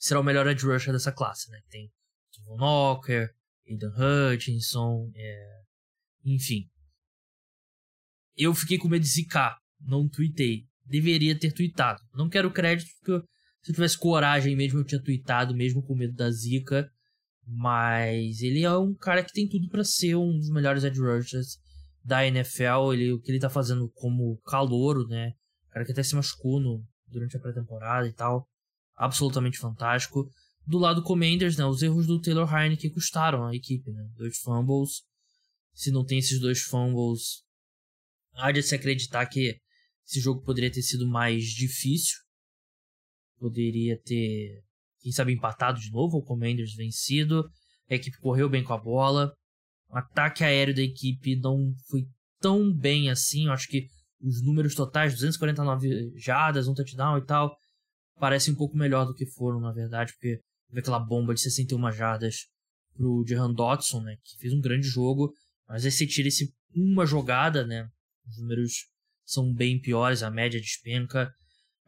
será 0.00 0.18
o 0.18 0.24
melhor 0.24 0.46
edge 0.48 0.66
rusher 0.66 0.92
dessa 0.92 1.12
classe, 1.12 1.50
né? 1.50 1.60
Tem 1.68 1.92
Von 2.46 3.00
Aidan 3.68 3.92
Hutchinson, 3.94 5.12
é... 5.14 5.60
enfim. 6.24 6.68
Eu 8.36 8.54
fiquei 8.54 8.78
com 8.78 8.88
medo 8.88 9.02
de 9.02 9.08
zicar, 9.08 9.58
não 9.78 10.08
tweetei. 10.08 10.64
Deveria 10.84 11.38
ter 11.38 11.52
tweetado. 11.52 12.00
Não 12.14 12.28
quero 12.28 12.50
crédito 12.50 12.90
porque 12.98 13.24
se 13.62 13.70
eu 13.70 13.74
tivesse 13.74 13.98
coragem 13.98 14.56
mesmo 14.56 14.80
eu 14.80 14.84
tinha 14.84 15.02
tweetado, 15.02 15.54
mesmo 15.54 15.82
com 15.82 15.94
medo 15.94 16.14
da 16.14 16.30
zica. 16.30 16.90
Mas 17.46 18.40
ele 18.40 18.62
é 18.62 18.76
um 18.76 18.94
cara 18.94 19.22
que 19.22 19.32
tem 19.32 19.48
tudo 19.48 19.68
para 19.68 19.84
ser 19.84 20.14
um 20.14 20.36
dos 20.36 20.50
melhores 20.50 20.82
edge 20.82 21.00
rushers 21.00 21.58
da 22.02 22.26
NFL. 22.26 22.92
Ele, 22.92 23.12
o 23.12 23.20
que 23.20 23.30
ele 23.30 23.38
tá 23.38 23.50
fazendo 23.50 23.90
como 23.90 24.40
calouro, 24.46 25.06
né? 25.06 25.34
O 25.68 25.72
cara 25.72 25.84
que 25.84 25.92
até 25.92 26.02
se 26.02 26.14
machucou 26.14 26.60
no, 26.60 26.82
durante 27.06 27.36
a 27.36 27.40
pré-temporada 27.40 28.08
e 28.08 28.12
tal. 28.12 28.48
Absolutamente 29.00 29.56
fantástico. 29.56 30.30
Do 30.66 30.76
lado 30.76 31.02
Commanders, 31.02 31.56
né, 31.56 31.64
os 31.64 31.80
erros 31.80 32.06
do 32.06 32.20
Taylor 32.20 32.46
Heineke 32.54 32.90
custaram 32.90 33.46
a 33.46 33.56
equipe, 33.56 33.90
né? 33.90 34.06
Dois 34.14 34.36
fumbles. 34.36 35.02
Se 35.72 35.90
não 35.90 36.04
tem 36.04 36.18
esses 36.18 36.38
dois 36.38 36.60
fumbles, 36.60 37.42
há 38.34 38.52
de 38.52 38.62
se 38.62 38.74
acreditar 38.74 39.24
que 39.24 39.58
esse 40.06 40.20
jogo 40.20 40.42
poderia 40.42 40.70
ter 40.70 40.82
sido 40.82 41.08
mais 41.08 41.44
difícil. 41.44 42.18
Poderia 43.38 43.98
ter, 44.04 44.62
quem 45.00 45.12
sabe, 45.12 45.32
empatado 45.32 45.80
de 45.80 45.90
novo, 45.90 46.18
o 46.18 46.22
Commanders 46.22 46.74
vencido. 46.74 47.48
A 47.88 47.94
equipe 47.94 48.18
correu 48.18 48.50
bem 48.50 48.62
com 48.62 48.74
a 48.74 48.78
bola. 48.78 49.32
O 49.88 49.96
ataque 49.96 50.44
aéreo 50.44 50.74
da 50.74 50.82
equipe 50.82 51.36
não 51.36 51.72
foi 51.88 52.02
tão 52.38 52.70
bem 52.70 53.08
assim. 53.08 53.46
Eu 53.46 53.52
acho 53.52 53.66
que 53.66 53.86
os 54.20 54.42
números 54.42 54.74
totais, 54.74 55.14
249 55.14 56.12
jardas, 56.18 56.68
um 56.68 56.74
touchdown 56.74 57.16
e 57.16 57.24
tal, 57.24 57.56
parecem 58.20 58.54
um 58.54 58.56
pouco 58.56 58.76
melhor 58.76 59.04
do 59.04 59.14
que 59.14 59.26
foram, 59.26 59.60
na 59.60 59.72
verdade, 59.72 60.12
porque 60.12 60.40
Teve 60.70 60.80
aquela 60.80 61.00
bomba 61.00 61.34
de 61.34 61.40
61 61.40 61.90
jardas 61.90 62.46
pro 62.94 63.24
Jahan 63.26 63.52
Dotson, 63.52 64.00
né? 64.02 64.16
Que 64.22 64.38
fez 64.38 64.52
um 64.52 64.60
grande 64.60 64.86
jogo. 64.86 65.32
Mas 65.68 65.84
aí 65.84 65.90
você 65.90 66.06
tira 66.06 66.28
esse 66.28 66.54
uma 66.72 67.04
jogada, 67.04 67.66
né? 67.66 67.88
Os 68.26 68.38
números 68.38 68.72
são 69.24 69.52
bem 69.52 69.80
piores, 69.80 70.22
a 70.22 70.30
média 70.30 70.60
despenca. 70.60 71.28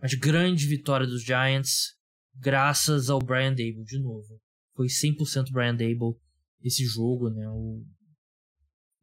Mas 0.00 0.14
grande 0.14 0.66
vitória 0.66 1.06
dos 1.06 1.22
Giants, 1.22 1.94
graças 2.34 3.08
ao 3.08 3.20
Brian 3.20 3.50
Dable 3.50 3.84
de 3.84 4.00
novo. 4.00 4.40
Foi 4.74 4.88
100% 4.88 5.52
Brian 5.52 5.76
Dable 5.76 6.16
esse 6.60 6.84
jogo, 6.84 7.30
né? 7.30 7.48
O... 7.48 7.84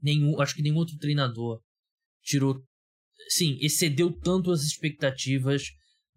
Nenhum, 0.02 0.42
acho 0.42 0.56
que 0.56 0.62
nenhum 0.62 0.78
outro 0.78 0.98
treinador 0.98 1.62
tirou, 2.22 2.62
sim, 3.30 3.58
excedeu 3.62 4.12
tanto 4.12 4.52
as 4.52 4.62
expectativas 4.64 5.64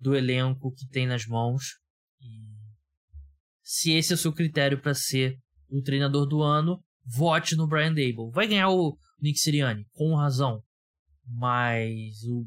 do 0.03 0.14
elenco 0.14 0.72
que 0.72 0.86
tem 0.88 1.07
nas 1.07 1.24
mãos 1.26 1.82
se 3.62 3.92
esse 3.92 4.12
é 4.12 4.14
o 4.14 4.18
seu 4.18 4.32
critério 4.34 4.78
para 4.80 4.92
ser 4.92 5.38
o 5.70 5.80
treinador 5.80 6.26
do 6.26 6.42
ano, 6.42 6.78
vote 7.07 7.57
no 7.57 7.66
Brian 7.66 7.94
Dable. 7.94 8.30
Vai 8.30 8.46
ganhar 8.46 8.68
o 8.68 8.98
Nick 9.18 9.38
Sirianni, 9.38 9.86
com 9.92 10.14
razão. 10.14 10.62
Mas 11.26 12.22
o, 12.24 12.44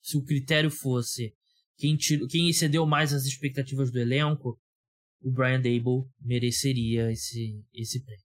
se 0.00 0.16
o 0.16 0.24
critério 0.24 0.70
fosse 0.70 1.34
quem, 1.76 1.94
tiro, 1.94 2.26
quem 2.26 2.48
excedeu 2.48 2.86
mais 2.86 3.12
as 3.12 3.24
expectativas 3.24 3.90
do 3.90 3.98
elenco, 3.98 4.58
o 5.20 5.30
Brian 5.30 5.60
Dable 5.60 6.08
mereceria 6.18 7.12
esse, 7.12 7.62
esse 7.74 8.02
prêmio. 8.02 8.24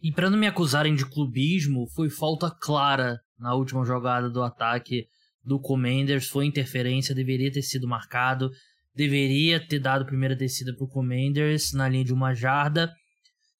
E 0.00 0.12
para 0.12 0.30
não 0.30 0.38
me 0.38 0.46
acusarem 0.46 0.94
de 0.94 1.08
clubismo, 1.08 1.88
foi 1.94 2.10
falta 2.10 2.48
clara 2.48 3.18
na 3.36 3.54
última 3.54 3.84
jogada 3.84 4.30
do 4.30 4.40
ataque 4.40 5.08
do 5.44 5.60
Commanders, 5.60 6.28
foi 6.28 6.46
interferência, 6.46 7.14
deveria 7.14 7.50
ter 7.50 7.62
sido 7.62 7.88
marcado 7.88 8.50
deveria 8.94 9.64
ter 9.66 9.78
dado 9.78 10.06
primeira 10.06 10.36
descida 10.36 10.74
pro 10.74 10.88
Commanders 10.88 11.72
na 11.72 11.88
linha 11.88 12.04
de 12.04 12.12
uma 12.12 12.34
jarda. 12.34 12.92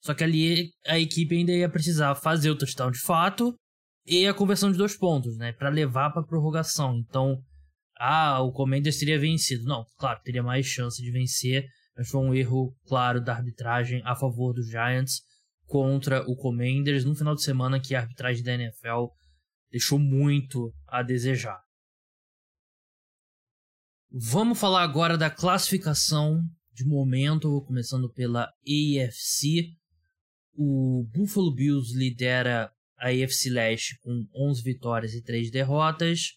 Só 0.00 0.14
que 0.14 0.24
ali 0.24 0.70
a 0.86 0.98
equipe 0.98 1.36
ainda 1.36 1.52
ia 1.52 1.68
precisar 1.68 2.14
fazer 2.14 2.50
o 2.50 2.58
touchdown 2.58 2.90
de 2.90 3.00
fato 3.00 3.54
e 4.04 4.26
a 4.26 4.34
conversão 4.34 4.70
de 4.70 4.78
dois 4.78 4.96
pontos, 4.96 5.36
né, 5.38 5.52
para 5.52 5.68
levar 5.68 6.10
para 6.10 6.24
prorrogação. 6.24 6.96
Então, 6.98 7.40
ah, 7.98 8.40
o 8.40 8.52
Commanders 8.52 8.98
teria 8.98 9.18
vencido. 9.18 9.64
Não, 9.64 9.84
claro, 9.96 10.20
teria 10.24 10.42
mais 10.42 10.66
chance 10.66 11.00
de 11.00 11.10
vencer, 11.10 11.66
mas 11.96 12.08
foi 12.08 12.20
um 12.20 12.34
erro 12.34 12.74
claro 12.86 13.22
da 13.22 13.34
arbitragem 13.34 14.02
a 14.04 14.16
favor 14.16 14.52
dos 14.52 14.68
Giants 14.68 15.20
contra 15.66 16.20
o 16.28 16.34
Commanders 16.36 17.04
no 17.04 17.14
final 17.14 17.34
de 17.34 17.44
semana 17.44 17.80
que 17.80 17.94
a 17.94 18.00
arbitragem 18.00 18.42
da 18.42 18.54
NFL 18.54 19.06
deixou 19.70 19.98
muito 20.00 20.74
a 20.88 21.02
desejar. 21.02 21.60
Vamos 24.14 24.60
falar 24.60 24.82
agora 24.82 25.16
da 25.16 25.30
classificação 25.30 26.44
de 26.74 26.84
momento, 26.84 27.62
começando 27.62 28.12
pela 28.12 28.44
AFC. 28.44 29.74
O 30.54 31.08
Buffalo 31.14 31.50
Bills 31.54 31.96
lidera 31.96 32.70
a 32.98 33.08
AFC 33.08 33.48
Leste 33.48 33.98
com 34.02 34.28
11 34.34 34.62
vitórias 34.62 35.14
e 35.14 35.22
3 35.22 35.50
derrotas. 35.50 36.36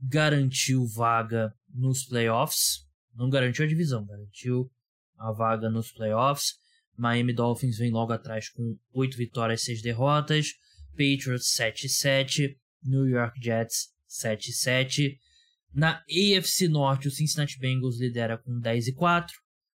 Garantiu 0.00 0.86
vaga 0.86 1.52
nos 1.68 2.04
playoffs. 2.04 2.86
Não 3.12 3.28
garantiu 3.28 3.64
a 3.64 3.68
divisão, 3.68 4.06
garantiu 4.06 4.70
a 5.18 5.32
vaga 5.32 5.68
nos 5.68 5.90
playoffs. 5.90 6.54
Miami 6.96 7.32
Dolphins 7.32 7.76
vem 7.76 7.90
logo 7.90 8.12
atrás 8.12 8.48
com 8.50 8.78
8 8.92 9.16
vitórias 9.16 9.62
e 9.62 9.64
6 9.64 9.82
derrotas. 9.82 10.52
Patriots 10.92 11.56
7-7. 11.58 12.56
New 12.84 13.08
York 13.08 13.40
Jets 13.42 13.88
7-7. 14.08 15.18
Na 15.74 16.00
AFC 16.08 16.68
Norte, 16.68 17.08
o 17.08 17.10
Cincinnati 17.10 17.58
Bengals 17.58 17.98
lidera 17.98 18.38
com 18.38 18.60
10 18.60 18.88
e 18.88 18.94
4. 18.94 19.34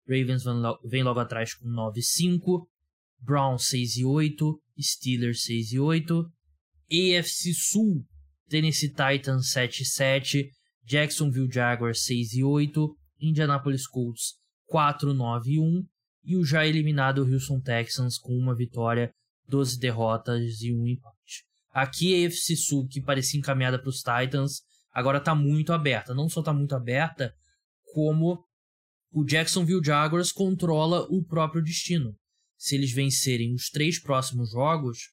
Ravens 0.08 0.44
vem 0.84 1.04
logo 1.04 1.20
atrás 1.22 1.54
com 1.54 1.68
9 1.70 2.00
e 2.00 2.04
5. 2.04 2.70
Browns 3.20 3.68
6 3.68 3.98
e 3.98 4.06
8. 4.06 4.62
Steelers 4.78 5.44
6 5.44 5.72
e 5.72 5.80
8. 5.80 6.30
AFC 6.92 7.54
Sul, 7.54 8.06
Tennessee 8.50 8.90
Titans 8.90 9.52
7 9.52 9.84
e 9.84 9.86
7. 9.86 10.50
Jacksonville 10.84 11.52
Jaguars 11.52 12.04
6 12.04 12.34
e 12.34 12.44
8. 12.44 12.96
Indianapolis 13.22 13.88
Colts 13.88 14.36
4, 14.66 15.14
9 15.14 15.52
e 15.54 15.60
1. 15.60 15.86
E 16.26 16.36
o 16.36 16.44
já 16.44 16.68
eliminado 16.68 17.24
Houston 17.24 17.62
Texans 17.62 18.18
com 18.18 18.34
uma 18.34 18.56
vitória, 18.56 19.12
12 19.48 19.80
derrotas 19.80 20.62
e 20.62 20.74
um 20.74 20.86
empate. 20.88 21.46
Aqui 21.72 22.24
a 22.24 22.28
AFC 22.28 22.56
Sul, 22.56 22.88
que 22.88 23.02
parecia 23.02 23.40
encaminhada 23.40 23.80
para 23.80 23.90
os 23.90 24.00
Titans, 24.00 24.62
agora 24.96 25.18
está 25.18 25.36
muito 25.36 25.74
aberta. 25.74 26.14
Não 26.14 26.30
só 26.30 26.40
está 26.40 26.54
muito 26.54 26.74
aberta, 26.74 27.36
como 27.94 28.42
o 29.12 29.26
Jacksonville 29.26 29.84
Jaguars 29.84 30.32
controla 30.32 31.06
o 31.10 31.22
próprio 31.22 31.62
destino. 31.62 32.16
Se 32.58 32.76
eles 32.76 32.94
vencerem 32.94 33.54
os 33.54 33.70
três 33.70 34.00
próximos 34.02 34.52
jogos, 34.52 35.12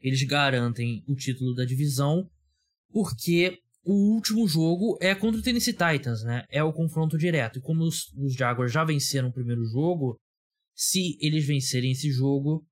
eles 0.00 0.22
garantem 0.24 1.04
o 1.06 1.14
título 1.14 1.54
da 1.54 1.64
divisão, 1.64 2.28
porque 2.92 3.58
o 3.84 4.14
último 4.14 4.46
jogo 4.48 4.98
é 5.00 5.14
contra 5.14 5.40
o 5.40 5.42
Tennessee 5.42 5.72
Titans, 5.72 6.24
né? 6.24 6.44
É 6.50 6.62
o 6.62 6.72
confronto 6.72 7.16
direto. 7.16 7.60
E 7.60 7.62
como 7.62 7.84
os, 7.84 8.12
os 8.16 8.34
Jaguars 8.34 8.72
já 8.72 8.84
venceram 8.84 9.28
o 9.28 9.32
primeiro 9.32 9.64
jogo, 9.64 10.18
se 10.74 11.16
eles 11.20 11.46
vencerem 11.46 11.92
esse 11.92 12.10
jogo, 12.10 12.66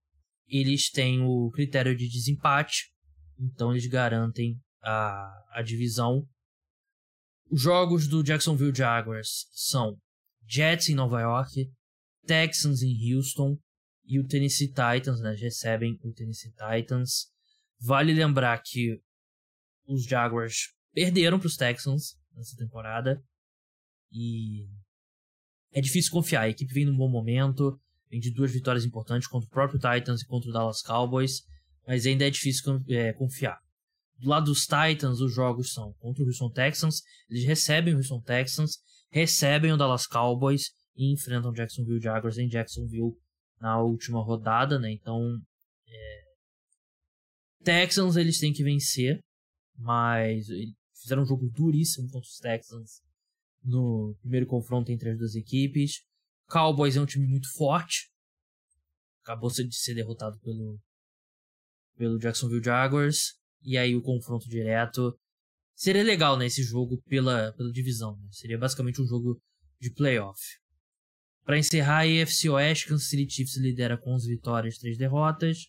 eles 0.48 0.90
têm 0.90 1.20
o 1.22 1.50
critério 1.50 1.96
de 1.96 2.08
desempate, 2.08 2.90
então 3.38 3.70
eles 3.70 3.86
garantem 3.86 4.58
a, 4.82 5.30
a 5.52 5.62
divisão 5.62 6.26
os 7.50 7.60
jogos 7.60 8.06
do 8.06 8.22
Jacksonville 8.22 8.74
Jaguars 8.74 9.46
são 9.52 9.96
Jets 10.46 10.88
em 10.88 10.94
Nova 10.94 11.20
York, 11.20 11.70
Texans 12.26 12.82
em 12.82 13.14
Houston 13.14 13.58
e 14.04 14.18
o 14.18 14.26
Tennessee 14.26 14.68
Titans, 14.68 15.20
né? 15.20 15.34
Recebem 15.34 15.98
o 16.02 16.12
Tennessee 16.12 16.52
Titans. 16.52 17.26
Vale 17.80 18.12
lembrar 18.12 18.60
que 18.62 19.00
os 19.86 20.04
Jaguars 20.04 20.74
perderam 20.92 21.38
para 21.38 21.46
os 21.46 21.56
Texans 21.56 22.16
nessa 22.34 22.56
temporada 22.56 23.22
e 24.12 24.66
é 25.72 25.80
difícil 25.80 26.10
confiar. 26.10 26.42
A 26.42 26.48
equipe 26.48 26.72
vem 26.72 26.86
num 26.86 26.96
bom 26.96 27.08
momento, 27.08 27.78
vem 28.10 28.20
de 28.20 28.32
duas 28.32 28.52
vitórias 28.52 28.84
importantes 28.84 29.28
contra 29.28 29.46
o 29.46 29.50
próprio 29.50 29.78
Titans 29.78 30.22
e 30.22 30.26
contra 30.26 30.50
o 30.50 30.52
Dallas 30.52 30.82
Cowboys, 30.82 31.42
mas 31.86 32.06
ainda 32.06 32.26
é 32.26 32.30
difícil 32.30 32.82
é, 32.88 33.12
confiar. 33.12 33.58
Do 34.18 34.28
lado 34.28 34.46
dos 34.46 34.66
Titans, 34.66 35.20
os 35.20 35.32
jogos 35.32 35.72
são 35.72 35.92
contra 35.94 36.24
o 36.24 36.26
Houston 36.26 36.50
Texans, 36.50 37.02
eles 37.30 37.44
recebem 37.44 37.94
o 37.94 37.98
Houston 37.98 38.20
Texans, 38.20 38.78
recebem 39.10 39.72
o 39.72 39.76
Dallas 39.76 40.06
Cowboys 40.06 40.72
e 40.96 41.12
enfrentam 41.12 41.50
o 41.50 41.54
Jacksonville 41.54 42.00
Jaguars 42.00 42.36
em 42.36 42.48
Jacksonville 42.48 43.16
na 43.60 43.80
última 43.80 44.20
rodada, 44.20 44.78
né? 44.78 44.90
Então, 44.90 45.40
é... 45.86 46.24
Texans 47.62 48.16
eles 48.16 48.40
têm 48.40 48.52
que 48.52 48.64
vencer, 48.64 49.20
mas 49.76 50.46
fizeram 51.00 51.22
um 51.22 51.26
jogo 51.26 51.48
duríssimo 51.50 52.10
contra 52.10 52.28
os 52.28 52.38
Texans 52.38 53.00
no 53.62 54.16
primeiro 54.20 54.46
confronto 54.46 54.90
entre 54.90 55.10
as 55.10 55.18
duas 55.18 55.36
equipes. 55.36 56.02
Cowboys 56.48 56.96
é 56.96 57.00
um 57.00 57.06
time 57.06 57.26
muito 57.26 57.52
forte, 57.52 58.10
acabou 59.22 59.50
de 59.50 59.76
ser 59.76 59.94
derrotado 59.94 60.38
pelo 60.40 60.80
pelo 61.96 62.18
Jacksonville 62.18 62.62
Jaguars 62.64 63.37
e 63.62 63.76
aí 63.76 63.94
o 63.94 64.02
confronto 64.02 64.48
direto 64.48 65.18
seria 65.74 66.02
legal 66.02 66.36
né, 66.36 66.48
jogo 66.48 67.00
pela 67.08 67.52
pela 67.52 67.72
divisão, 67.72 68.16
né? 68.16 68.28
seria 68.30 68.58
basicamente 68.58 69.00
um 69.00 69.06
jogo 69.06 69.40
de 69.80 69.92
playoff. 69.92 70.40
Para 71.44 71.58
encerrar, 71.58 72.00
a 72.00 72.22
AFC 72.22 72.48
Oeste, 72.50 72.88
Kansas 72.88 73.08
City 73.08 73.32
Chiefs 73.32 73.56
lidera 73.56 73.96
com 73.96 74.12
11 74.12 74.28
vitórias 74.28 74.76
e 74.76 74.80
3 74.80 74.98
derrotas. 74.98 75.66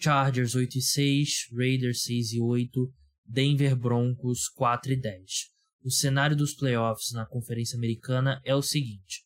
Chargers 0.00 0.54
8 0.54 0.78
e 0.78 0.80
6, 0.80 1.48
Raiders 1.52 2.02
6 2.02 2.34
e 2.34 2.40
8, 2.40 2.94
Denver 3.26 3.74
Broncos 3.74 4.48
4 4.48 4.92
e 4.92 4.96
10. 4.96 5.22
O 5.82 5.90
cenário 5.90 6.36
dos 6.36 6.54
playoffs 6.54 7.10
na 7.12 7.26
Conferência 7.26 7.76
Americana 7.76 8.40
é 8.44 8.54
o 8.54 8.62
seguinte: 8.62 9.24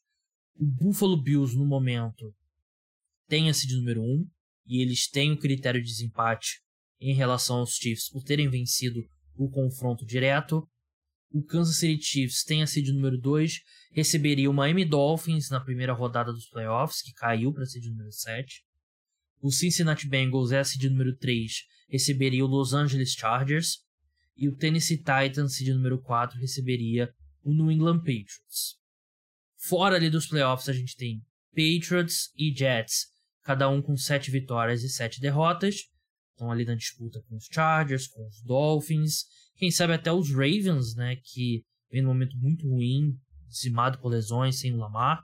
o 0.56 0.64
Buffalo 0.64 1.20
Bills 1.20 1.54
no 1.54 1.66
momento 1.66 2.34
tem 3.28 3.50
a 3.50 3.54
seed 3.54 3.72
número 3.72 4.02
1 4.02 4.26
e 4.66 4.80
eles 4.80 5.08
têm 5.08 5.32
o 5.32 5.38
critério 5.38 5.82
de 5.82 5.88
desempate 5.88 6.62
em 7.02 7.14
relação 7.14 7.56
aos 7.56 7.74
Chiefs 7.74 8.08
por 8.08 8.22
terem 8.22 8.48
vencido 8.48 9.00
o 9.34 9.50
confronto 9.50 10.06
direto. 10.06 10.66
O 11.30 11.42
Kansas 11.42 11.76
City 11.76 12.02
Chiefs 12.02 12.44
tem 12.44 12.62
a 12.62 12.66
seed 12.66 12.88
número 12.88 13.18
2 13.18 13.60
receberia 13.92 14.50
o 14.50 14.54
Miami 14.54 14.84
Dolphins 14.84 15.50
na 15.50 15.60
primeira 15.60 15.92
rodada 15.92 16.32
dos 16.32 16.48
playoffs, 16.48 17.02
que 17.02 17.12
caiu 17.12 17.52
para 17.52 17.62
a 17.62 17.66
seed 17.66 17.86
número 17.86 18.10
7. 18.10 18.64
O 19.40 19.50
Cincinnati 19.50 20.08
Bengals 20.08 20.50
é 20.50 20.60
a 20.60 20.64
seed 20.64 20.84
número 20.84 21.14
3, 21.16 21.52
receberia 21.88 22.44
o 22.44 22.48
Los 22.48 22.72
Angeles 22.72 23.12
Chargers. 23.12 23.80
E 24.34 24.48
o 24.48 24.56
Tennessee 24.56 24.96
Titans, 24.96 25.56
seed 25.56 25.68
número 25.74 26.00
4, 26.00 26.40
receberia 26.40 27.12
o 27.42 27.52
New 27.52 27.70
England 27.70 27.98
Patriots. 27.98 28.78
Fora 29.58 29.96
ali 29.96 30.08
dos 30.08 30.26
playoffs, 30.26 30.68
a 30.68 30.72
gente 30.72 30.96
tem 30.96 31.22
Patriots 31.50 32.30
e 32.34 32.52
Jets, 32.56 33.08
cada 33.42 33.68
um 33.68 33.82
com 33.82 33.94
7 33.94 34.30
vitórias 34.30 34.82
e 34.82 34.88
7 34.88 35.20
derrotas. 35.20 35.91
Estão 36.32 36.50
ali 36.50 36.64
na 36.64 36.74
disputa 36.74 37.22
com 37.28 37.36
os 37.36 37.46
Chargers, 37.50 38.08
com 38.08 38.26
os 38.26 38.42
Dolphins, 38.42 39.24
quem 39.56 39.70
sabe 39.70 39.92
até 39.92 40.12
os 40.12 40.30
Ravens, 40.30 40.94
né, 40.96 41.16
que 41.16 41.64
vem 41.90 42.02
num 42.02 42.08
momento 42.08 42.36
muito 42.38 42.68
ruim, 42.68 43.16
dizimado 43.48 43.98
por 44.00 44.08
lesões, 44.08 44.58
sem 44.58 44.72
o 44.72 44.78
Lamar. 44.78 45.22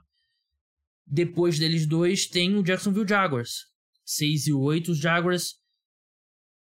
Depois 1.05 1.57
deles 1.57 1.87
dois 1.87 2.27
tem 2.27 2.55
o 2.55 2.63
Jacksonville 2.63 3.07
Jaguars. 3.07 3.67
6 4.05 4.47
e 4.47 4.53
8. 4.53 4.91
Os 4.91 4.99
Jaguars 4.99 5.55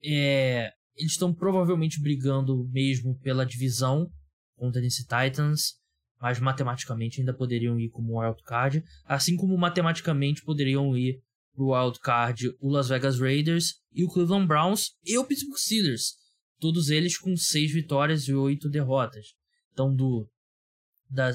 é, 0.02 0.72
eles 0.96 1.12
estão 1.12 1.34
provavelmente 1.34 2.00
brigando 2.00 2.68
mesmo 2.70 3.18
pela 3.20 3.46
divisão 3.46 4.10
contra 4.56 4.80
Tennessee 4.80 5.06
Titans, 5.06 5.74
mas 6.20 6.38
matematicamente 6.38 7.20
ainda 7.20 7.34
poderiam 7.34 7.78
ir 7.78 7.88
como 7.90 8.20
wild 8.20 8.42
card, 8.42 8.82
assim 9.04 9.36
como 9.36 9.56
matematicamente 9.56 10.42
poderiam 10.42 10.96
ir 10.96 11.22
para 11.60 11.64
o 11.64 11.84
wild 11.84 12.00
card 12.00 12.56
o 12.58 12.70
Las 12.70 12.88
Vegas 12.88 13.18
Raiders 13.18 13.74
e 13.92 14.04
o 14.04 14.08
Cleveland 14.08 14.46
Browns 14.46 14.96
e 15.04 15.18
o 15.18 15.24
Pittsburgh 15.26 15.58
Steelers, 15.58 16.14
todos 16.58 16.88
eles 16.88 17.18
com 17.18 17.36
6 17.36 17.72
vitórias 17.72 18.28
e 18.28 18.34
8 18.34 18.68
derrotas. 18.70 19.34
Então 19.72 19.94
do 19.94 20.28
da, 21.08 21.32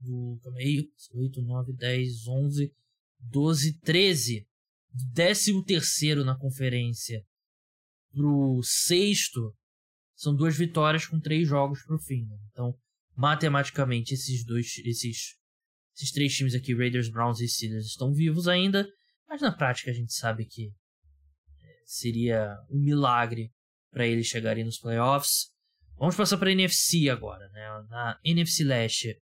do. 0.00 0.38
Calma 0.42 0.58
aí. 0.58 0.88
8, 1.14 1.42
9, 1.42 1.72
10, 1.72 2.26
11, 2.26 2.74
12, 3.20 3.80
13. 3.80 4.46
Décimo 5.12 5.64
terceiro 5.64 6.24
na 6.24 6.36
conferência 6.36 7.24
pro 8.12 8.60
sexto 8.62 9.54
são 10.16 10.34
duas 10.34 10.56
vitórias 10.56 11.06
com 11.06 11.20
três 11.20 11.46
jogos 11.46 11.82
pro 11.84 11.98
fim. 11.98 12.24
Né? 12.26 12.36
Então, 12.50 12.74
matematicamente, 13.14 14.14
esses 14.14 14.44
dois. 14.44 14.78
Esses, 14.84 15.36
esses 15.96 16.12
três 16.12 16.34
times 16.34 16.54
aqui, 16.54 16.74
Raiders, 16.74 17.08
Browns 17.08 17.40
e 17.40 17.48
Steelers, 17.48 17.86
estão 17.86 18.12
vivos 18.12 18.48
ainda. 18.48 18.88
Mas 19.28 19.42
na 19.42 19.52
prática 19.52 19.90
a 19.90 19.94
gente 19.94 20.12
sabe 20.14 20.46
que 20.46 20.68
é, 20.68 21.82
seria 21.84 22.56
um 22.70 22.82
milagre 22.82 23.52
para 23.90 24.06
eles 24.06 24.26
chegarem 24.26 24.64
nos 24.64 24.78
playoffs. 24.78 25.50
Vamos 25.98 26.16
passar 26.16 26.38
para 26.38 26.48
a 26.48 26.52
NFC 26.52 27.08
agora, 27.10 27.48
né? 27.50 27.86
Na 27.88 28.18
NFC 28.24 28.64
Leste, 28.64 29.18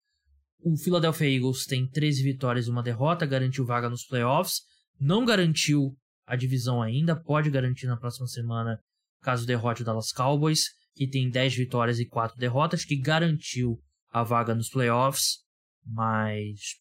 o 0.61 0.77
Philadelphia 0.77 1.29
Eagles 1.29 1.67
tem 1.67 1.89
13 1.89 2.23
vitórias 2.23 2.67
e 2.67 2.71
uma 2.71 2.83
derrota, 2.83 3.27
garantiu 3.27 3.65
vaga 3.65 3.89
nos 3.89 4.05
playoffs. 4.05 4.63
Não 4.99 5.25
garantiu 5.25 5.97
a 6.27 6.37
divisão 6.37 6.81
ainda, 6.81 7.21
pode 7.21 7.51
garantir 7.51 7.87
na 7.87 7.97
próxima 7.97 8.27
semana, 8.27 8.81
caso 9.21 9.47
derrote 9.47 9.83
o 9.83 9.85
Dallas 9.85 10.13
Cowboys, 10.13 10.65
que 10.95 11.09
tem 11.09 11.29
10 11.29 11.57
vitórias 11.57 11.99
e 11.99 12.07
4 12.07 12.37
derrotas, 12.39 12.85
que 12.85 12.97
garantiu 12.97 13.79
a 14.11 14.23
vaga 14.23 14.55
nos 14.55 14.69
playoffs, 14.69 15.39
mas 15.85 16.77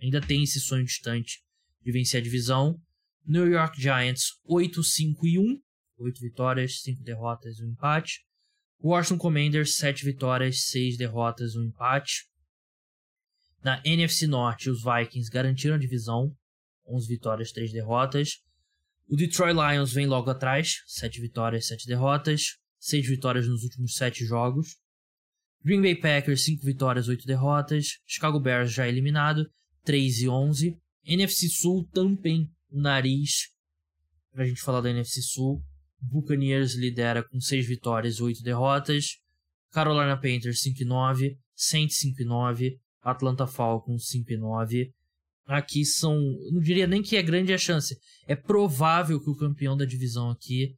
ainda 0.00 0.20
tem 0.20 0.42
esse 0.42 0.60
sonho 0.60 0.84
distante 0.84 1.42
de 1.82 1.92
vencer 1.92 2.20
a 2.20 2.24
divisão. 2.24 2.80
New 3.26 3.46
York 3.46 3.80
Giants 3.80 4.38
8, 4.44 4.82
5 4.82 5.26
e 5.26 5.38
1, 5.38 5.60
8 5.98 6.20
vitórias, 6.20 6.80
5 6.82 7.02
derrotas 7.02 7.58
e 7.58 7.64
um 7.64 7.70
empate. 7.70 8.24
Washington 8.82 9.18
Commanders 9.18 9.76
7 9.76 10.04
vitórias, 10.04 10.64
6 10.68 10.96
derrotas, 10.96 11.54
um 11.54 11.64
empate. 11.64 12.28
Na 13.62 13.80
NFC 13.84 14.26
Norte, 14.26 14.70
os 14.70 14.82
Vikings 14.82 15.30
garantiram 15.30 15.74
a 15.74 15.78
divisão, 15.78 16.34
11 16.86 17.06
vitórias, 17.06 17.52
3 17.52 17.72
derrotas. 17.72 18.38
O 19.06 19.16
Detroit 19.16 19.54
Lions 19.54 19.92
vem 19.92 20.06
logo 20.06 20.30
atrás, 20.30 20.82
7 20.86 21.20
vitórias, 21.20 21.66
7 21.66 21.86
derrotas, 21.86 22.56
6 22.78 23.06
vitórias 23.06 23.46
nos 23.46 23.62
últimos 23.64 23.94
7 23.96 24.24
jogos. 24.24 24.76
Green 25.62 25.82
Bay 25.82 25.94
Packers, 25.94 26.42
5 26.44 26.64
vitórias, 26.64 27.06
8 27.06 27.26
derrotas. 27.26 27.98
Chicago 28.06 28.40
Bears 28.40 28.72
já 28.72 28.88
eliminado, 28.88 29.46
3 29.84 30.22
e 30.22 30.28
11. 30.28 30.78
NFC 31.04 31.48
Sul 31.48 31.88
também 31.92 32.50
o 32.70 32.80
nariz 32.80 33.48
pra 34.32 34.44
gente 34.44 34.60
falar 34.60 34.80
da 34.80 34.90
NFC 34.90 35.22
Sul. 35.22 35.62
Buccaneers 36.00 36.74
lidera 36.74 37.22
com 37.22 37.40
6 37.40 37.66
vitórias 37.66 38.16
e 38.16 38.22
8 38.22 38.42
derrotas. 38.42 39.18
Carolina 39.70 40.16
Panthers 40.16 40.62
5 40.62 40.82
e 40.82 40.84
9, 40.84 41.38
Saints 41.54 41.98
5 41.98 42.22
e 42.22 42.24
9, 42.24 42.78
Atlanta 43.02 43.46
Falcons 43.46 44.08
5 44.08 44.32
e 44.32 44.36
9. 44.36 44.92
Aqui 45.46 45.84
são, 45.84 46.16
não 46.52 46.60
diria 46.60 46.86
nem 46.86 47.02
que 47.02 47.16
é 47.16 47.22
grande 47.22 47.52
a 47.52 47.58
chance, 47.58 47.96
é 48.26 48.36
provável 48.36 49.20
que 49.20 49.30
o 49.30 49.36
campeão 49.36 49.76
da 49.76 49.84
divisão 49.84 50.30
aqui 50.30 50.74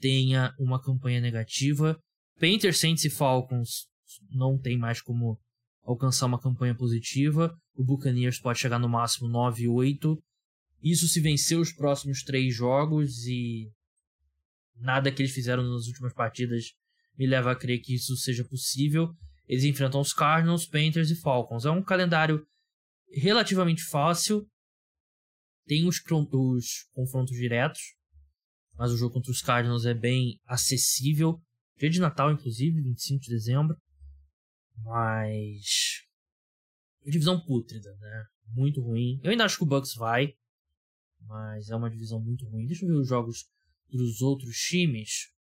tenha 0.00 0.52
uma 0.58 0.80
campanha 0.80 1.20
negativa. 1.20 1.98
Panthers, 2.38 2.78
Saints 2.78 3.04
e 3.04 3.10
Falcons 3.10 3.86
não 4.30 4.58
tem 4.58 4.76
mais 4.76 5.00
como 5.00 5.38
alcançar 5.84 6.26
uma 6.26 6.40
campanha 6.40 6.74
positiva. 6.74 7.54
O 7.74 7.84
Buccaneers 7.84 8.38
pode 8.38 8.58
chegar 8.58 8.78
no 8.78 8.88
máximo 8.88 9.28
9 9.28 9.64
e 9.64 9.68
8. 9.68 10.18
Isso 10.82 11.06
se 11.06 11.20
vencer 11.20 11.58
os 11.58 11.72
próximos 11.72 12.22
três 12.22 12.54
jogos 12.54 13.26
e 13.26 13.70
nada 14.76 15.12
que 15.12 15.22
eles 15.22 15.32
fizeram 15.32 15.62
nas 15.62 15.86
últimas 15.86 16.12
partidas 16.12 16.64
me 17.16 17.26
leva 17.26 17.52
a 17.52 17.56
crer 17.56 17.80
que 17.80 17.94
isso 17.94 18.16
seja 18.16 18.44
possível. 18.44 19.14
Eles 19.46 19.64
enfrentam 19.64 20.00
os 20.00 20.12
Cardinals, 20.12 20.66
Panthers 20.66 21.10
e 21.10 21.16
Falcons. 21.16 21.64
É 21.64 21.70
um 21.70 21.82
calendário 21.82 22.44
relativamente 23.12 23.82
fácil. 23.84 24.46
Tem 25.66 25.86
os, 25.86 26.02
os 26.32 26.66
confrontos 26.92 27.36
diretos, 27.36 27.80
mas 28.76 28.90
o 28.90 28.96
jogo 28.96 29.14
contra 29.14 29.30
os 29.30 29.40
Cardinals 29.40 29.86
é 29.86 29.94
bem 29.94 30.38
acessível. 30.46 31.40
Dia 31.78 31.90
de 31.90 32.00
Natal, 32.00 32.30
inclusive, 32.30 32.82
25 32.82 33.22
de 33.22 33.30
dezembro. 33.30 33.76
Mas. 34.76 36.02
Divisão 37.04 37.40
pútrida, 37.44 37.94
né? 37.96 38.26
Muito 38.48 38.80
ruim. 38.80 39.20
Eu 39.22 39.30
ainda 39.30 39.44
acho 39.44 39.58
que 39.58 39.64
o 39.64 39.66
Bucks 39.66 39.94
vai. 39.94 40.34
Mas 41.20 41.70
é 41.70 41.76
uma 41.76 41.90
divisão 41.90 42.20
muito 42.20 42.46
ruim. 42.48 42.66
Deixa 42.66 42.84
eu 42.84 42.88
ver 42.88 42.94
os 42.94 43.08
jogos 43.08 43.50
dos 43.88 44.20
outros 44.20 44.56
times. 44.56 45.32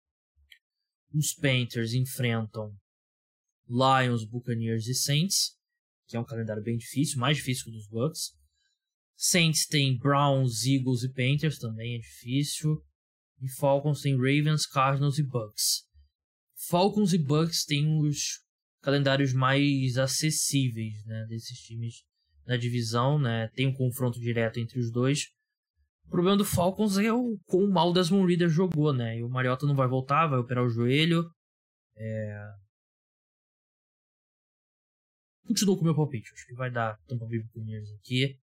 Os 1.13 1.34
Panthers 1.34 1.93
enfrentam 1.93 2.75
Lions, 3.67 4.25
Buccaneers 4.25 4.88
e 4.88 4.93
Saints, 4.93 5.57
que 6.07 6.17
é 6.17 6.19
um 6.19 6.25
calendário 6.25 6.63
bem 6.63 6.77
difícil, 6.77 7.19
mais 7.19 7.38
difícil 7.38 7.65
que 7.65 7.69
o 7.71 7.73
dos 7.73 7.88
Bucks. 7.88 8.38
Saints 9.15 9.65
tem 9.67 9.97
Browns, 9.97 10.65
Eagles 10.65 11.03
e 11.03 11.09
Panthers, 11.09 11.57
também 11.57 11.95
é 11.95 11.99
difícil. 11.99 12.84
E 13.41 13.49
Falcons 13.49 14.01
tem 14.01 14.15
Ravens, 14.15 14.65
Cardinals 14.65 15.17
e 15.17 15.23
Bucks. 15.23 15.88
Falcons 16.55 17.13
e 17.13 17.17
Bucks 17.17 17.65
têm 17.65 17.99
os 17.99 18.42
calendários 18.84 19.34
mais 19.34 19.97
acessíveis 19.97 21.03
né, 21.05 21.25
desses 21.27 21.57
times 21.59 22.03
da 22.45 22.57
divisão. 22.57 23.17
Né? 23.17 23.49
Tem 23.55 23.65
um 23.65 23.73
confronto 23.73 24.19
direto 24.19 24.59
entre 24.59 24.79
os 24.79 24.91
dois. 24.91 25.29
O 26.05 26.09
problema 26.09 26.38
do 26.38 26.45
Falcons 26.45 26.97
é 26.97 27.11
o 27.11 27.39
quão 27.45 27.67
mal 27.71 27.89
o 27.89 27.93
Desmond 27.93 28.27
Reader 28.27 28.49
jogou, 28.49 28.93
né? 28.93 29.17
E 29.17 29.23
o 29.23 29.29
Mariota 29.29 29.65
não 29.65 29.73
vai 29.73 29.88
voltar, 29.88 30.27
vai 30.27 30.38
operar 30.38 30.63
o 30.63 30.69
joelho. 30.69 31.27
É... 31.95 32.51
Continuo 35.47 35.75
com 35.75 35.81
o 35.81 35.86
meu 35.86 35.95
palpite. 35.95 36.29
Acho 36.34 36.45
que 36.45 36.53
vai 36.53 36.69
dar 36.69 36.97
Tampa 37.07 37.25
Bay 37.25 37.41
Buccaneers 37.41 37.89
aqui. 37.93 38.38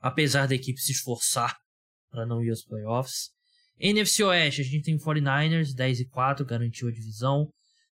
Apesar 0.00 0.46
da 0.46 0.54
equipe 0.54 0.80
se 0.80 0.92
esforçar 0.92 1.56
para 2.10 2.26
não 2.26 2.42
ir 2.42 2.50
aos 2.50 2.64
playoffs. 2.64 3.30
NFC 3.78 4.24
Oeste, 4.24 4.60
a 4.60 4.64
gente 4.64 4.82
tem 4.82 4.98
49ers 4.98 5.72
10 5.74 6.00
e 6.00 6.08
4, 6.08 6.44
garantiu 6.44 6.88
a 6.88 6.92
divisão. 6.92 7.48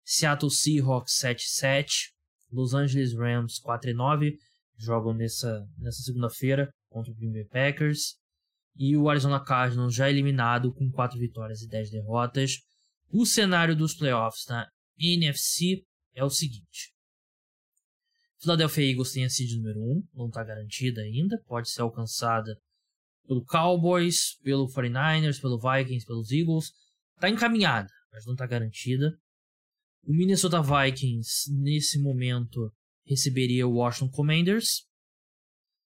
Seattle 0.08 0.50
Seahawks 0.50 1.16
7 1.16 1.42
e 1.42 1.48
7. 1.48 2.12
Los 2.52 2.74
Angeles 2.74 3.12
Rams 3.12 3.58
4 3.58 3.90
e 3.90 3.92
9, 3.92 4.38
jogam 4.78 5.12
nessa, 5.12 5.68
nessa 5.78 6.00
segunda-feira 6.02 6.72
contra 6.88 7.12
o 7.12 7.14
Green 7.16 7.32
Bay 7.32 7.44
Packers. 7.44 8.14
E 8.76 8.96
o 8.96 9.10
Arizona 9.10 9.44
Cardinals 9.44 9.94
já 9.94 10.08
eliminado 10.08 10.72
com 10.72 10.88
4 10.90 11.18
vitórias 11.18 11.60
e 11.62 11.68
10 11.68 11.90
derrotas. 11.90 12.60
O 13.10 13.26
cenário 13.26 13.74
dos 13.74 13.94
playoffs 13.94 14.46
na 14.48 14.68
NFC 14.96 15.84
é 16.14 16.22
o 16.22 16.30
seguinte. 16.30 16.94
Philadelphia 18.40 18.90
Eagles 18.90 19.12
tem 19.12 19.24
a 19.24 19.28
seed 19.30 19.56
número 19.56 19.80
1, 19.80 20.08
não 20.14 20.28
está 20.28 20.44
garantida 20.44 21.00
ainda, 21.00 21.42
pode 21.46 21.68
ser 21.70 21.82
alcançada 21.82 22.56
pelo 23.26 23.44
Cowboys, 23.44 24.38
pelo 24.42 24.68
49ers, 24.68 25.40
pelo 25.40 25.58
Vikings, 25.58 26.06
pelos 26.06 26.30
Eagles. 26.30 26.70
Está 27.16 27.28
encaminhada, 27.28 27.88
mas 28.12 28.24
não 28.24 28.34
está 28.34 28.46
garantida. 28.46 29.18
O 30.06 30.14
Minnesota 30.14 30.62
Vikings, 30.62 31.52
nesse 31.52 32.00
momento, 32.00 32.72
receberia 33.04 33.66
o 33.66 33.72
Washington 33.72 34.08
Commanders. 34.08 34.86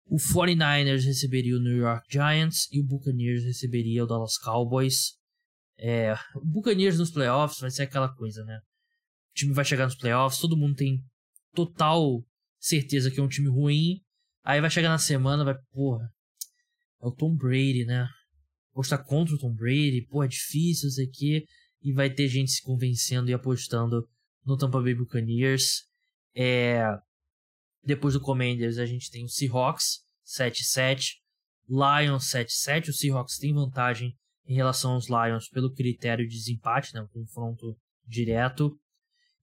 O 0.05 0.15
49ers 0.15 1.03
receberia 1.03 1.57
o 1.57 1.59
New 1.59 1.75
York 1.75 2.07
Giants 2.09 2.69
e 2.71 2.79
o 2.79 2.85
Buccaneers 2.85 3.43
receberia 3.43 4.05
o 4.05 4.07
Dallas 4.07 4.37
Cowboys. 4.37 5.17
É, 5.77 6.13
o 6.35 6.45
Buccaneers 6.45 6.97
nos 6.97 7.11
playoffs 7.11 7.59
vai 7.59 7.69
ser 7.69 7.83
aquela 7.83 8.07
coisa, 8.15 8.45
né? 8.45 8.61
O 9.31 9.33
time 9.35 9.53
vai 9.53 9.65
chegar 9.65 9.83
nos 9.83 9.97
playoffs, 9.97 10.39
todo 10.39 10.55
mundo 10.55 10.75
tem 10.75 11.03
total 11.53 12.23
certeza 12.61 13.11
que 13.11 13.19
é 13.19 13.23
um 13.23 13.27
time 13.27 13.49
ruim. 13.49 14.01
Aí 14.41 14.61
vai 14.61 14.69
chegar 14.69 14.87
na 14.87 14.97
semana, 14.97 15.43
vai, 15.43 15.55
porra, 15.73 16.09
é 17.03 17.05
o 17.05 17.11
Tom 17.11 17.35
Brady, 17.35 17.83
né? 17.83 18.07
Apostar 18.71 19.03
contra 19.03 19.35
o 19.35 19.37
Tom 19.37 19.53
Brady, 19.53 20.07
pô, 20.09 20.23
é 20.23 20.29
difícil, 20.29 20.87
isso 20.87 21.01
aqui. 21.01 21.43
E 21.82 21.93
vai 21.93 22.09
ter 22.09 22.28
gente 22.28 22.51
se 22.51 22.61
convencendo 22.61 23.30
e 23.30 23.34
apostando 23.34 24.07
no 24.45 24.57
Tampa 24.57 24.82
Bay 24.82 24.95
Buccaneers. 24.95 25.84
É... 26.36 26.84
Depois 27.84 28.13
do 28.13 28.21
Commanders, 28.21 28.78
a 28.78 28.86
gente 28.86 29.09
tem 29.09 29.23
o 29.23 29.30
Seahawks 29.30 30.01
7-7, 30.25 31.13
Lions 31.69 32.25
7-7. 32.25 32.89
O 32.89 32.93
Seahawks 32.93 33.38
tem 33.38 33.53
vantagem 33.53 34.13
em 34.45 34.55
relação 34.55 34.93
aos 34.93 35.07
Lions 35.07 35.49
pelo 35.49 35.73
critério 35.73 36.28
de 36.28 36.36
desempate, 36.36 36.93
né? 36.93 37.01
Um 37.01 37.07
confronto 37.07 37.78
direto. 38.05 38.78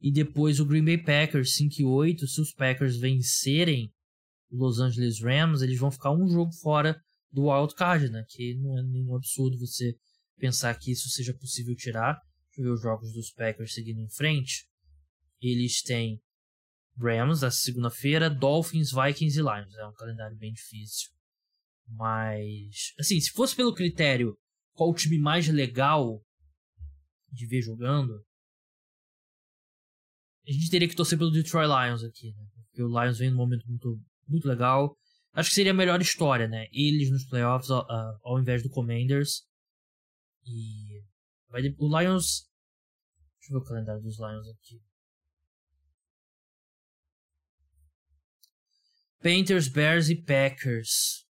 E 0.01 0.13
depois 0.13 0.61
o 0.61 0.67
Green 0.67 0.85
Bay 0.85 0.99
Packers 0.99 1.57
5-8. 1.57 2.27
Se 2.27 2.41
os 2.41 2.53
Packers 2.53 2.97
vencerem 2.97 3.91
os 4.51 4.59
Los 4.59 4.79
Angeles 4.79 5.21
Rams, 5.23 5.63
eles 5.63 5.79
vão 5.79 5.91
ficar 5.91 6.13
um 6.13 6.29
jogo 6.29 6.53
fora 6.53 6.99
do 7.31 7.51
wild 7.51 7.75
card, 7.75 8.09
né? 8.11 8.25
Que 8.29 8.55
não 8.55 8.79
é 8.79 8.83
nenhum 8.83 9.17
absurdo 9.17 9.59
você 9.59 9.97
pensar 10.39 10.75
que 10.79 10.91
isso 10.91 11.09
seja 11.09 11.35
possível 11.35 11.75
tirar. 11.77 12.15
Deixa 12.47 12.61
eu 12.61 12.65
ver 12.65 12.71
os 12.71 12.83
jogos 12.83 13.13
dos 13.13 13.31
Packers 13.33 13.75
seguindo 13.75 14.01
em 14.01 14.11
frente. 14.11 14.67
Eles 15.41 15.83
têm 15.83 16.21
Rams 16.97 17.41
na 17.41 17.51
segunda-feira, 17.51 18.31
Dolphins, 18.31 18.91
Vikings 18.93 19.39
e 19.39 19.43
Lions. 19.43 19.75
É 19.75 19.87
um 19.87 19.93
calendário 19.93 20.37
bem 20.37 20.53
difícil. 20.53 21.11
Mas, 21.89 22.93
assim, 22.99 23.21
se 23.21 23.31
fosse 23.31 23.55
pelo 23.55 23.75
critério 23.75 24.37
qual 24.73 24.91
o 24.91 24.95
time 24.95 25.19
mais 25.19 25.49
legal 25.49 26.23
de 27.31 27.47
ver 27.47 27.63
jogando, 27.63 28.13
a 30.47 30.53
gente 30.53 30.71
teria 30.71 30.89
que 30.89 30.97
torcer 30.97 31.19
pelo 31.19 31.31
Detroit 31.31 31.67
Lions 31.67 32.05
aqui, 32.05 32.33
né? 32.33 32.45
Porque 32.67 32.83
o 32.83 32.89
Lions 32.89 33.19
vem 33.19 33.31
num 33.31 33.37
momento 33.37 33.67
muito, 33.67 34.01
muito 34.29 34.47
legal. 34.47 34.97
Acho 35.33 35.49
que 35.49 35.55
seria 35.55 35.73
a 35.73 35.75
melhor 35.75 36.01
história, 36.01 36.47
né? 36.47 36.67
Eles 36.73 37.11
nos 37.11 37.25
playoffs 37.27 37.71
uh, 37.71 37.85
ao 38.23 38.39
invés 38.41 38.63
do 38.63 38.71
Commanders. 38.71 39.43
E. 40.47 41.03
Vai, 41.49 41.63
o 41.79 42.01
Lions. 42.01 42.49
Deixa 43.39 43.53
eu 43.53 43.59
ver 43.59 43.65
o 43.65 43.69
calendário 43.69 44.03
dos 44.03 44.19
Lions 44.19 44.49
aqui. 44.49 44.83
Panthers, 49.21 49.69
Bears 49.69 50.11
e 50.11 50.17
Packers. 50.17 51.27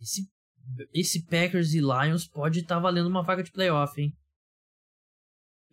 Esse, 0.00 0.30
esse 0.92 1.26
Packers 1.26 1.74
e 1.74 1.80
Lions 1.80 2.28
pode 2.28 2.60
estar 2.60 2.76
tá 2.76 2.80
valendo 2.80 3.08
uma 3.08 3.24
vaga 3.24 3.42
de 3.42 3.50
playoff, 3.50 4.00
hein? 4.00 4.16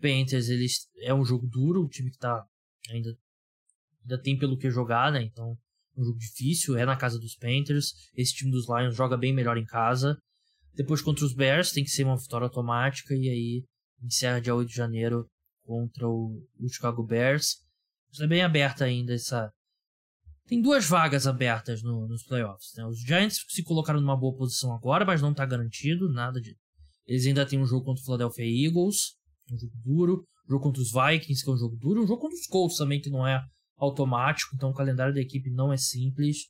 Panthers, 0.01 0.49
eles 0.49 0.89
é 1.01 1.13
um 1.13 1.23
jogo 1.23 1.47
duro, 1.47 1.83
o 1.83 1.87
time 1.87 2.09
que 2.09 2.17
tá 2.17 2.43
ainda 2.89 3.15
ainda 4.01 4.19
tem 4.19 4.37
pelo 4.37 4.57
que 4.57 4.71
jogar, 4.71 5.11
né? 5.11 5.21
Então 5.21 5.55
um 5.95 6.03
jogo 6.03 6.17
difícil, 6.17 6.77
é 6.77 6.85
na 6.85 6.97
casa 6.97 7.19
dos 7.19 7.35
Panthers. 7.35 7.93
Esse 8.15 8.33
time 8.33 8.51
dos 8.51 8.67
Lions 8.67 8.95
joga 8.95 9.17
bem 9.17 9.33
melhor 9.33 9.57
em 9.57 9.65
casa. 9.65 10.17
Depois 10.75 11.01
contra 11.01 11.25
os 11.25 11.33
Bears 11.33 11.71
tem 11.71 11.83
que 11.83 11.89
ser 11.89 12.03
uma 12.03 12.17
vitória 12.17 12.45
automática 12.45 13.13
e 13.13 13.29
aí 13.29 13.65
encerra 14.01 14.41
dia 14.41 14.55
8 14.55 14.67
de 14.67 14.75
janeiro 14.75 15.27
contra 15.63 16.07
o, 16.07 16.41
o 16.59 16.69
Chicago 16.69 17.03
Bears. 17.03 17.57
Isso 18.11 18.23
é 18.23 18.27
bem 18.27 18.41
aberta 18.41 18.85
ainda 18.85 19.13
essa 19.13 19.51
tem 20.51 20.61
duas 20.61 20.85
vagas 20.85 21.25
abertas 21.27 21.81
no, 21.81 22.09
nos 22.09 22.23
playoffs. 22.23 22.73
Né? 22.75 22.85
Os 22.85 22.99
Giants 22.99 23.37
se 23.47 23.63
colocaram 23.63 24.01
numa 24.01 24.17
boa 24.17 24.35
posição 24.35 24.73
agora, 24.73 25.05
mas 25.05 25.21
não 25.21 25.31
está 25.31 25.45
garantido 25.45 26.11
nada 26.11 26.41
de. 26.41 26.57
Eles 27.07 27.25
ainda 27.25 27.45
têm 27.45 27.57
um 27.57 27.65
jogo 27.65 27.85
contra 27.85 28.01
o 28.01 28.03
Philadelphia 28.05 28.43
Eagles, 28.43 29.15
um 29.49 29.57
jogo 29.57 29.73
duro, 29.81 30.25
um 30.45 30.51
jogo 30.51 30.63
contra 30.63 30.81
os 30.81 30.91
Vikings, 30.91 31.41
que 31.41 31.49
é 31.49 31.53
um 31.53 31.57
jogo 31.57 31.77
duro, 31.77 32.03
um 32.03 32.07
jogo 32.07 32.19
contra 32.19 32.37
os 32.37 32.45
Colts 32.47 32.75
também, 32.77 32.99
que 32.99 33.09
não 33.09 33.25
é 33.25 33.41
automático, 33.77 34.53
então 34.53 34.71
o 34.71 34.73
calendário 34.73 35.13
da 35.13 35.21
equipe 35.21 35.49
não 35.49 35.71
é 35.71 35.77
simples. 35.77 36.49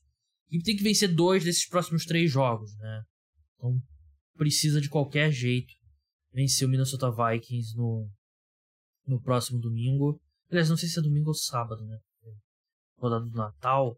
E 0.49 0.59
tem 0.63 0.75
que 0.75 0.81
vencer 0.81 1.13
dois 1.13 1.43
desses 1.43 1.67
próximos 1.67 2.03
três 2.03 2.31
jogos, 2.31 2.75
né? 2.77 3.03
Então 3.55 3.79
precisa 4.41 4.81
de 4.81 4.89
qualquer 4.89 5.31
jeito 5.31 5.71
vencer 6.33 6.67
o 6.67 6.71
Minnesota 6.71 7.11
Vikings 7.11 7.77
no, 7.77 8.09
no 9.05 9.21
próximo 9.21 9.59
domingo. 9.59 10.19
Aliás, 10.49 10.67
não 10.67 10.75
sei 10.75 10.89
se 10.89 10.97
é 10.97 11.01
domingo 11.03 11.27
ou 11.27 11.35
sábado, 11.35 11.85
né? 11.85 11.99
Rodada 12.97 13.23
do 13.23 13.37
Natal. 13.37 13.95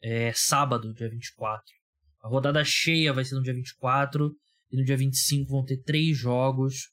É 0.00 0.32
sábado, 0.32 0.94
dia 0.94 1.10
24. 1.10 1.64
A 2.22 2.28
rodada 2.28 2.64
cheia 2.64 3.12
vai 3.12 3.24
ser 3.24 3.34
no 3.34 3.42
dia 3.42 3.52
24. 3.52 4.32
E 4.70 4.76
no 4.76 4.84
dia 4.84 4.96
25 4.96 5.50
vão 5.50 5.64
ter 5.64 5.82
três 5.82 6.16
jogos, 6.16 6.92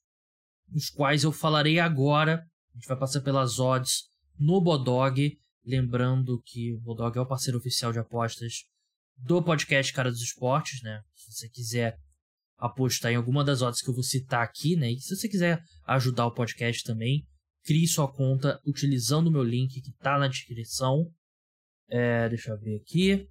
dos 0.68 0.90
quais 0.90 1.24
eu 1.24 1.32
falarei 1.32 1.78
agora. 1.78 2.44
A 2.74 2.78
gente 2.80 2.88
vai 2.88 2.98
passar 2.98 3.22
pelas 3.22 3.60
odds 3.60 4.10
no 4.40 4.60
Bodog. 4.60 5.38
Lembrando 5.64 6.42
que 6.44 6.74
o 6.74 6.80
Bodog 6.80 7.16
é 7.16 7.22
o 7.22 7.28
parceiro 7.28 7.60
oficial 7.60 7.94
de 7.94 8.00
apostas 8.00 8.64
do 9.18 9.44
podcast 9.44 9.94
Cara 9.94 10.10
dos 10.10 10.24
Esportes, 10.24 10.82
né? 10.82 11.04
Se 11.14 11.32
você 11.32 11.50
quiser 11.50 12.07
apostar 12.58 13.12
em 13.12 13.16
alguma 13.16 13.44
das 13.44 13.62
odds 13.62 13.82
que 13.82 13.90
eu 13.90 13.94
vou 13.94 14.04
citar 14.04 14.44
aqui, 14.44 14.76
né? 14.76 14.92
E 14.92 15.00
se 15.00 15.16
você 15.16 15.30
quiser 15.30 15.62
ajudar 15.86 16.26
o 16.26 16.34
podcast 16.34 16.84
também, 16.84 17.26
crie 17.64 17.88
sua 17.88 18.12
conta 18.12 18.60
utilizando 18.66 19.28
o 19.28 19.32
meu 19.32 19.44
link 19.44 19.82
que 19.82 19.90
está 19.90 20.18
na 20.18 20.28
descrição. 20.28 21.12
É, 21.90 22.28
deixa 22.30 22.52
eu 22.52 22.60
ver 22.60 22.78
aqui. 22.78 23.30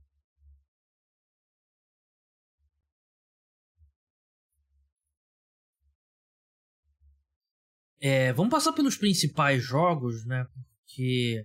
É, 7.99 8.33
vamos 8.33 8.51
passar 8.51 8.72
pelos 8.72 8.97
principais 8.97 9.62
jogos, 9.64 10.24
né? 10.27 10.47
Porque 10.85 11.45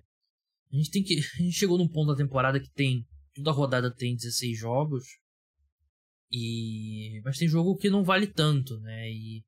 a 0.72 0.76
gente 0.76 0.92
tem 0.92 1.04
que. 1.04 1.18
A 1.18 1.44
gente 1.44 1.54
chegou 1.54 1.78
num 1.78 1.88
ponto 1.88 2.12
da 2.12 2.16
temporada 2.16 2.60
que 2.60 2.70
tem. 2.70 3.06
Toda 3.34 3.52
rodada 3.52 3.94
tem 3.94 4.16
16 4.16 4.58
jogos. 4.58 5.21
E. 6.32 7.22
Mas 7.24 7.38
tem 7.38 7.48
jogo 7.48 7.76
que 7.76 7.90
não 7.90 8.04
vale 8.04 8.28
tanto, 8.28 8.80
né? 8.80 9.12
E 9.12 9.44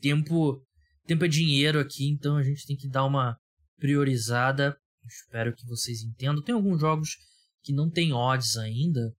tempo. 0.00 0.64
Tempo 1.06 1.24
é 1.24 1.28
dinheiro 1.28 1.80
aqui, 1.80 2.08
então 2.08 2.36
a 2.36 2.42
gente 2.42 2.66
tem 2.66 2.76
que 2.76 2.88
dar 2.88 3.04
uma 3.04 3.36
priorizada. 3.78 4.78
Espero 5.04 5.54
que 5.54 5.66
vocês 5.66 6.02
entendam. 6.02 6.42
Tem 6.42 6.54
alguns 6.54 6.80
jogos 6.80 7.16
que 7.62 7.72
não 7.72 7.90
tem 7.90 8.12
odds 8.12 8.56
ainda. 8.56 9.16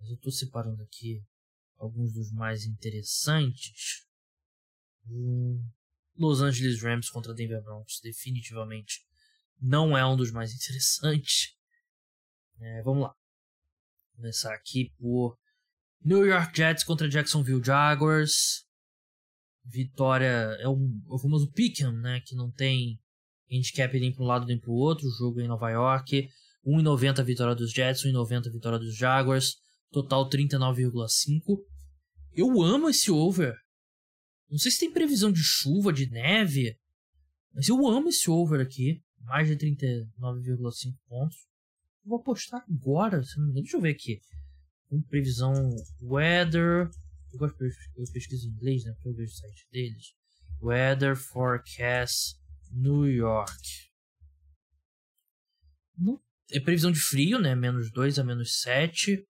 Mas 0.00 0.10
eu 0.10 0.16
tô 0.16 0.30
separando 0.30 0.82
aqui 0.82 1.22
alguns 1.76 2.12
dos 2.12 2.32
mais 2.32 2.64
interessantes. 2.64 4.06
Los 6.16 6.40
Angeles 6.40 6.82
Rams 6.82 7.10
contra 7.10 7.34
Denver 7.34 7.62
Broncos, 7.62 8.00
definitivamente 8.02 9.04
não 9.60 9.96
é 9.96 10.04
um 10.06 10.16
dos 10.16 10.30
mais 10.30 10.54
interessantes. 10.54 11.54
É, 12.60 12.82
vamos 12.82 13.02
lá. 13.02 13.08
Vou 13.08 14.16
começar 14.18 14.54
aqui 14.54 14.94
por 14.96 15.36
New 16.04 16.26
York 16.26 16.54
Jets 16.54 16.84
contra 16.84 17.08
Jacksonville 17.08 17.64
Jaguars. 17.64 18.64
Vitória 19.64 20.54
é, 20.60 20.68
um, 20.68 21.02
é 21.08 21.14
o 21.14 21.18
famoso 21.18 21.50
pick'em, 21.50 21.90
né? 21.92 22.20
Que 22.20 22.36
não 22.36 22.50
tem 22.50 23.00
handicap 23.50 23.98
nem 23.98 24.12
para 24.12 24.22
um 24.22 24.26
lado 24.26 24.44
nem 24.44 24.60
para 24.60 24.70
o 24.70 24.74
outro. 24.74 25.08
Jogo 25.18 25.40
em 25.40 25.48
Nova 25.48 25.70
York. 25.70 26.28
1,90 26.66 27.24
vitória 27.24 27.54
dos 27.54 27.72
Jets, 27.72 28.02
1,90 28.04 28.52
vitória 28.52 28.78
dos 28.78 28.94
Jaguars. 28.94 29.56
Total 29.90 30.28
39,5. 30.28 31.58
Eu 32.32 32.62
amo 32.62 32.90
esse 32.90 33.10
over. 33.10 33.54
Não 34.50 34.58
sei 34.58 34.70
se 34.70 34.80
tem 34.80 34.92
previsão 34.92 35.32
de 35.32 35.42
chuva, 35.42 35.90
de 35.90 36.10
neve. 36.10 36.76
Mas 37.54 37.66
eu 37.68 37.86
amo 37.86 38.10
esse 38.10 38.30
over 38.30 38.60
aqui. 38.60 39.02
Mais 39.20 39.48
de 39.48 39.56
39,5 39.56 40.94
pontos. 41.08 41.36
Vou 42.04 42.18
apostar 42.18 42.62
agora. 42.68 43.22
Deixa 43.54 43.78
eu 43.78 43.80
ver 43.80 43.92
aqui. 43.92 44.20
Com 44.94 45.02
previsão 45.02 45.52
weather. 46.00 46.88
Eu 47.32 47.38
gosto 47.40 47.64
eu 47.64 48.04
pesquiso 48.12 48.46
em 48.46 48.52
inglês, 48.52 48.84
né? 48.84 48.92
Porque 48.92 49.08
eu 49.08 49.14
vejo 49.14 49.32
o 49.32 49.36
site 49.36 49.68
deles. 49.72 50.14
Weather 50.62 51.16
Forecast 51.16 52.38
New 52.70 53.04
York. 53.04 53.90
Não, 55.98 56.22
é 56.52 56.60
previsão 56.60 56.92
de 56.92 57.00
frio, 57.00 57.40
né? 57.40 57.56
Menos 57.56 57.90
2 57.90 58.20
a 58.20 58.24
menos 58.24 58.60
7. 58.60 59.26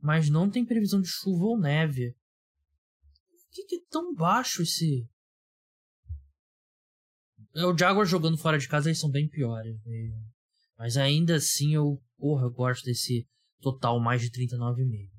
Mas 0.00 0.30
não 0.30 0.50
tem 0.50 0.64
previsão 0.64 1.02
de 1.02 1.08
chuva 1.08 1.44
ou 1.44 1.60
neve. 1.60 2.16
Por 3.28 3.50
que, 3.52 3.64
que 3.64 3.76
é 3.76 3.80
tão 3.90 4.14
baixo 4.14 4.62
esse. 4.62 5.06
É, 7.54 7.66
o 7.66 7.76
Jaguar 7.76 8.06
jogando 8.06 8.38
fora 8.38 8.58
de 8.58 8.66
casa 8.66 8.88
eles 8.88 8.98
são 8.98 9.10
bem 9.10 9.28
piores. 9.28 9.76
Né? 9.84 10.24
Mas 10.78 10.96
ainda 10.96 11.34
assim 11.34 11.74
eu. 11.74 12.02
Porra, 12.16 12.46
eu 12.46 12.50
gosto 12.50 12.86
desse 12.86 13.28
total 13.60 14.00
mais 14.00 14.20
de 14.22 14.30
39,5. 14.30 15.18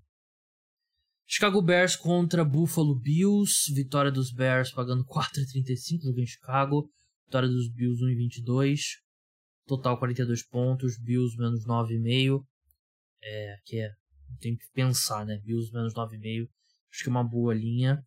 Chicago 1.31 1.61
Bears 1.61 1.95
contra 1.95 2.43
Buffalo 2.43 2.99
Bills. 2.99 3.71
Vitória 3.73 4.11
dos 4.11 4.31
Bears 4.33 4.71
pagando 4.71 5.05
4,35. 5.05 6.01
Jogo 6.01 6.19
em 6.19 6.25
Chicago. 6.25 6.89
Vitória 7.25 7.47
dos 7.47 7.71
Bills 7.71 8.03
1,22. 8.03 8.79
Total 9.67 9.97
42 9.99 10.43
pontos. 10.47 10.97
Bills 10.99 11.37
menos 11.37 11.65
9,5. 11.67 12.43
É, 13.21 13.55
que 13.63 13.77
é. 13.77 13.91
Tem 14.39 14.55
que 14.55 14.65
pensar, 14.73 15.23
né? 15.25 15.37
Bills 15.43 15.71
menos 15.71 15.93
9,5. 15.93 16.49
Acho 16.91 17.03
que 17.03 17.09
é 17.09 17.11
uma 17.11 17.23
boa 17.23 17.53
linha. 17.53 18.03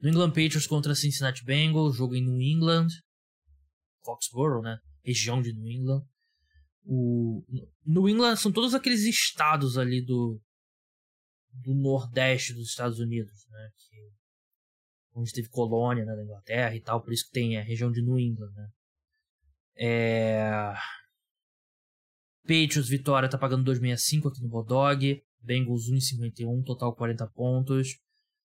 New 0.00 0.12
England 0.12 0.30
Patriots 0.30 0.66
contra 0.66 0.94
Cincinnati 0.94 1.44
Bengals. 1.44 1.96
Jogo 1.96 2.14
em 2.14 2.24
New 2.24 2.40
England. 2.40 2.88
Foxborough, 4.02 4.62
né? 4.62 4.78
Região 5.04 5.42
de 5.42 5.52
New 5.52 5.66
England. 5.66 6.02
O 6.84 7.44
New 7.84 8.08
England 8.08 8.36
são 8.36 8.50
todos 8.50 8.74
aqueles 8.74 9.02
estados 9.02 9.76
ali 9.78 10.02
do 10.02 10.40
do 11.52 11.74
nordeste 11.74 12.54
dos 12.54 12.68
Estados 12.68 12.98
Unidos, 13.00 13.46
né? 13.50 13.70
Que, 13.76 14.12
onde 15.14 15.32
teve 15.32 15.48
colônia 15.48 16.04
né, 16.04 16.14
da 16.14 16.22
Inglaterra 16.22 16.74
e 16.76 16.80
tal, 16.80 17.02
por 17.02 17.12
isso 17.12 17.26
que 17.26 17.32
tem 17.32 17.58
a 17.58 17.62
região 17.62 17.90
de 17.90 18.02
New 18.02 18.18
England, 18.18 18.52
né? 18.52 18.68
É... 19.76 20.74
Patriots 22.42 22.88
Vitória 22.88 23.28
tá 23.28 23.38
pagando 23.38 23.70
2,65 23.70 24.28
aqui 24.28 24.42
no 24.42 24.48
Bodog. 24.48 25.22
Bengals 25.42 25.88
1,51, 25.90 26.64
total 26.64 26.94
40 26.94 27.26
pontos. 27.28 27.98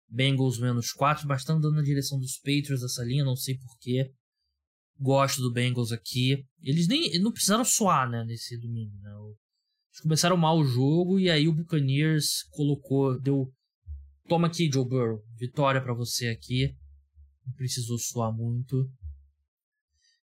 Bengals 0.08 0.58
menos 0.58 0.92
4, 0.92 1.26
bastante 1.26 1.62
dando 1.62 1.76
na 1.76 1.82
direção 1.82 2.18
dos 2.18 2.36
Patriots 2.38 2.82
essa 2.82 3.02
linha, 3.02 3.24
não 3.24 3.34
sei 3.34 3.58
porquê. 3.58 4.12
Gosto 4.98 5.42
do 5.42 5.52
Bengals 5.52 5.92
aqui. 5.92 6.44
Eles 6.62 6.86
nem 6.86 7.18
não 7.20 7.32
precisaram 7.32 7.64
suar, 7.64 8.08
né, 8.08 8.24
nesse 8.24 8.58
domingo, 8.58 8.96
né? 9.00 9.10
Eles 9.90 10.00
começaram 10.00 10.36
mal 10.36 10.58
o 10.58 10.64
jogo 10.64 11.18
e 11.18 11.30
aí 11.30 11.48
o 11.48 11.52
Buccaneers 11.52 12.44
colocou, 12.50 13.18
deu 13.20 13.52
toma 14.28 14.46
aqui 14.46 14.70
Joe 14.72 14.88
Burrow, 14.88 15.22
vitória 15.36 15.82
para 15.82 15.94
você 15.94 16.28
aqui. 16.28 16.74
Não 17.46 17.52
precisou 17.54 17.98
suar 17.98 18.32
muito. 18.32 18.88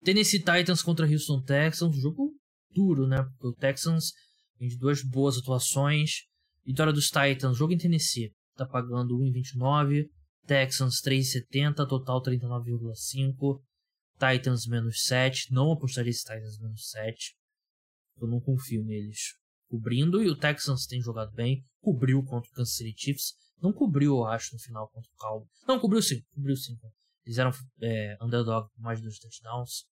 Tennessee 0.03 0.39
Titans 0.39 0.81
contra 0.83 1.09
Houston 1.09 1.41
Texans, 1.41 1.95
jogo 1.99 2.33
duro, 2.71 3.07
né? 3.07 3.23
Porque 3.23 3.47
o 3.47 3.53
Texans 3.53 4.11
tem 4.57 4.67
duas 4.77 5.01
boas 5.01 5.37
atuações. 5.37 6.25
Vitória 6.65 6.91
dos 6.91 7.07
Titans, 7.07 7.57
jogo 7.57 7.73
em 7.73 7.77
Tennessee, 7.77 8.33
tá 8.55 8.65
pagando 8.65 9.17
1,29. 9.17 10.07
Texans 10.45 11.01
3,70, 11.01 11.87
total 11.87 12.21
39,5. 12.21 13.61
Titans 14.17 14.65
menos 14.67 15.03
7. 15.03 15.51
Não 15.51 15.71
apostaria 15.71 16.09
esse 16.09 16.23
Titans 16.23 16.59
menos 16.59 16.89
7. 16.89 17.35
Eu 18.17 18.27
não 18.27 18.39
confio 18.39 18.83
neles 18.83 19.35
cobrindo 19.67 20.23
e 20.23 20.29
o 20.29 20.35
Texans 20.35 20.85
tem 20.85 21.01
jogado 21.01 21.31
bem. 21.33 21.65
Cobriu 21.81 22.23
contra 22.23 22.49
o 22.49 22.53
Kansas 22.53 22.75
City 22.75 22.93
Chiefs. 22.97 23.35
Não 23.61 23.73
cobriu, 23.73 24.17
eu 24.17 24.25
acho, 24.25 24.53
no 24.53 24.59
final 24.59 24.87
contra 24.89 25.09
o 25.11 25.17
Cowboys. 25.17 25.49
Não, 25.67 25.79
cobriu 25.79 26.01
sim, 26.01 26.21
cobriu 26.33 26.55
sim. 26.55 26.77
Eles 27.25 27.37
eram 27.37 27.51
é, 27.81 28.17
underdog 28.21 28.69
com 28.73 28.81
mais 28.81 28.99
de 28.99 29.05
dois 29.05 29.19
touchdowns. 29.19 29.85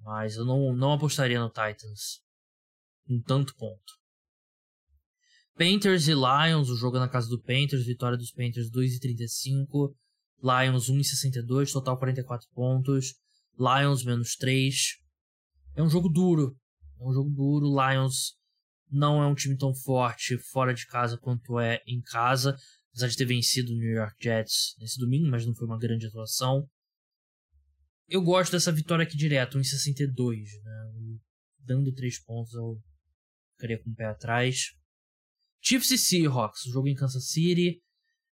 Mas 0.00 0.36
eu 0.36 0.44
não, 0.44 0.74
não 0.74 0.92
apostaria 0.92 1.40
no 1.40 1.48
Titans 1.48 2.22
em 3.08 3.20
tanto 3.20 3.54
ponto. 3.56 3.92
Panthers 5.56 6.08
e 6.08 6.14
Lions, 6.14 6.68
o 6.68 6.76
jogo 6.76 6.96
é 6.96 7.00
na 7.00 7.08
casa 7.08 7.28
do 7.28 7.40
Panthers, 7.40 7.86
vitória 7.86 8.18
dos 8.18 8.32
Panthers 8.32 8.70
2,35. 8.70 9.94
Lions 10.42 10.90
1,62, 10.90 11.72
total 11.72 11.96
44 11.98 12.48
pontos. 12.52 13.14
Lions 13.58 14.04
menos 14.04 14.36
3. 14.36 14.74
É 15.76 15.82
um 15.82 15.88
jogo 15.88 16.08
duro. 16.08 16.56
É 17.00 17.04
um 17.04 17.12
jogo 17.12 17.30
duro. 17.30 17.66
Lions 17.66 18.36
não 18.90 19.22
é 19.22 19.26
um 19.26 19.34
time 19.34 19.56
tão 19.56 19.74
forte 19.74 20.38
fora 20.38 20.72
de 20.72 20.86
casa 20.86 21.18
quanto 21.18 21.58
é 21.58 21.82
em 21.86 22.00
casa. 22.00 22.56
Apesar 22.90 23.08
de 23.08 23.16
ter 23.16 23.24
vencido 23.24 23.72
o 23.72 23.76
New 23.76 23.90
York 23.90 24.16
Jets 24.22 24.76
nesse 24.78 24.98
domingo, 24.98 25.28
mas 25.28 25.44
não 25.44 25.54
foi 25.54 25.66
uma 25.66 25.78
grande 25.78 26.06
atuação. 26.06 26.68
Eu 28.08 28.22
gosto 28.22 28.52
dessa 28.52 28.70
vitória 28.70 29.02
aqui 29.02 29.16
direto, 29.16 29.58
1,62. 29.58 30.44
Né? 30.62 31.18
Dando 31.58 31.92
3 31.92 32.22
pontos, 32.24 32.54
eu 32.54 32.80
ficaria 33.52 33.82
com 33.82 33.90
o 33.90 33.94
pé 33.94 34.04
atrás. 34.06 34.74
Chiefs 35.60 35.90
e 35.90 35.98
Seahawks, 35.98 36.62
jogo 36.70 36.88
em 36.88 36.94
Kansas 36.94 37.28
City. 37.28 37.82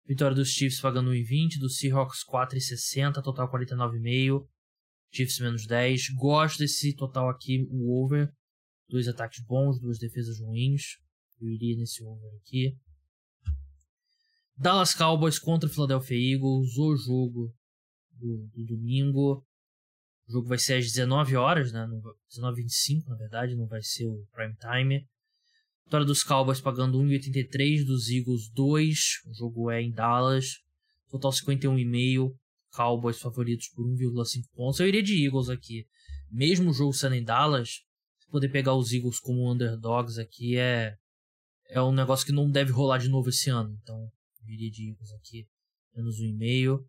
Vitória 0.06 0.36
dos 0.36 0.50
Chiefs 0.50 0.80
pagando 0.80 1.10
1,20, 1.10 1.58
dos 1.58 1.78
Seahawks 1.78 2.22
4,60, 2.24 3.22
total 3.22 3.50
49,5. 3.50 4.46
Chiefs 5.14 5.38
menos 5.38 5.66
10. 5.66 6.10
Gosto 6.16 6.58
desse 6.58 6.94
total 6.94 7.28
aqui, 7.28 7.66
o 7.70 8.02
over. 8.02 8.32
Dois 8.88 9.08
ataques 9.08 9.44
bons, 9.44 9.80
duas 9.80 9.98
defesas 9.98 10.40
ruins. 10.40 10.98
Eu 11.40 11.48
iria 11.48 11.76
nesse 11.76 12.02
over 12.04 12.30
aqui. 12.40 12.76
Dallas 14.56 14.94
Cowboys 14.94 15.38
contra 15.38 15.68
Philadelphia 15.68 16.16
Eagles, 16.16 16.76
o 16.76 16.96
jogo 16.96 17.54
do, 18.12 18.48
do 18.54 18.64
domingo. 18.66 19.44
O 20.28 20.32
jogo 20.32 20.48
vai 20.48 20.58
ser 20.58 20.74
às 20.74 20.86
19 20.86 21.36
horas, 21.36 21.72
né? 21.72 21.86
19h25, 22.32 23.06
na 23.08 23.16
verdade, 23.16 23.54
não 23.54 23.66
vai 23.66 23.82
ser 23.82 24.06
o 24.06 24.26
prime 24.32 24.56
time. 24.56 25.06
Vitória 25.84 26.06
dos 26.06 26.22
Cowboys 26.22 26.60
pagando 26.60 26.98
1,83, 26.98 27.84
dos 27.84 28.08
Eagles 28.08 28.48
2. 28.50 28.98
O 29.26 29.34
jogo 29.34 29.70
é 29.70 29.82
em 29.82 29.92
Dallas. 29.92 30.60
Total 31.10 31.30
51,5. 31.30 32.34
Cowboys 32.74 33.20
favoritos 33.20 33.68
por 33.68 33.86
1,5 33.86 34.44
pontos. 34.54 34.80
Eu 34.80 34.88
iria 34.88 35.02
de 35.02 35.24
Eagles 35.24 35.48
aqui. 35.48 35.86
Mesmo 36.30 36.70
o 36.70 36.74
jogo 36.74 36.92
sendo 36.92 37.14
em 37.14 37.22
Dallas, 37.22 37.82
poder 38.30 38.48
pegar 38.48 38.74
os 38.74 38.92
Eagles 38.92 39.20
como 39.20 39.50
underdogs 39.50 40.18
aqui 40.18 40.56
é 40.56 40.96
é 41.68 41.80
um 41.80 41.92
negócio 41.92 42.26
que 42.26 42.32
não 42.32 42.50
deve 42.50 42.72
rolar 42.72 42.98
de 42.98 43.08
novo 43.08 43.28
esse 43.28 43.48
ano. 43.50 43.76
Então, 43.82 44.10
eu 44.42 44.52
iria 44.52 44.70
de 44.70 44.90
Eagles 44.90 45.12
aqui, 45.12 45.48
menos 45.94 46.20
um 46.20 46.24
e 46.24 46.32
meio. 46.32 46.86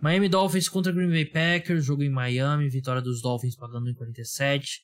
Miami 0.00 0.28
Dolphins 0.28 0.68
contra 0.68 0.92
Green 0.92 1.10
Bay 1.10 1.26
Packers, 1.26 1.84
jogo 1.84 2.02
em 2.02 2.08
Miami, 2.08 2.68
vitória 2.68 3.02
dos 3.02 3.20
Dolphins 3.20 3.54
pagando 3.54 3.90
em 3.90 3.94
47. 3.94 4.82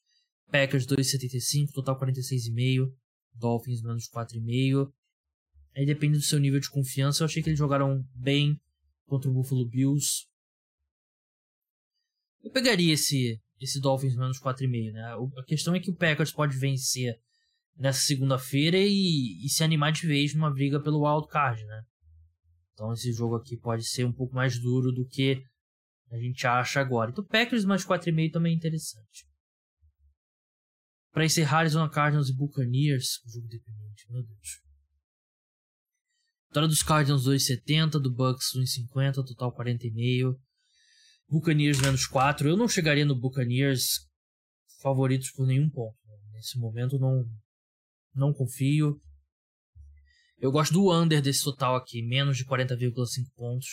Packers 0.50 0.86
2,75, 0.86 1.72
total 1.72 1.98
46,5. 1.98 2.92
Dolphins 3.34 3.82
menos 3.82 4.08
4,5. 4.08 4.92
Aí 5.74 5.86
depende 5.86 6.18
do 6.18 6.24
seu 6.24 6.38
nível 6.38 6.60
de 6.60 6.70
confiança. 6.70 7.22
Eu 7.22 7.26
achei 7.26 7.42
que 7.42 7.48
eles 7.48 7.58
jogaram 7.58 8.04
bem 8.14 8.60
contra 9.07 9.30
o 9.30 9.32
Buffalo 9.32 9.66
Bills. 9.66 10.26
Eu 12.42 12.50
pegaria 12.50 12.94
esse 12.94 13.40
esse 13.59 13.80
Dolphins 13.80 14.16
menos 14.16 14.38
4,5, 14.38 14.92
né? 14.92 15.16
A 15.38 15.44
questão 15.44 15.74
é 15.74 15.80
que 15.80 15.90
o 15.90 15.96
Packers 15.96 16.30
pode 16.30 16.57
vencer 16.59 17.18
nessa 17.76 18.00
segunda-feira 18.00 18.76
e, 18.78 19.44
e, 19.44 19.48
se 19.48 19.62
animar 19.62 19.92
de 19.92 20.07
vez 20.07 20.34
numa 20.34 20.52
briga 20.52 20.80
pelo 20.80 21.04
wild 21.07 21.28
card, 21.28 21.64
né? 21.64 21.82
Então 22.72 22.92
esse 22.92 23.12
jogo 23.12 23.36
aqui 23.36 23.57
pode 23.57 23.84
ser 23.84 24.04
um 24.04 24.12
pouco 24.12 24.34
mais 24.34 24.59
duro 24.61 24.92
do 24.92 25.07
que 25.07 25.42
a 26.11 26.18
gente 26.18 26.46
acha 26.46 26.80
agora. 26.80 27.11
Então 27.11 27.24
Packers 27.24 27.64
mais 27.64 27.84
4,5 27.84 28.32
também 28.32 28.52
é 28.52 28.57
interessante. 28.57 29.26
Para 31.11 31.24
encerrar, 31.24 31.61
Arizona 31.61 31.88
Cardinals 31.88 32.28
e 32.28 32.36
Buccaneers, 32.36 33.20
jogo 33.26 33.48
dependente, 33.48 34.04
meu 34.11 34.22
Deus. 34.22 34.65
Vitória 36.57 36.68
dos 36.70 36.82
Cardinals 36.82 37.26
2,70, 37.26 38.00
do 38.00 38.11
Bucks 38.11 38.52
1,50, 38.57 39.22
total 39.26 39.54
40,5. 39.54 40.34
Buccaneers 41.28 41.78
menos 41.82 42.07
4. 42.07 42.48
Eu 42.48 42.57
não 42.57 42.66
chegaria 42.66 43.04
no 43.04 43.14
Buccaneers 43.14 44.09
favoritos 44.80 45.30
por 45.32 45.46
nenhum 45.46 45.68
ponto. 45.68 45.98
Nesse 46.32 46.59
momento 46.59 46.98
não 46.98 47.26
não 48.14 48.32
confio. 48.32 48.98
Eu 50.38 50.50
gosto 50.50 50.72
do 50.72 50.90
under 50.90 51.20
desse 51.20 51.44
total 51.44 51.76
aqui, 51.76 52.00
menos 52.00 52.38
de 52.38 52.46
40,5 52.46 52.78
pontos. 53.36 53.66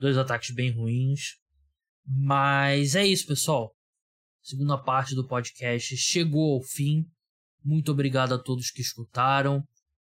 Dois 0.00 0.18
ataques 0.18 0.52
bem 0.52 0.72
ruins. 0.72 1.36
Mas 2.04 2.96
é 2.96 3.06
isso, 3.06 3.28
pessoal. 3.28 3.72
Segunda 4.42 4.76
parte 4.76 5.14
do 5.14 5.28
podcast 5.28 5.96
chegou 5.96 6.54
ao 6.54 6.64
fim. 6.64 7.04
Muito 7.62 7.92
obrigado 7.92 8.34
a 8.34 8.42
todos 8.42 8.72
que 8.72 8.82
escutaram. 8.82 9.64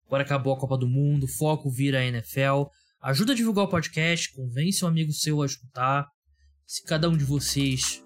Agora 0.10 0.24
acabou 0.24 0.52
a 0.52 0.58
Copa 0.58 0.76
do 0.76 0.88
Mundo, 0.88 1.28
foco 1.28 1.70
vira 1.70 2.00
a 2.00 2.04
NFL. 2.04 2.64
Ajuda 3.00 3.34
a 3.34 3.36
divulgar 3.36 3.66
o 3.66 3.70
podcast, 3.70 4.34
convence 4.34 4.84
um 4.84 4.88
amigo 4.88 5.14
seu 5.14 5.44
a 5.44 5.46
escutar. 5.46 6.08
Se 6.66 6.84
cada 6.84 7.08
um 7.08 7.16
de 7.16 7.24
vocês 7.24 8.02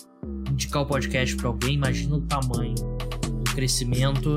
indicar 0.50 0.82
o 0.82 0.86
podcast 0.86 1.34
para 1.38 1.48
alguém, 1.48 1.76
imagina 1.76 2.16
o 2.16 2.28
tamanho 2.28 2.76
do 2.76 3.56
crescimento. 3.56 4.36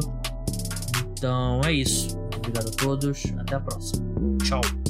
Então 1.10 1.60
é 1.64 1.72
isso. 1.72 2.16
Obrigado 2.36 2.68
a 2.68 2.76
todos. 2.76 3.24
Até 3.36 3.56
a 3.56 3.60
próxima. 3.60 4.06
Tchau. 4.44 4.85